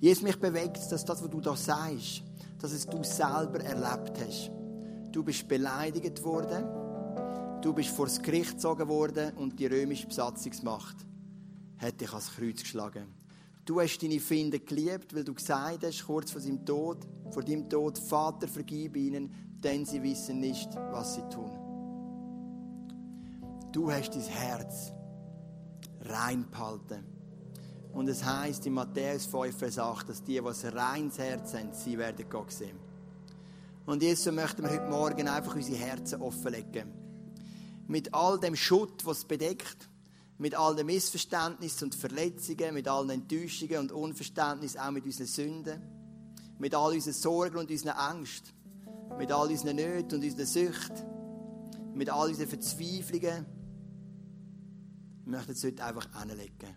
Jesus, 0.01 0.23
mich 0.23 0.41
bewegt, 0.41 0.79
dass 0.91 1.05
das, 1.05 1.23
was 1.23 1.29
du 1.29 1.41
da 1.43 1.55
sagst, 1.55 2.23
dass 2.59 2.73
es 2.73 2.87
du 2.87 3.05
selber 3.05 3.61
erlebt 3.61 4.19
hast. 4.19 4.51
Du 5.13 5.23
bist 5.23 5.47
beleidigt 5.47 6.23
worden 6.25 6.80
Du 7.61 7.75
bist 7.75 7.91
vor 7.91 8.07
das 8.07 8.23
Gericht 8.23 8.53
gezogen 8.53 8.89
worden 8.89 9.35
und 9.37 9.59
die 9.61 9.67
römische 9.67 10.07
Besatzungsmacht 10.07 10.97
hat 11.77 12.01
dich 12.01 12.09
ans 12.09 12.35
Kreuz 12.35 12.63
geschlagen. 12.63 13.05
Du 13.67 13.81
hast 13.81 13.99
deine 13.99 14.19
Finde 14.19 14.61
geliebt, 14.61 15.15
weil 15.15 15.25
du 15.25 15.35
gesagt 15.35 15.85
hast, 15.85 16.07
kurz 16.07 16.31
vor 16.31 16.41
seinem 16.41 16.65
Tod, 16.65 17.07
vor 17.31 17.43
deinem 17.43 17.69
Tod, 17.69 17.99
Vater, 17.99 18.49
vergib 18.49 18.97
ihnen, 18.97 19.31
denn 19.63 19.85
sie 19.85 20.03
wissen 20.03 20.41
nicht, 20.41 20.75
was 20.75 21.17
sie 21.17 21.29
tun. 21.29 21.51
Du 23.73 23.93
hast 23.93 24.15
dein 24.15 24.23
Herz 24.23 24.93
rein 26.01 26.47
behalten. 26.51 27.05
Und 27.93 28.09
es 28.09 28.25
heißt 28.25 28.67
in 28.67 28.73
Matthäus 28.73 29.27
5, 29.27 29.55
Vers 29.55 29.79
8, 29.79 30.09
dass 30.09 30.25
die, 30.25 30.41
die 30.41 30.41
ein 30.41 30.79
reines 30.79 31.19
Herz 31.19 31.53
haben, 31.53 31.73
sie 31.73 31.99
werden 31.99 32.25
Gott 32.31 32.53
sehen. 32.53 32.79
Und 33.85 34.03
jetzt 34.03 34.25
möchten 34.33 34.63
wir 34.63 34.71
heute 34.71 34.89
Morgen 34.89 35.29
einfach 35.29 35.55
unsere 35.55 35.77
Herzen 35.77 36.23
offenlegen 36.23 37.00
mit 37.91 38.15
all 38.15 38.39
dem 38.39 38.55
Schutt, 38.55 39.05
was 39.05 39.19
es 39.19 39.25
bedeckt, 39.25 39.89
mit 40.39 40.55
all 40.55 40.77
den 40.77 40.87
Missverständnissen 40.87 41.87
und 41.87 41.95
Verletzungen, 41.97 42.73
mit 42.73 42.87
allen 42.87 43.11
Enttäuschungen 43.11 43.79
und 43.79 43.93
Unverständnissen, 43.93 44.81
auch 44.81 44.93
mit 44.93 45.05
unseren 45.05 45.27
Sünden, 45.27 45.83
mit 46.61 46.73
all 46.73 46.93
unseren 46.93 47.15
Sorgen 47.15 47.57
und 47.57 47.69
unseren 47.69 48.17
Ängsten, 48.17 48.53
mit 49.19 49.33
all 49.33 49.49
unseren 49.49 49.75
Nöten 49.75 50.21
und 50.21 50.25
unseren 50.25 50.47
Süchten, 50.47 51.05
mit 51.95 52.09
all 52.11 52.29
unseren 52.29 52.47
Verzweiflungen. 52.47 53.47
Wir 55.25 55.37
möchten 55.37 55.53
es 55.53 55.65
heute 55.65 55.85
einfach 55.85 56.07
hinlegen. 56.17 56.77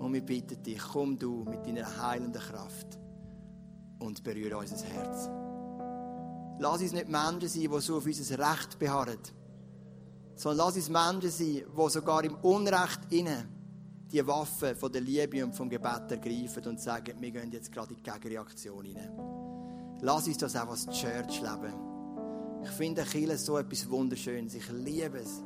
Und 0.00 0.12
wir 0.12 0.20
bitten 0.20 0.62
dich, 0.62 0.82
komm 0.92 1.18
du 1.18 1.44
mit 1.44 1.64
deiner 1.64 1.96
heilenden 1.96 2.42
Kraft 2.42 2.98
und 4.00 4.22
berühre 4.22 4.58
unser 4.58 4.84
Herz. 4.84 5.30
Lass 6.58 6.82
uns 6.82 6.92
nicht 6.92 7.08
Menschen 7.08 7.48
sein, 7.48 7.62
die 7.62 7.80
so 7.80 7.96
auf 7.96 8.04
unser 8.04 8.38
Recht 8.38 8.78
beharren 8.78 9.18
sondern 10.34 10.66
lass 10.66 10.76
uns 10.76 10.88
Menschen 10.88 11.30
sein, 11.30 11.62
die 11.76 11.90
sogar 11.90 12.24
im 12.24 12.34
Unrecht 12.36 13.00
innen 13.10 13.48
die 14.10 14.26
Waffe 14.26 14.74
von 14.74 14.92
der 14.92 15.00
Liebe 15.00 15.42
und 15.42 15.54
vom 15.54 15.70
Gebet 15.70 16.10
ergreifen 16.10 16.66
und 16.66 16.80
sagen, 16.80 17.14
wir 17.18 17.30
gehen 17.30 17.50
jetzt 17.50 17.72
gerade 17.72 17.94
in 17.94 18.02
die 18.02 18.10
Gegenreaktion 18.10 18.84
hinein. 18.84 19.12
Lass 20.02 20.26
uns 20.26 20.38
das 20.38 20.54
auch 20.56 20.68
als 20.68 20.86
Church 20.88 21.40
leben. 21.40 21.74
Ich 22.62 22.70
finde 22.70 23.02
Kirche 23.04 23.38
so 23.38 23.56
etwas 23.56 23.88
Wunderschönes. 23.88 24.54
Ich 24.54 24.70
liebe 24.70 25.18
es. 25.18 25.42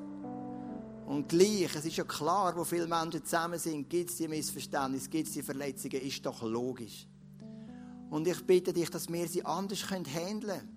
Und 1.07 1.29
gleich, 1.29 1.75
es 1.75 1.85
ist 1.85 1.97
ja 1.97 2.05
klar, 2.05 2.57
wo 2.57 2.65
viele 2.65 2.89
Menschen 2.89 3.25
zusammen 3.25 3.59
sind, 3.59 3.89
gibt 3.89 4.11
es 4.11 4.17
die 4.17 4.27
Missverständnisse, 4.27 5.09
gibt 5.09 5.29
es 5.29 5.35
die 5.35 5.43
Verletzungen, 5.43 6.01
ist 6.01 6.27
doch 6.27 6.43
logisch. 6.43 7.07
Und 8.11 8.27
ich 8.27 8.45
bitte 8.45 8.73
dich, 8.73 8.91
dass 8.91 9.09
wir 9.09 9.29
sie 9.29 9.45
anders 9.45 9.89
handeln 9.89 10.41
können. 10.41 10.69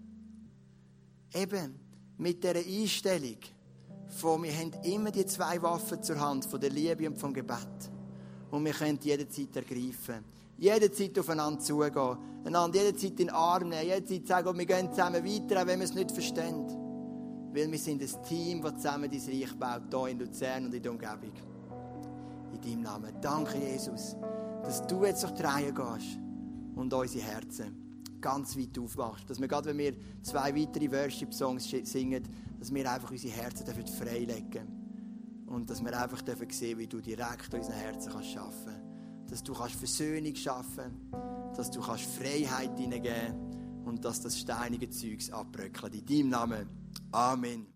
Eben 1.33 1.79
mit 2.17 2.43
dieser 2.43 2.57
Einstellung 2.57 3.37
von, 4.09 4.43
wir 4.43 4.53
haben 4.53 4.73
immer 4.83 5.11
die 5.11 5.25
zwei 5.25 5.61
Waffen 5.61 6.01
zur 6.01 6.19
Hand, 6.19 6.45
von 6.45 6.59
der 6.59 6.69
Liebe 6.69 7.07
und 7.07 7.17
vom 7.17 7.33
Gebet. 7.33 7.57
Und 8.51 8.65
wir 8.65 8.73
können 8.73 8.99
jederzeit 9.01 9.55
ergreifen. 9.55 10.23
Jederzeit 10.57 11.17
aufeinander 11.17 11.59
zugehen. 11.59 12.17
Einander 12.43 12.81
jederzeit 12.81 13.11
in 13.11 13.15
den 13.17 13.29
Arm 13.29 13.69
nehmen. 13.69 13.85
Jederzeit 13.85 14.27
sagen, 14.27 14.57
wir 14.57 14.65
gehen 14.65 14.89
zusammen 14.89 15.23
weiter, 15.23 15.61
auch 15.61 15.67
wenn 15.67 15.79
wir 15.79 15.85
es 15.85 15.93
nicht 15.93 16.11
verstehen. 16.11 16.65
Weil 17.53 17.71
wir 17.71 17.79
sind 17.79 18.01
ein 18.01 18.23
Team, 18.27 18.61
das 18.61 18.75
zusammen 18.75 19.09
dein 19.09 19.19
Reich 19.19 19.55
baut, 19.57 19.83
hier 19.89 20.07
in 20.11 20.19
Luzern 20.19 20.65
und 20.65 20.73
in 20.73 20.81
der 20.81 20.91
Umgebung. 20.91 21.33
In 22.53 22.61
deinem 22.61 22.81
Namen. 22.81 23.13
Danke, 23.21 23.57
Jesus, 23.57 24.15
dass 24.63 24.85
du 24.87 25.05
jetzt 25.05 25.25
die 25.37 25.43
Reihe 25.43 25.73
gehst 25.73 26.19
und 26.75 26.93
unsere 26.93 27.23
Herzen 27.23 27.89
ganz 28.19 28.57
weit 28.57 28.77
aufmachst. 28.77 29.29
Dass 29.29 29.39
wir 29.39 29.47
gerade, 29.47 29.69
wenn 29.69 29.77
wir 29.77 29.93
zwei 30.21 30.55
weitere 30.55 30.91
Worship-Songs 30.91 31.69
singen, 31.83 32.23
dass 32.59 32.73
wir 32.73 32.91
einfach 32.91 33.11
unsere 33.11 33.33
Herzen 33.33 33.65
freilegen 33.65 34.51
dürfen. 34.51 35.45
Und 35.47 35.69
dass 35.69 35.83
wir 35.83 35.99
einfach 35.99 36.21
dürfen 36.21 36.49
sehen, 36.49 36.77
wie 36.77 36.87
du 36.87 37.01
direkt 37.01 37.53
unsere 37.53 37.75
Herzen 37.75 38.11
kannst 38.11 38.29
schaffen 38.31 38.65
kannst. 38.65 39.31
Dass 39.31 39.43
du 39.43 39.53
kannst 39.53 39.75
Versöhnung 39.75 40.35
schaffen 40.35 41.09
dass 41.55 41.71
du 41.71 41.81
kannst 41.81 42.05
Freiheit 42.05 42.77
hineingeben 42.77 43.83
und 43.85 44.03
dass 44.05 44.21
das 44.21 44.39
steinige 44.39 44.89
Zeugs 44.89 45.29
abbröckelt. 45.29 45.95
In 45.95 46.05
deinem 46.05 46.29
Namen. 46.29 46.69
Amen. 47.11 47.67